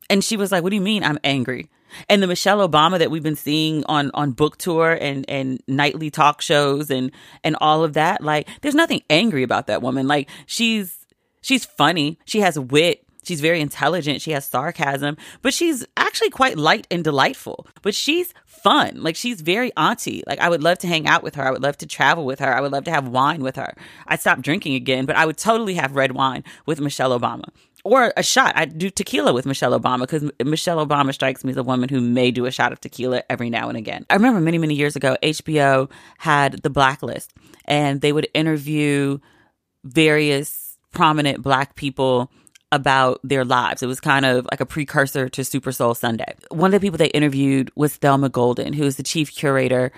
And 0.09 0.23
she 0.23 0.37
was 0.37 0.51
like, 0.51 0.63
What 0.63 0.69
do 0.69 0.75
you 0.75 0.81
mean 0.81 1.03
I'm 1.03 1.19
angry? 1.23 1.69
And 2.09 2.21
the 2.21 2.27
Michelle 2.27 2.67
Obama 2.67 2.99
that 2.99 3.09
we've 3.09 3.23
been 3.23 3.35
seeing 3.35 3.83
on 3.85 4.11
on 4.13 4.31
book 4.31 4.57
tour 4.57 4.97
and 4.99 5.25
and 5.29 5.61
nightly 5.67 6.09
talk 6.09 6.41
shows 6.41 6.89
and 6.89 7.11
and 7.43 7.55
all 7.61 7.83
of 7.83 7.93
that, 7.93 8.21
like 8.21 8.47
there's 8.61 8.75
nothing 8.75 9.01
angry 9.09 9.43
about 9.43 9.67
that 9.67 9.81
woman. 9.81 10.07
Like 10.07 10.29
she's 10.45 11.05
she's 11.41 11.65
funny, 11.65 12.19
she 12.25 12.41
has 12.41 12.59
wit, 12.59 13.04
She's 13.25 13.41
very 13.41 13.59
intelligent. 13.59 14.21
She 14.21 14.31
has 14.31 14.45
sarcasm, 14.45 15.17
but 15.41 15.53
she's 15.53 15.85
actually 15.97 16.29
quite 16.29 16.57
light 16.57 16.87
and 16.91 17.03
delightful. 17.03 17.67
But 17.81 17.95
she's 17.95 18.33
fun. 18.45 19.01
Like 19.03 19.15
she's 19.15 19.41
very 19.41 19.71
auntie. 19.75 20.23
Like 20.27 20.39
I 20.39 20.49
would 20.49 20.63
love 20.63 20.79
to 20.79 20.87
hang 20.87 21.07
out 21.07 21.23
with 21.23 21.35
her. 21.35 21.43
I 21.43 21.51
would 21.51 21.63
love 21.63 21.77
to 21.79 21.87
travel 21.87 22.25
with 22.25 22.39
her. 22.39 22.53
I 22.53 22.61
would 22.61 22.71
love 22.71 22.83
to 22.85 22.91
have 22.91 23.07
wine 23.07 23.41
with 23.41 23.55
her. 23.55 23.75
I 24.07 24.15
stopped 24.15 24.41
drinking 24.41 24.75
again, 24.75 25.05
but 25.05 25.15
I 25.15 25.25
would 25.25 25.37
totally 25.37 25.75
have 25.75 25.95
red 25.95 26.13
wine 26.13 26.43
with 26.65 26.79
Michelle 26.79 27.17
Obama. 27.17 27.45
Or 27.83 28.11
a 28.17 28.23
shot. 28.23 28.53
I 28.55 28.65
do 28.65 28.89
tequila 28.89 29.33
with 29.33 29.45
Michelle 29.45 29.79
Obama 29.79 30.01
because 30.01 30.27
Michelle 30.43 30.83
Obama 30.83 31.13
strikes 31.13 31.43
me 31.43 31.51
as 31.51 31.57
a 31.57 31.63
woman 31.63 31.89
who 31.89 32.01
may 32.01 32.31
do 32.31 32.47
a 32.47 32.51
shot 32.51 32.71
of 32.71 32.81
tequila 32.81 33.21
every 33.29 33.51
now 33.51 33.69
and 33.69 33.77
again. 33.77 34.07
I 34.09 34.15
remember 34.15 34.41
many, 34.41 34.57
many 34.57 34.73
years 34.73 34.95
ago, 34.95 35.15
HBO 35.21 35.91
had 36.17 36.63
the 36.63 36.71
blacklist 36.71 37.31
and 37.65 38.01
they 38.01 38.11
would 38.11 38.27
interview 38.33 39.19
various 39.83 40.79
prominent 40.91 41.43
black 41.43 41.75
people 41.75 42.31
about 42.75 43.21
their 43.23 43.45
lives. 43.45 43.81
It 43.81 43.87
was 43.87 44.01
kind 44.01 44.25
of 44.25 44.45
like 44.51 44.59
a 44.59 44.65
precursor 44.65 45.29
to 45.29 45.45
Super 45.45 45.71
Soul 45.71 45.95
Sunday. 45.95 46.35
One 46.49 46.73
of 46.73 46.79
the 46.79 46.85
people 46.85 46.97
they 46.97 47.07
interviewed 47.07 47.71
was 47.75 47.95
Thelma 47.95 48.27
Golden, 48.27 48.73
who 48.73 48.83
is 48.83 48.97
the 48.97 49.03
chief 49.03 49.33
curator 49.33 49.93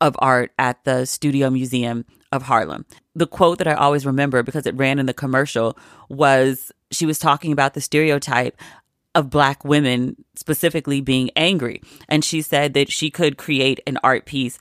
of 0.00 0.16
art 0.18 0.50
at 0.58 0.82
the 0.84 1.06
Studio 1.06 1.48
Museum 1.48 2.04
of 2.32 2.42
Harlem. 2.42 2.84
The 3.14 3.26
quote 3.26 3.58
that 3.58 3.68
I 3.68 3.74
always 3.74 4.04
remember 4.04 4.42
because 4.42 4.66
it 4.66 4.76
ran 4.76 4.98
in 4.98 5.06
the 5.06 5.14
commercial 5.14 5.78
was 6.08 6.72
she 6.90 7.06
was 7.06 7.20
talking 7.20 7.52
about 7.52 7.74
the 7.74 7.80
stereotype 7.80 8.60
of 9.14 9.30
black 9.30 9.64
women 9.64 10.16
specifically 10.34 11.00
being 11.00 11.30
angry. 11.36 11.82
And 12.08 12.24
she 12.24 12.42
said 12.42 12.74
that 12.74 12.90
she 12.90 13.10
could 13.10 13.38
create 13.38 13.80
an 13.86 13.98
art 14.02 14.26
piece 14.26 14.58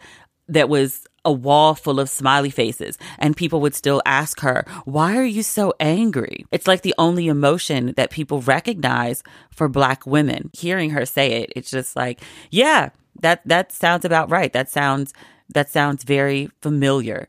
that 0.48 0.70
was 0.70 1.07
a 1.28 1.32
wall 1.32 1.76
full 1.76 2.00
of 2.00 2.10
smiley 2.10 2.50
faces 2.50 2.98
and 3.20 3.36
people 3.36 3.60
would 3.60 3.76
still 3.76 4.02
ask 4.06 4.40
her, 4.40 4.66
why 4.86 5.18
are 5.18 5.26
you 5.26 5.44
so 5.44 5.74
angry? 5.80 6.46
It's 6.52 6.66
like 6.66 6.82
the 6.82 6.96
only 6.98 7.28
emotion 7.28 7.94
that 7.98 8.10
people 8.12 8.42
recognize 8.42 9.22
for 9.52 9.68
black 9.68 10.08
women. 10.08 10.50
Hearing 10.54 10.92
her 10.92 11.06
say 11.06 11.44
it, 11.44 11.52
it's 11.56 11.70
just 11.70 11.98
like, 11.98 12.22
yeah, 12.50 12.90
that, 13.20 13.42
that 13.46 13.74
sounds 13.74 14.06
about 14.06 14.32
right. 14.32 14.54
That 14.54 14.70
sounds, 14.70 15.14
that 15.54 15.70
sounds 15.70 16.06
very 16.06 16.50
familiar. 16.62 17.28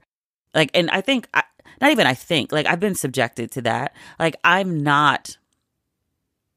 Like, 0.54 0.70
and 0.74 0.88
I 0.90 1.00
think, 1.00 1.28
I, 1.34 1.42
not 1.80 1.90
even 1.90 2.06
I 2.06 2.14
think, 2.14 2.52
like 2.52 2.66
I've 2.66 2.80
been 2.80 2.94
subjected 2.94 3.50
to 3.52 3.62
that. 3.62 3.94
Like 4.18 4.36
I'm 4.44 4.80
not 4.82 5.38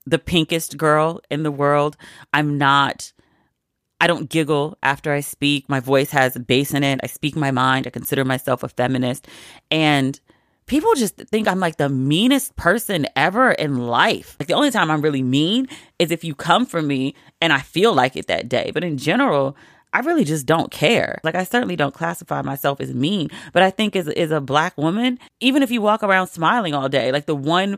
the 0.06 0.20
pinkest 0.20 0.78
girl 0.78 1.22
in 1.30 1.44
the 1.44 1.52
world. 1.52 1.98
I'm 2.34 2.58
not 2.58 3.14
I 4.02 4.08
don't 4.08 4.30
giggle 4.30 4.80
after 4.82 5.14
I 5.14 5.20
speak. 5.20 5.70
My 5.70 5.80
voice 5.80 6.10
has 6.10 6.36
bass 6.36 6.74
in 6.74 6.84
it. 6.84 7.00
I 7.04 7.08
speak 7.08 7.36
my 7.36 7.52
mind. 7.52 7.86
I 7.86 7.92
consider 7.92 8.26
myself 8.26 8.64
a 8.64 8.68
feminist. 8.68 9.28
And 9.70 10.20
people 10.66 10.96
just 10.96 11.18
think 11.18 11.48
I'm 11.48 11.60
like 11.60 11.78
the 11.78 11.88
meanest 11.88 12.56
person 12.56 13.06
ever 13.16 13.52
in 13.52 13.78
life. 13.78 14.36
Like 14.40 14.48
the 14.48 14.56
only 14.56 14.72
time 14.72 14.90
I'm 14.90 15.02
really 15.02 15.22
mean 15.22 15.68
is 16.00 16.10
if 16.10 16.24
you 16.24 16.34
come 16.34 16.66
for 16.66 16.82
me 16.82 17.14
and 17.40 17.54
I 17.54 17.60
feel 17.60 17.94
like 17.94 18.16
it 18.16 18.26
that 18.26 18.50
day. 18.50 18.72
But 18.74 18.84
in 18.84 18.98
general, 18.98 19.56
I 19.94 20.00
really 20.00 20.24
just 20.24 20.48
don't 20.48 20.72
care. 20.72 21.20
Like 21.24 21.36
I 21.36 21.44
certainly 21.44 21.76
don't 21.76 21.94
classify 21.94 22.42
myself 22.42 22.82
as 22.82 22.96
mean, 22.96 23.30
but 23.54 23.62
I 23.62 23.70
think 23.70 23.96
as 23.96 24.32
a 24.32 24.42
black 24.42 24.76
woman, 24.80 25.20
even 25.42 25.62
if 25.62 25.70
you 25.70 25.80
walk 25.80 26.02
around 26.02 26.26
smiling 26.28 26.74
all 26.74 26.90
day, 26.90 27.12
like 27.12 27.28
the 27.28 27.36
one 27.36 27.78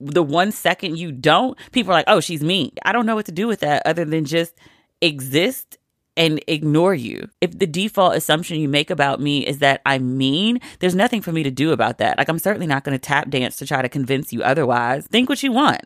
the 0.00 0.22
one 0.22 0.50
second 0.50 0.98
you 0.98 1.12
don't, 1.12 1.58
people 1.72 1.92
are 1.92 1.96
like, 1.96 2.06
"Oh, 2.08 2.20
she's 2.20 2.42
mean." 2.42 2.72
I 2.86 2.92
don't 2.92 3.04
know 3.04 3.14
what 3.14 3.26
to 3.26 3.32
do 3.32 3.46
with 3.46 3.60
that 3.60 3.82
other 3.84 4.06
than 4.06 4.24
just 4.24 4.54
exist 5.00 5.78
and 6.16 6.42
ignore 6.48 6.94
you. 6.94 7.28
If 7.40 7.58
the 7.58 7.66
default 7.66 8.14
assumption 8.14 8.60
you 8.60 8.68
make 8.68 8.90
about 8.90 9.20
me 9.20 9.46
is 9.46 9.60
that 9.60 9.80
I'm 9.86 10.18
mean, 10.18 10.60
there's 10.80 10.94
nothing 10.94 11.22
for 11.22 11.32
me 11.32 11.42
to 11.42 11.50
do 11.50 11.72
about 11.72 11.98
that. 11.98 12.18
Like, 12.18 12.28
I'm 12.28 12.38
certainly 12.38 12.66
not 12.66 12.84
going 12.84 12.94
to 12.94 12.98
tap 12.98 13.30
dance 13.30 13.56
to 13.56 13.66
try 13.66 13.80
to 13.80 13.88
convince 13.88 14.32
you 14.32 14.42
otherwise. 14.42 15.06
Think 15.06 15.28
what 15.28 15.42
you 15.42 15.52
want. 15.52 15.82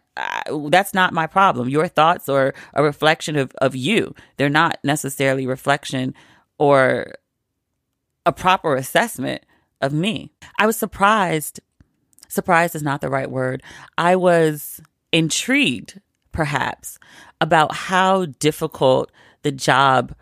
that's 0.71 0.95
not 0.95 1.12
my 1.12 1.27
problem. 1.27 1.69
Your 1.69 1.87
thoughts 1.87 2.29
are 2.29 2.55
a 2.73 2.83
reflection 2.83 3.37
of, 3.37 3.53
of 3.59 3.77
you, 3.77 4.15
they're 4.37 4.49
not 4.49 4.79
necessarily 4.83 5.47
reflection 5.47 6.15
or 6.59 7.15
a 8.27 8.33
proper 8.33 8.75
assessment 8.75 9.45
of 9.81 9.93
me. 9.93 10.33
I 10.59 10.67
was 10.67 10.77
surprised. 10.77 11.61
Surprised 12.29 12.75
is 12.75 12.83
not 12.83 13.01
the 13.01 13.11
right 13.11 13.31
word. 13.31 13.62
I 13.99 14.17
was 14.17 14.81
intrigued, 15.12 16.01
perhaps, 16.33 16.99
about 17.45 17.74
how 17.74 18.24
difficult 18.24 19.12
the 19.42 19.53
job 19.53 20.14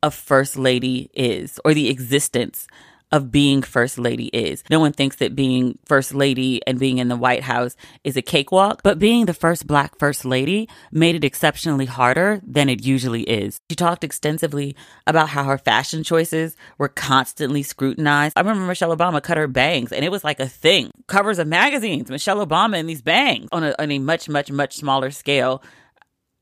of 0.00 0.14
first 0.14 0.56
lady 0.56 1.10
is 1.12 1.58
or 1.64 1.74
the 1.74 1.88
existence 1.90 2.68
of 3.10 3.30
being 3.30 3.62
first 3.62 3.98
lady 3.98 4.26
is. 4.26 4.62
No 4.70 4.80
one 4.80 4.92
thinks 4.92 5.16
that 5.16 5.34
being 5.34 5.78
first 5.86 6.14
lady 6.14 6.60
and 6.66 6.78
being 6.78 6.98
in 6.98 7.08
the 7.08 7.16
White 7.16 7.42
House 7.42 7.76
is 8.04 8.16
a 8.16 8.22
cakewalk, 8.22 8.82
but 8.82 8.98
being 8.98 9.26
the 9.26 9.34
first 9.34 9.66
black 9.66 9.98
first 9.98 10.24
lady 10.24 10.68
made 10.92 11.14
it 11.14 11.24
exceptionally 11.24 11.86
harder 11.86 12.40
than 12.46 12.68
it 12.68 12.84
usually 12.84 13.22
is. 13.22 13.60
She 13.70 13.76
talked 13.76 14.04
extensively 14.04 14.76
about 15.06 15.30
how 15.30 15.44
her 15.44 15.58
fashion 15.58 16.04
choices 16.04 16.56
were 16.76 16.88
constantly 16.88 17.62
scrutinized. 17.62 18.34
I 18.36 18.40
remember 18.40 18.66
Michelle 18.66 18.94
Obama 18.94 19.22
cut 19.22 19.38
her 19.38 19.48
bangs 19.48 19.92
and 19.92 20.04
it 20.04 20.12
was 20.12 20.24
like 20.24 20.40
a 20.40 20.48
thing. 20.48 20.90
Covers 21.06 21.38
of 21.38 21.48
magazines, 21.48 22.10
Michelle 22.10 22.46
Obama 22.46 22.78
and 22.78 22.88
these 22.88 23.02
bangs 23.02 23.48
on 23.52 23.64
a, 23.64 23.74
on 23.78 23.90
a 23.90 23.98
much, 23.98 24.28
much, 24.28 24.50
much 24.50 24.76
smaller 24.76 25.10
scale. 25.10 25.62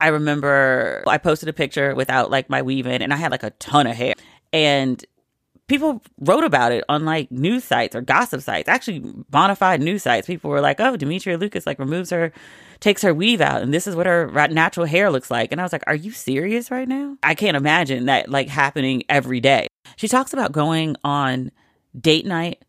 I 0.00 0.08
remember 0.08 1.02
I 1.06 1.18
posted 1.18 1.48
a 1.48 1.52
picture 1.52 1.94
without 1.94 2.30
like 2.30 2.50
my 2.50 2.62
weave 2.62 2.86
in 2.86 3.02
and 3.02 3.12
I 3.12 3.16
had 3.16 3.30
like 3.30 3.42
a 3.42 3.50
ton 3.50 3.86
of 3.86 3.96
hair. 3.96 4.14
And 4.52 5.04
people 5.68 6.02
wrote 6.20 6.44
about 6.44 6.72
it 6.72 6.84
on 6.88 7.04
like 7.04 7.30
news 7.30 7.64
sites 7.64 7.96
or 7.96 8.00
gossip 8.00 8.40
sites, 8.40 8.68
actually 8.68 9.00
bona 9.30 9.56
fide 9.56 9.80
news 9.80 10.02
sites. 10.02 10.26
People 10.26 10.50
were 10.50 10.60
like, 10.60 10.80
"Oh, 10.80 10.96
Demetria 10.96 11.38
Lucas 11.38 11.66
like 11.66 11.78
removes 11.78 12.10
her, 12.10 12.32
takes 12.80 13.02
her 13.02 13.12
weave 13.14 13.40
out, 13.40 13.62
and 13.62 13.72
this 13.74 13.86
is 13.86 13.96
what 13.96 14.06
her 14.06 14.30
natural 14.48 14.86
hair 14.86 15.10
looks 15.10 15.30
like." 15.30 15.52
And 15.52 15.60
I 15.60 15.64
was 15.64 15.72
like, 15.72 15.84
"Are 15.86 15.94
you 15.94 16.12
serious 16.12 16.70
right 16.70 16.88
now?" 16.88 17.16
I 17.22 17.34
can't 17.34 17.56
imagine 17.56 18.06
that 18.06 18.28
like 18.28 18.48
happening 18.48 19.02
every 19.08 19.40
day. 19.40 19.66
She 19.96 20.08
talks 20.08 20.32
about 20.32 20.52
going 20.52 20.96
on 21.04 21.50
date 21.98 22.26
night 22.26 22.62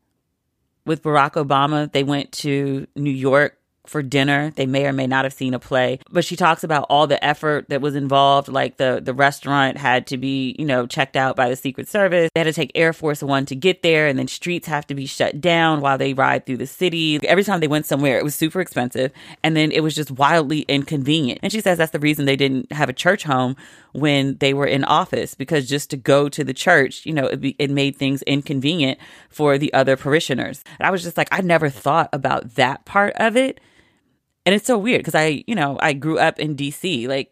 with 0.86 1.04
Barack 1.04 1.34
Obama. 1.34 1.92
They 1.92 2.04
went 2.04 2.32
to 2.34 2.88
New 2.96 3.12
York 3.12 3.60
for 3.90 4.02
dinner. 4.02 4.52
They 4.56 4.66
may 4.66 4.86
or 4.86 4.94
may 4.94 5.08
not 5.08 5.26
have 5.26 5.34
seen 5.34 5.54
a 5.54 5.60
play, 5.60 6.00
but 6.10 6.26
she 6.26 6.36
talks 6.36 6.64
about 6.64 6.86
all 6.90 7.08
the 7.08 7.24
effort 7.24 7.70
that 7.70 7.82
was 7.82 7.96
involved. 7.96 8.48
Like 8.48 8.78
the, 8.78 9.02
the 9.04 9.14
restaurant 9.14 9.78
had 9.78 10.08
to 10.08 10.18
be, 10.18 10.56
you 10.60 10.66
know, 10.66 10.88
checked 10.88 11.16
out 11.16 11.36
by 11.36 11.50
the 11.50 11.56
Secret 11.56 11.88
Service. 11.88 12.30
They 12.34 12.40
had 12.40 12.46
to 12.46 12.54
take 12.54 12.72
Air 12.76 12.94
Force 12.94 13.24
One 13.24 13.46
to 13.48 13.56
get 13.56 13.84
there, 13.84 14.08
and 14.08 14.18
then 14.18 14.28
streets 14.28 14.68
have 14.68 14.88
to 14.88 14.96
be 14.96 15.06
shut 15.06 15.42
down 15.42 15.82
while 15.82 15.98
they 15.98 16.14
ride 16.14 16.46
through 16.46 16.58
the 16.58 16.68
city. 16.68 17.20
Every 17.28 17.44
time 17.44 17.60
they 17.60 17.68
went 17.68 17.86
somewhere, 17.86 18.18
it 18.18 18.24
was 18.24 18.36
super 18.36 18.62
expensive, 18.62 19.12
and 19.44 19.56
then 19.56 19.72
it 19.72 19.82
was 19.82 19.96
just 19.96 20.12
wildly 20.12 20.62
inconvenient. 20.62 21.40
And 21.44 21.52
she 21.52 21.62
says 21.62 21.78
that's 21.78 21.92
the 21.92 22.00
reason 22.00 22.26
they 22.26 22.36
didn't 22.36 22.72
have 22.72 22.90
a 22.90 22.94
church 22.94 23.24
home 23.24 23.56
when 23.94 24.38
they 24.38 24.54
were 24.54 24.66
in 24.66 24.84
office 24.84 25.34
because 25.34 25.68
just 25.68 25.90
to 25.90 25.98
go 25.98 26.30
to 26.30 26.44
the 26.44 26.54
church, 26.54 27.06
you 27.06 27.14
know, 27.14 27.26
it, 27.26 27.42
be, 27.42 27.56
it 27.58 27.70
made 27.70 27.96
things 27.96 28.22
inconvenient 28.24 29.00
for 29.30 29.58
the 29.58 29.74
other 29.74 29.98
parishioners. 29.98 30.64
And 30.80 30.86
I 30.88 30.92
was 30.92 31.04
just 31.04 31.18
like, 31.18 31.30
I 31.32 31.42
never 31.42 31.70
thought 31.70 32.10
about 32.14 32.56
that 32.56 32.86
part 32.86 33.14
of 33.16 33.36
it 33.36 33.60
and 34.48 34.56
it's 34.56 34.66
so 34.66 34.78
weird 34.78 35.02
because 35.02 35.14
I, 35.14 35.44
you 35.46 35.56
know, 35.56 35.78
I 35.82 35.92
grew 35.92 36.18
up 36.18 36.40
in 36.40 36.56
DC. 36.56 37.06
Like 37.06 37.30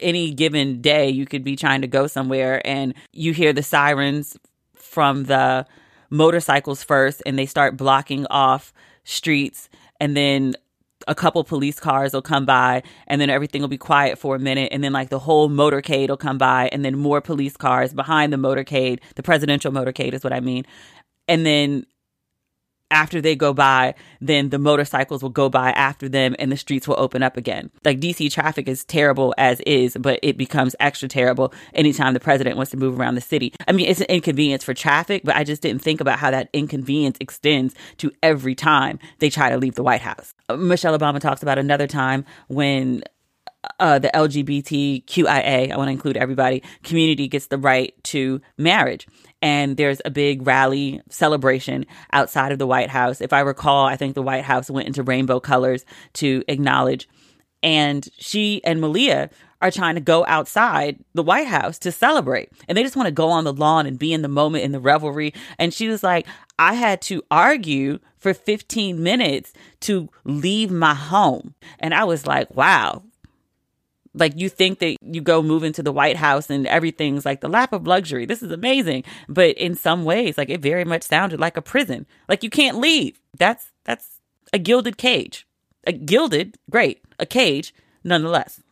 any 0.00 0.34
given 0.34 0.80
day, 0.80 1.08
you 1.08 1.24
could 1.24 1.44
be 1.44 1.54
trying 1.54 1.80
to 1.82 1.86
go 1.86 2.08
somewhere 2.08 2.60
and 2.66 2.92
you 3.12 3.32
hear 3.32 3.52
the 3.52 3.62
sirens 3.62 4.36
from 4.74 5.26
the 5.26 5.64
motorcycles 6.10 6.82
first 6.82 7.22
and 7.24 7.38
they 7.38 7.46
start 7.46 7.76
blocking 7.76 8.26
off 8.30 8.72
streets. 9.04 9.68
And 10.00 10.16
then 10.16 10.56
a 11.06 11.14
couple 11.14 11.44
police 11.44 11.78
cars 11.78 12.12
will 12.12 12.20
come 12.20 12.44
by 12.44 12.82
and 13.06 13.20
then 13.20 13.30
everything 13.30 13.60
will 13.60 13.68
be 13.68 13.78
quiet 13.78 14.18
for 14.18 14.34
a 14.34 14.40
minute 14.40 14.70
and 14.72 14.82
then 14.82 14.92
like 14.92 15.08
the 15.08 15.20
whole 15.20 15.48
motorcade 15.48 16.08
will 16.08 16.16
come 16.16 16.36
by 16.36 16.68
and 16.72 16.84
then 16.84 16.98
more 16.98 17.20
police 17.20 17.56
cars 17.56 17.94
behind 17.94 18.32
the 18.32 18.36
motorcade 18.36 18.98
the 19.14 19.22
presidential 19.22 19.70
motorcade 19.70 20.14
is 20.14 20.24
what 20.24 20.32
i 20.32 20.40
mean 20.40 20.64
and 21.28 21.44
then 21.46 21.86
after 22.90 23.20
they 23.20 23.34
go 23.34 23.52
by, 23.52 23.94
then 24.20 24.50
the 24.50 24.58
motorcycles 24.58 25.22
will 25.22 25.30
go 25.30 25.48
by 25.48 25.70
after 25.72 26.08
them 26.08 26.36
and 26.38 26.52
the 26.52 26.56
streets 26.56 26.86
will 26.86 26.98
open 26.98 27.22
up 27.22 27.36
again. 27.36 27.70
Like 27.84 28.00
DC 28.00 28.32
traffic 28.32 28.68
is 28.68 28.84
terrible 28.84 29.34
as 29.38 29.60
is, 29.60 29.96
but 29.98 30.20
it 30.22 30.36
becomes 30.36 30.76
extra 30.80 31.08
terrible 31.08 31.52
anytime 31.74 32.14
the 32.14 32.20
president 32.20 32.56
wants 32.56 32.70
to 32.70 32.76
move 32.76 32.98
around 32.98 33.16
the 33.16 33.20
city. 33.20 33.52
I 33.66 33.72
mean, 33.72 33.88
it's 33.88 34.00
an 34.00 34.06
inconvenience 34.08 34.64
for 34.64 34.74
traffic, 34.74 35.22
but 35.24 35.36
I 35.36 35.44
just 35.44 35.62
didn't 35.62 35.82
think 35.82 36.00
about 36.00 36.18
how 36.18 36.30
that 36.30 36.48
inconvenience 36.52 37.16
extends 37.20 37.74
to 37.98 38.12
every 38.22 38.54
time 38.54 38.98
they 39.18 39.30
try 39.30 39.50
to 39.50 39.56
leave 39.56 39.74
the 39.74 39.82
White 39.82 40.02
House. 40.02 40.34
Michelle 40.56 40.96
Obama 40.96 41.20
talks 41.20 41.42
about 41.42 41.58
another 41.58 41.86
time 41.86 42.24
when 42.48 43.02
uh, 43.80 43.98
the 43.98 44.10
LGBTQIA, 44.14 45.72
I 45.72 45.76
want 45.76 45.88
to 45.88 45.92
include 45.92 46.16
everybody, 46.16 46.62
community 46.82 47.28
gets 47.28 47.46
the 47.46 47.58
right 47.58 47.92
to 48.04 48.40
marriage 48.56 49.06
and 49.42 49.76
there's 49.76 50.00
a 50.04 50.10
big 50.10 50.46
rally 50.46 51.02
celebration 51.08 51.86
outside 52.12 52.52
of 52.52 52.58
the 52.58 52.66
White 52.66 52.90
House. 52.90 53.20
If 53.20 53.32
I 53.32 53.40
recall, 53.40 53.86
I 53.86 53.96
think 53.96 54.14
the 54.14 54.22
White 54.22 54.44
House 54.44 54.70
went 54.70 54.86
into 54.86 55.02
rainbow 55.02 55.40
colors 55.40 55.84
to 56.14 56.42
acknowledge. 56.48 57.08
And 57.62 58.08
she 58.18 58.62
and 58.64 58.80
Malia 58.80 59.30
are 59.60 59.70
trying 59.70 59.94
to 59.94 60.00
go 60.00 60.24
outside 60.26 60.98
the 61.14 61.22
White 61.22 61.46
House 61.46 61.78
to 61.80 61.92
celebrate. 61.92 62.50
And 62.68 62.76
they 62.76 62.82
just 62.82 62.96
want 62.96 63.06
to 63.06 63.12
go 63.12 63.30
on 63.30 63.44
the 63.44 63.52
lawn 63.52 63.86
and 63.86 63.98
be 63.98 64.12
in 64.12 64.22
the 64.22 64.28
moment 64.28 64.64
in 64.64 64.72
the 64.72 64.80
revelry. 64.80 65.32
And 65.58 65.72
she 65.72 65.88
was 65.88 66.02
like, 66.02 66.26
I 66.58 66.74
had 66.74 67.00
to 67.02 67.22
argue 67.30 67.98
for 68.18 68.34
15 68.34 69.02
minutes 69.02 69.52
to 69.80 70.08
leave 70.24 70.70
my 70.70 70.94
home. 70.94 71.54
And 71.78 71.94
I 71.94 72.04
was 72.04 72.26
like, 72.26 72.54
wow, 72.54 73.02
like 74.16 74.32
you 74.36 74.48
think 74.48 74.78
that 74.80 74.96
you 75.02 75.20
go 75.20 75.42
move 75.42 75.62
into 75.62 75.82
the 75.82 75.92
White 75.92 76.16
House 76.16 76.50
and 76.50 76.66
everything's 76.66 77.24
like 77.24 77.40
the 77.40 77.48
lap 77.48 77.72
of 77.72 77.86
luxury. 77.86 78.24
This 78.26 78.42
is 78.42 78.50
amazing. 78.50 79.04
But 79.28 79.56
in 79.58 79.74
some 79.74 80.04
ways, 80.04 80.38
like 80.38 80.48
it 80.48 80.62
very 80.62 80.84
much 80.84 81.02
sounded 81.02 81.38
like 81.38 81.56
a 81.56 81.62
prison. 81.62 82.06
Like 82.28 82.42
you 82.42 82.50
can't 82.50 82.78
leave. 82.78 83.20
That's 83.38 83.70
that's 83.84 84.20
a 84.52 84.58
gilded 84.58 84.96
cage. 84.96 85.46
A 85.86 85.92
gilded, 85.92 86.56
great. 86.70 87.02
A 87.18 87.26
cage, 87.26 87.74
nonetheless. 88.02 88.62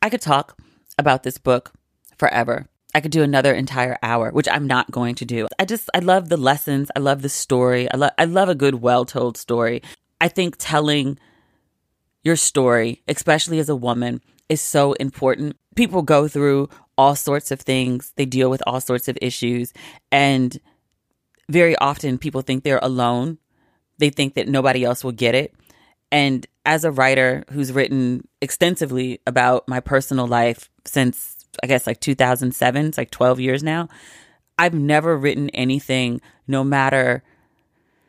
I 0.00 0.08
could 0.08 0.22
talk 0.22 0.58
about 0.98 1.24
this 1.24 1.38
book 1.38 1.72
forever. 2.16 2.68
I 2.94 3.00
could 3.00 3.10
do 3.10 3.22
another 3.22 3.52
entire 3.52 3.98
hour, 4.02 4.30
which 4.30 4.48
I'm 4.48 4.66
not 4.66 4.90
going 4.90 5.16
to 5.16 5.24
do. 5.24 5.48
I 5.58 5.64
just 5.64 5.90
I 5.94 5.98
love 5.98 6.28
the 6.28 6.38
lessons. 6.38 6.90
I 6.96 7.00
love 7.00 7.22
the 7.22 7.28
story. 7.28 7.90
I 7.90 7.96
love 7.96 8.12
I 8.16 8.24
love 8.24 8.48
a 8.48 8.54
good 8.54 8.76
well-told 8.76 9.36
story. 9.36 9.82
I 10.20 10.28
think 10.28 10.56
telling 10.58 11.18
your 12.22 12.36
story, 12.36 13.02
especially 13.06 13.58
as 13.58 13.68
a 13.68 13.76
woman, 13.76 14.22
is 14.48 14.60
so 14.60 14.92
important. 14.94 15.56
People 15.74 16.02
go 16.02 16.28
through 16.28 16.68
all 16.98 17.14
sorts 17.14 17.50
of 17.50 17.60
things, 17.60 18.12
they 18.16 18.24
deal 18.24 18.48
with 18.48 18.62
all 18.66 18.80
sorts 18.80 19.08
of 19.08 19.18
issues. 19.20 19.72
And 20.10 20.58
very 21.48 21.76
often 21.76 22.18
people 22.18 22.40
think 22.40 22.64
they're 22.64 22.80
alone, 22.82 23.38
they 23.98 24.10
think 24.10 24.34
that 24.34 24.48
nobody 24.48 24.84
else 24.84 25.04
will 25.04 25.12
get 25.12 25.34
it. 25.34 25.54
And 26.10 26.46
as 26.64 26.84
a 26.84 26.90
writer 26.90 27.44
who's 27.50 27.72
written 27.72 28.26
extensively 28.40 29.20
about 29.26 29.68
my 29.68 29.80
personal 29.80 30.26
life 30.26 30.70
since, 30.84 31.36
I 31.62 31.66
guess, 31.66 31.86
like 31.86 32.00
2007, 32.00 32.86
it's 32.86 32.98
like 32.98 33.10
12 33.10 33.40
years 33.40 33.62
now, 33.62 33.88
I've 34.58 34.74
never 34.74 35.16
written 35.16 35.50
anything, 35.50 36.20
no 36.46 36.64
matter 36.64 37.22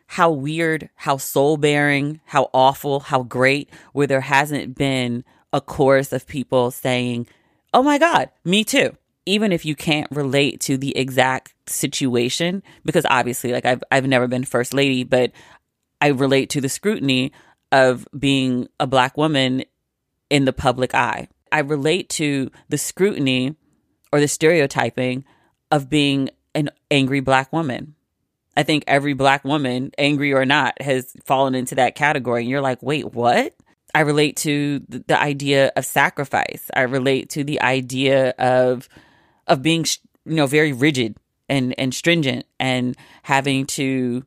how 0.07 0.31
weird, 0.31 0.89
how 0.95 1.17
soul 1.17 1.57
bearing, 1.57 2.21
how 2.25 2.49
awful, 2.53 3.01
how 3.01 3.23
great, 3.23 3.69
where 3.91 4.07
there 4.07 4.21
hasn't 4.21 4.75
been 4.75 5.25
a 5.53 5.61
chorus 5.61 6.11
of 6.11 6.27
people 6.27 6.71
saying, 6.71 7.27
Oh 7.73 7.83
my 7.83 7.97
God, 7.97 8.29
me 8.43 8.63
too. 8.63 8.95
Even 9.25 9.51
if 9.51 9.65
you 9.65 9.75
can't 9.75 10.09
relate 10.09 10.61
to 10.61 10.77
the 10.77 10.97
exact 10.97 11.53
situation, 11.67 12.63
because 12.85 13.05
obviously, 13.09 13.51
like 13.51 13.65
I've, 13.65 13.83
I've 13.91 14.07
never 14.07 14.27
been 14.27 14.45
first 14.45 14.73
lady, 14.73 15.03
but 15.03 15.31
I 15.99 16.07
relate 16.07 16.49
to 16.51 16.61
the 16.61 16.69
scrutiny 16.69 17.33
of 17.71 18.07
being 18.17 18.69
a 18.79 18.87
black 18.87 19.17
woman 19.17 19.63
in 20.29 20.45
the 20.45 20.53
public 20.53 20.95
eye. 20.95 21.27
I 21.51 21.59
relate 21.59 22.09
to 22.11 22.51
the 22.69 22.77
scrutiny 22.77 23.55
or 24.11 24.19
the 24.19 24.27
stereotyping 24.27 25.25
of 25.71 25.89
being 25.89 26.29
an 26.55 26.69
angry 26.89 27.19
black 27.19 27.51
woman. 27.51 27.95
I 28.55 28.63
think 28.63 28.83
every 28.87 29.13
black 29.13 29.45
woman, 29.45 29.91
angry 29.97 30.33
or 30.33 30.45
not, 30.45 30.81
has 30.81 31.13
fallen 31.25 31.53
into 31.53 31.75
that 31.75 31.95
category. 31.95 32.41
And 32.41 32.49
you're 32.49 32.61
like, 32.61 32.81
wait, 32.81 33.13
what? 33.13 33.53
I 33.97 34.01
relate 34.01 34.37
to 34.37 34.79
the 34.87 35.19
idea 35.19 35.71
of 35.75 35.83
sacrifice. 35.83 36.69
I 36.75 36.81
relate 36.81 37.31
to 37.31 37.43
the 37.43 37.59
idea 37.61 38.29
of 38.37 38.87
of 39.47 39.63
being 39.63 39.85
you 40.23 40.35
know 40.35 40.45
very 40.45 40.71
rigid 40.71 41.17
and 41.49 41.73
and 41.79 41.91
stringent 41.95 42.45
and 42.59 42.95
having 43.23 43.65
to 43.65 44.23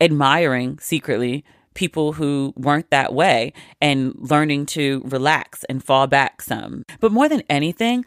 admiring 0.00 0.78
secretly 0.78 1.44
people 1.74 2.14
who 2.14 2.54
weren't 2.56 2.88
that 2.88 3.12
way 3.12 3.52
and 3.82 4.14
learning 4.16 4.64
to 4.66 5.02
relax 5.04 5.62
and 5.64 5.84
fall 5.84 6.06
back 6.06 6.40
some. 6.40 6.84
But 7.00 7.12
more 7.12 7.28
than 7.28 7.42
anything, 7.50 8.06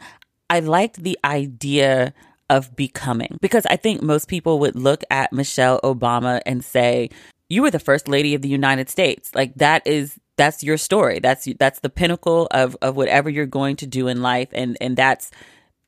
I 0.50 0.58
liked 0.58 1.04
the 1.04 1.16
idea 1.24 2.12
of 2.50 2.74
becoming 2.74 3.38
because 3.40 3.64
I 3.66 3.76
think 3.76 4.02
most 4.02 4.26
people 4.26 4.58
would 4.58 4.74
look 4.74 5.04
at 5.08 5.32
Michelle 5.32 5.80
Obama 5.82 6.40
and 6.44 6.64
say, 6.64 7.10
you 7.48 7.62
were 7.62 7.70
the 7.70 7.78
first 7.78 8.08
lady 8.08 8.34
of 8.34 8.42
the 8.42 8.48
United 8.48 8.90
States. 8.90 9.32
Like 9.36 9.54
that 9.54 9.86
is 9.86 10.18
that's 10.36 10.62
your 10.62 10.76
story. 10.76 11.20
That's 11.20 11.48
that's 11.58 11.80
the 11.80 11.90
pinnacle 11.90 12.48
of 12.50 12.76
of 12.82 12.96
whatever 12.96 13.30
you're 13.30 13.46
going 13.46 13.76
to 13.76 13.86
do 13.86 14.08
in 14.08 14.22
life, 14.22 14.48
and 14.52 14.76
and 14.80 14.96
that's 14.96 15.30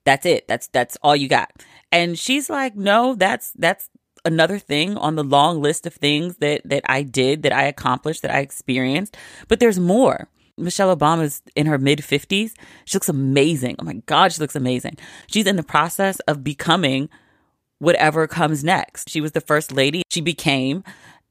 that's 0.05 0.25
it. 0.25 0.49
That's 0.49 0.69
that's 0.69 0.97
all 1.03 1.17
you 1.17 1.29
got. 1.29 1.51
And 1.93 2.19
she's 2.19 2.49
like, 2.49 2.77
no, 2.77 3.15
that's 3.15 3.53
that's 3.53 3.91
another 4.25 4.59
thing 4.59 4.97
on 4.97 5.17
the 5.17 5.25
long 5.25 5.61
list 5.61 5.87
of 5.87 5.95
things 5.95 6.39
that 6.39 6.63
that 6.65 6.83
I 6.87 7.03
did, 7.03 7.43
that 7.43 7.53
I 7.53 7.65
accomplished, 7.65 8.23
that 8.23 8.35
I 8.35 8.41
experienced. 8.41 9.17
But 9.49 9.61
there's 9.61 9.79
more. 9.79 10.29
Michelle 10.59 10.97
Obama's 10.97 11.43
in 11.55 11.67
her 11.67 11.77
mid 11.77 11.99
50s. 11.99 12.53
She 12.87 12.97
looks 12.97 13.11
amazing. 13.11 13.77
Oh 13.79 13.85
my 13.85 13.95
God, 14.07 14.33
she 14.33 14.41
looks 14.41 14.57
amazing. 14.57 14.97
She's 15.27 15.47
in 15.47 15.57
the 15.57 15.63
process 15.63 16.19
of 16.21 16.43
becoming 16.43 17.11
whatever 17.79 18.27
comes 18.27 18.65
next. 18.65 19.11
She 19.11 19.21
was 19.21 19.33
the 19.33 19.41
first 19.41 19.71
lady. 19.71 20.03
She 20.11 20.23
became 20.23 20.83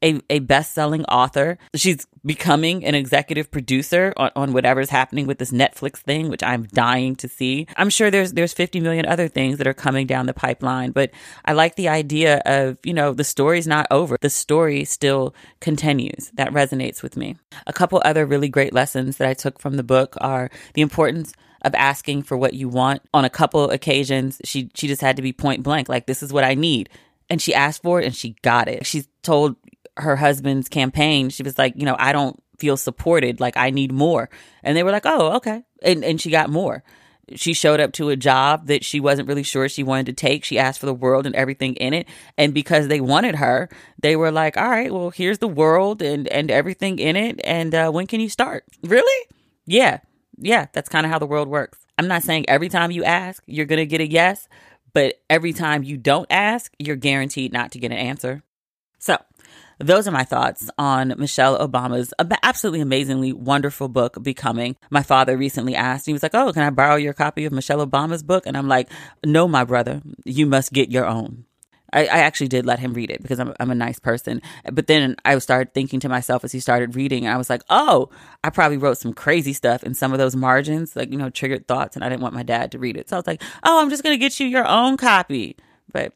a, 0.02 0.20
a 0.28 0.40
best-selling 0.40 1.04
author. 1.06 1.58
She's 1.74 2.06
becoming 2.24 2.84
an 2.84 2.94
executive 2.94 3.50
producer 3.50 4.12
on, 4.16 4.30
on 4.36 4.52
whatever's 4.52 4.90
happening 4.90 5.26
with 5.26 5.38
this 5.38 5.52
Netflix 5.52 5.98
thing, 5.98 6.28
which 6.28 6.42
I'm 6.42 6.64
dying 6.64 7.16
to 7.16 7.28
see. 7.28 7.66
I'm 7.76 7.90
sure 7.90 8.10
there's 8.10 8.32
there's 8.32 8.52
50 8.52 8.80
million 8.80 9.06
other 9.06 9.28
things 9.28 9.58
that 9.58 9.66
are 9.66 9.74
coming 9.74 10.06
down 10.06 10.26
the 10.26 10.34
pipeline, 10.34 10.90
but 10.90 11.10
I 11.44 11.52
like 11.52 11.76
the 11.76 11.88
idea 11.88 12.42
of, 12.44 12.78
you 12.84 12.92
know, 12.92 13.12
the 13.12 13.24
story's 13.24 13.66
not 13.66 13.86
over. 13.90 14.16
The 14.20 14.30
story 14.30 14.84
still 14.84 15.34
continues. 15.60 16.30
That 16.34 16.52
resonates 16.52 17.02
with 17.02 17.16
me. 17.16 17.36
A 17.66 17.72
couple 17.72 18.02
other 18.04 18.26
really 18.26 18.48
great 18.48 18.72
lessons 18.72 19.16
that 19.16 19.28
I 19.28 19.34
took 19.34 19.58
from 19.60 19.76
the 19.76 19.82
book 19.82 20.16
are 20.20 20.50
the 20.74 20.82
importance 20.82 21.32
of 21.62 21.74
asking 21.74 22.22
for 22.22 22.36
what 22.36 22.54
you 22.54 22.68
want. 22.68 23.02
On 23.14 23.24
a 23.24 23.30
couple 23.30 23.70
occasions, 23.70 24.40
she 24.44 24.70
she 24.74 24.88
just 24.88 25.00
had 25.00 25.16
to 25.16 25.22
be 25.22 25.32
point 25.32 25.62
blank, 25.62 25.88
like 25.88 26.06
this 26.06 26.22
is 26.22 26.32
what 26.32 26.44
I 26.44 26.54
need. 26.54 26.88
And 27.28 27.42
she 27.42 27.54
asked 27.54 27.82
for 27.82 28.00
it 28.00 28.04
and 28.04 28.14
she 28.14 28.36
got 28.42 28.68
it. 28.68 28.86
She's 28.86 29.08
told 29.22 29.56
her 29.96 30.16
husband's 30.16 30.68
campaign, 30.68 31.30
she 31.30 31.42
was 31.42 31.58
like, 31.58 31.74
you 31.76 31.84
know, 31.84 31.96
I 31.98 32.12
don't 32.12 32.42
feel 32.58 32.76
supported. 32.76 33.40
Like 33.40 33.56
I 33.56 33.70
need 33.70 33.92
more. 33.92 34.28
And 34.62 34.76
they 34.76 34.82
were 34.82 34.92
like, 34.92 35.06
oh, 35.06 35.36
okay. 35.36 35.64
And, 35.82 36.04
and 36.04 36.20
she 36.20 36.30
got 36.30 36.50
more. 36.50 36.82
She 37.34 37.54
showed 37.54 37.80
up 37.80 37.92
to 37.94 38.10
a 38.10 38.16
job 38.16 38.68
that 38.68 38.84
she 38.84 39.00
wasn't 39.00 39.26
really 39.26 39.42
sure 39.42 39.68
she 39.68 39.82
wanted 39.82 40.06
to 40.06 40.12
take. 40.12 40.44
She 40.44 40.60
asked 40.60 40.78
for 40.78 40.86
the 40.86 40.94
world 40.94 41.26
and 41.26 41.34
everything 41.34 41.74
in 41.74 41.92
it. 41.92 42.06
And 42.38 42.54
because 42.54 42.86
they 42.86 43.00
wanted 43.00 43.34
her, 43.36 43.68
they 44.00 44.14
were 44.14 44.30
like, 44.30 44.56
all 44.56 44.70
right, 44.70 44.92
well, 44.92 45.10
here's 45.10 45.38
the 45.38 45.48
world 45.48 46.02
and, 46.02 46.28
and 46.28 46.52
everything 46.52 47.00
in 47.00 47.16
it. 47.16 47.40
And 47.42 47.74
uh, 47.74 47.90
when 47.90 48.06
can 48.06 48.20
you 48.20 48.28
start? 48.28 48.64
Really? 48.82 49.26
Yeah. 49.66 49.98
Yeah. 50.38 50.66
That's 50.72 50.88
kind 50.88 51.04
of 51.04 51.10
how 51.10 51.18
the 51.18 51.26
world 51.26 51.48
works. 51.48 51.78
I'm 51.98 52.06
not 52.06 52.22
saying 52.22 52.48
every 52.48 52.68
time 52.68 52.92
you 52.92 53.02
ask, 53.02 53.42
you're 53.46 53.66
going 53.66 53.78
to 53.78 53.86
get 53.86 54.00
a 54.00 54.08
yes, 54.08 54.48
but 54.92 55.14
every 55.28 55.52
time 55.52 55.82
you 55.82 55.96
don't 55.96 56.26
ask, 56.30 56.72
you're 56.78 56.94
guaranteed 56.94 57.52
not 57.52 57.72
to 57.72 57.80
get 57.80 57.90
an 57.90 57.98
answer. 57.98 58.44
Those 59.78 60.08
are 60.08 60.12
my 60.12 60.24
thoughts 60.24 60.70
on 60.78 61.14
Michelle 61.18 61.58
Obama's 61.58 62.14
absolutely 62.42 62.80
amazingly 62.80 63.32
wonderful 63.32 63.88
book, 63.88 64.22
Becoming. 64.22 64.76
My 64.90 65.02
father 65.02 65.36
recently 65.36 65.74
asked, 65.74 66.06
he 66.06 66.12
was 66.12 66.22
like, 66.22 66.34
Oh, 66.34 66.52
can 66.52 66.62
I 66.62 66.70
borrow 66.70 66.96
your 66.96 67.12
copy 67.12 67.44
of 67.44 67.52
Michelle 67.52 67.86
Obama's 67.86 68.22
book? 68.22 68.46
And 68.46 68.56
I'm 68.56 68.68
like, 68.68 68.90
No, 69.24 69.46
my 69.46 69.64
brother, 69.64 70.02
you 70.24 70.46
must 70.46 70.72
get 70.72 70.90
your 70.90 71.06
own. 71.06 71.44
I, 71.92 72.00
I, 72.02 72.18
actually 72.18 72.48
did 72.48 72.66
let 72.66 72.80
him 72.80 72.94
read 72.94 73.10
it 73.10 73.22
because 73.22 73.38
I'm, 73.38 73.54
I'm 73.60 73.70
a 73.70 73.74
nice 73.74 73.98
person. 73.98 74.42
But 74.70 74.86
then 74.86 75.16
I 75.24 75.38
started 75.38 75.72
thinking 75.72 76.00
to 76.00 76.08
myself 76.08 76.44
as 76.44 76.52
he 76.52 76.60
started 76.60 76.96
reading, 76.96 77.28
I 77.28 77.36
was 77.36 77.48
like, 77.48 77.62
oh, 77.70 78.10
I 78.42 78.50
probably 78.50 78.76
wrote 78.76 78.98
some 78.98 79.12
crazy 79.12 79.52
stuff 79.52 79.84
in 79.84 79.94
some 79.94 80.12
of 80.12 80.18
those 80.18 80.34
margins, 80.34 80.96
like, 80.96 81.10
you 81.10 81.16
know, 81.16 81.30
triggered 81.30 81.68
thoughts, 81.68 81.96
and 81.96 82.04
I 82.04 82.08
didn't 82.08 82.22
want 82.22 82.34
my 82.34 82.42
dad 82.42 82.72
to 82.72 82.78
read 82.78 82.96
it. 82.96 83.08
So 83.08 83.16
I 83.16 83.18
was 83.20 83.26
like, 83.26 83.42
oh, 83.62 83.80
I'm 83.80 83.90
just 83.90 84.02
going 84.02 84.14
to 84.14 84.20
get 84.20 84.40
you 84.40 84.46
your 84.46 84.66
own 84.66 84.96
copy. 84.96 85.56
But 85.92 86.12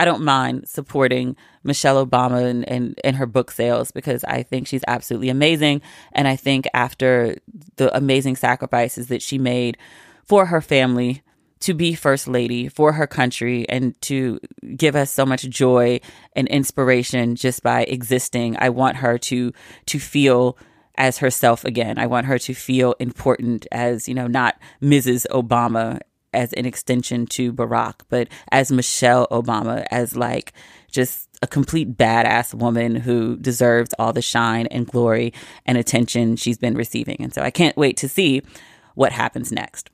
I 0.00 0.06
don't 0.06 0.24
mind 0.24 0.66
supporting 0.66 1.36
Michelle 1.62 2.04
Obama 2.04 2.42
and, 2.42 2.66
and, 2.66 2.98
and 3.04 3.16
her 3.16 3.26
book 3.26 3.50
sales 3.50 3.90
because 3.90 4.24
I 4.24 4.42
think 4.42 4.66
she's 4.66 4.82
absolutely 4.88 5.28
amazing. 5.28 5.82
And 6.12 6.26
I 6.26 6.36
think 6.36 6.66
after 6.72 7.36
the 7.76 7.94
amazing 7.94 8.36
sacrifices 8.36 9.08
that 9.08 9.20
she 9.20 9.36
made 9.36 9.76
for 10.24 10.46
her 10.46 10.62
family, 10.62 11.22
to 11.60 11.74
be 11.74 11.94
first 11.94 12.26
lady 12.26 12.66
for 12.66 12.92
her 12.92 13.06
country 13.06 13.68
and 13.68 14.00
to 14.00 14.40
give 14.74 14.96
us 14.96 15.12
so 15.12 15.26
much 15.26 15.42
joy 15.50 16.00
and 16.34 16.48
inspiration 16.48 17.36
just 17.36 17.62
by 17.62 17.82
existing. 17.82 18.56
I 18.58 18.70
want 18.70 18.96
her 18.96 19.18
to 19.18 19.52
to 19.84 19.98
feel 19.98 20.56
as 20.94 21.18
herself 21.18 21.66
again. 21.66 21.98
I 21.98 22.06
want 22.06 22.24
her 22.24 22.38
to 22.38 22.54
feel 22.54 22.94
important 22.98 23.66
as, 23.70 24.08
you 24.08 24.14
know, 24.14 24.26
not 24.26 24.58
Mrs. 24.80 25.26
Obama 25.30 26.00
as 26.32 26.52
an 26.52 26.66
extension 26.66 27.26
to 27.26 27.52
Barack, 27.52 28.00
but 28.08 28.28
as 28.50 28.70
Michelle 28.72 29.26
Obama, 29.28 29.86
as 29.90 30.16
like 30.16 30.52
just 30.90 31.28
a 31.42 31.46
complete 31.46 31.96
badass 31.96 32.52
woman 32.54 32.96
who 32.96 33.36
deserves 33.36 33.94
all 33.98 34.12
the 34.12 34.22
shine 34.22 34.66
and 34.66 34.86
glory 34.86 35.32
and 35.64 35.78
attention 35.78 36.36
she's 36.36 36.58
been 36.58 36.74
receiving. 36.74 37.16
And 37.20 37.32
so 37.32 37.42
I 37.42 37.50
can't 37.50 37.76
wait 37.76 37.96
to 37.98 38.08
see 38.08 38.42
what 38.94 39.12
happens 39.12 39.50
next. 39.50 39.90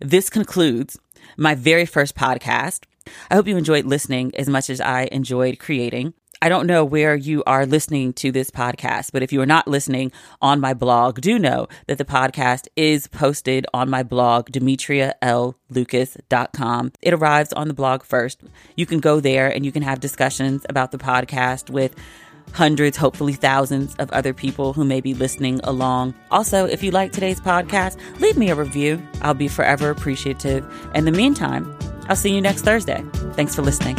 This 0.00 0.30
concludes 0.30 0.98
my 1.36 1.54
very 1.54 1.86
first 1.86 2.16
podcast. 2.16 2.84
I 3.30 3.34
hope 3.34 3.46
you 3.46 3.56
enjoyed 3.56 3.84
listening 3.84 4.32
as 4.34 4.48
much 4.48 4.70
as 4.70 4.80
I 4.80 5.08
enjoyed 5.12 5.58
creating. 5.58 6.14
I 6.42 6.48
don't 6.48 6.66
know 6.66 6.86
where 6.86 7.14
you 7.14 7.44
are 7.46 7.66
listening 7.66 8.14
to 8.14 8.32
this 8.32 8.50
podcast, 8.50 9.10
but 9.12 9.22
if 9.22 9.30
you 9.30 9.42
are 9.42 9.46
not 9.46 9.68
listening 9.68 10.10
on 10.40 10.58
my 10.58 10.72
blog, 10.72 11.20
do 11.20 11.38
know 11.38 11.68
that 11.86 11.98
the 11.98 12.04
podcast 12.06 12.66
is 12.76 13.08
posted 13.08 13.66
on 13.74 13.90
my 13.90 14.02
blog, 14.02 14.48
demetrialucas.com. 14.50 16.92
It 17.02 17.12
arrives 17.12 17.52
on 17.52 17.68
the 17.68 17.74
blog 17.74 18.04
first. 18.04 18.40
You 18.74 18.86
can 18.86 19.00
go 19.00 19.20
there 19.20 19.54
and 19.54 19.66
you 19.66 19.72
can 19.72 19.82
have 19.82 20.00
discussions 20.00 20.64
about 20.68 20.92
the 20.92 20.98
podcast 20.98 21.68
with 21.68 21.94
hundreds, 22.52 22.96
hopefully 22.96 23.34
thousands 23.34 23.94
of 23.96 24.10
other 24.10 24.32
people 24.32 24.72
who 24.72 24.84
may 24.84 25.02
be 25.02 25.12
listening 25.12 25.60
along. 25.64 26.14
Also, 26.30 26.64
if 26.64 26.82
you 26.82 26.90
like 26.90 27.12
today's 27.12 27.40
podcast, 27.40 27.98
leave 28.18 28.38
me 28.38 28.48
a 28.48 28.54
review. 28.54 29.06
I'll 29.20 29.34
be 29.34 29.48
forever 29.48 29.90
appreciative. 29.90 30.64
In 30.94 31.04
the 31.04 31.12
meantime, 31.12 31.76
I'll 32.08 32.16
see 32.16 32.34
you 32.34 32.40
next 32.40 32.62
Thursday. 32.62 33.04
Thanks 33.34 33.54
for 33.54 33.60
listening. 33.62 33.98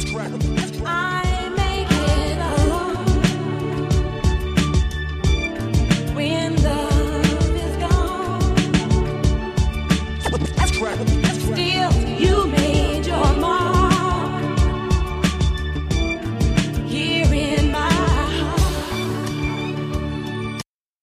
That's 0.00 0.12
right. 0.12 0.69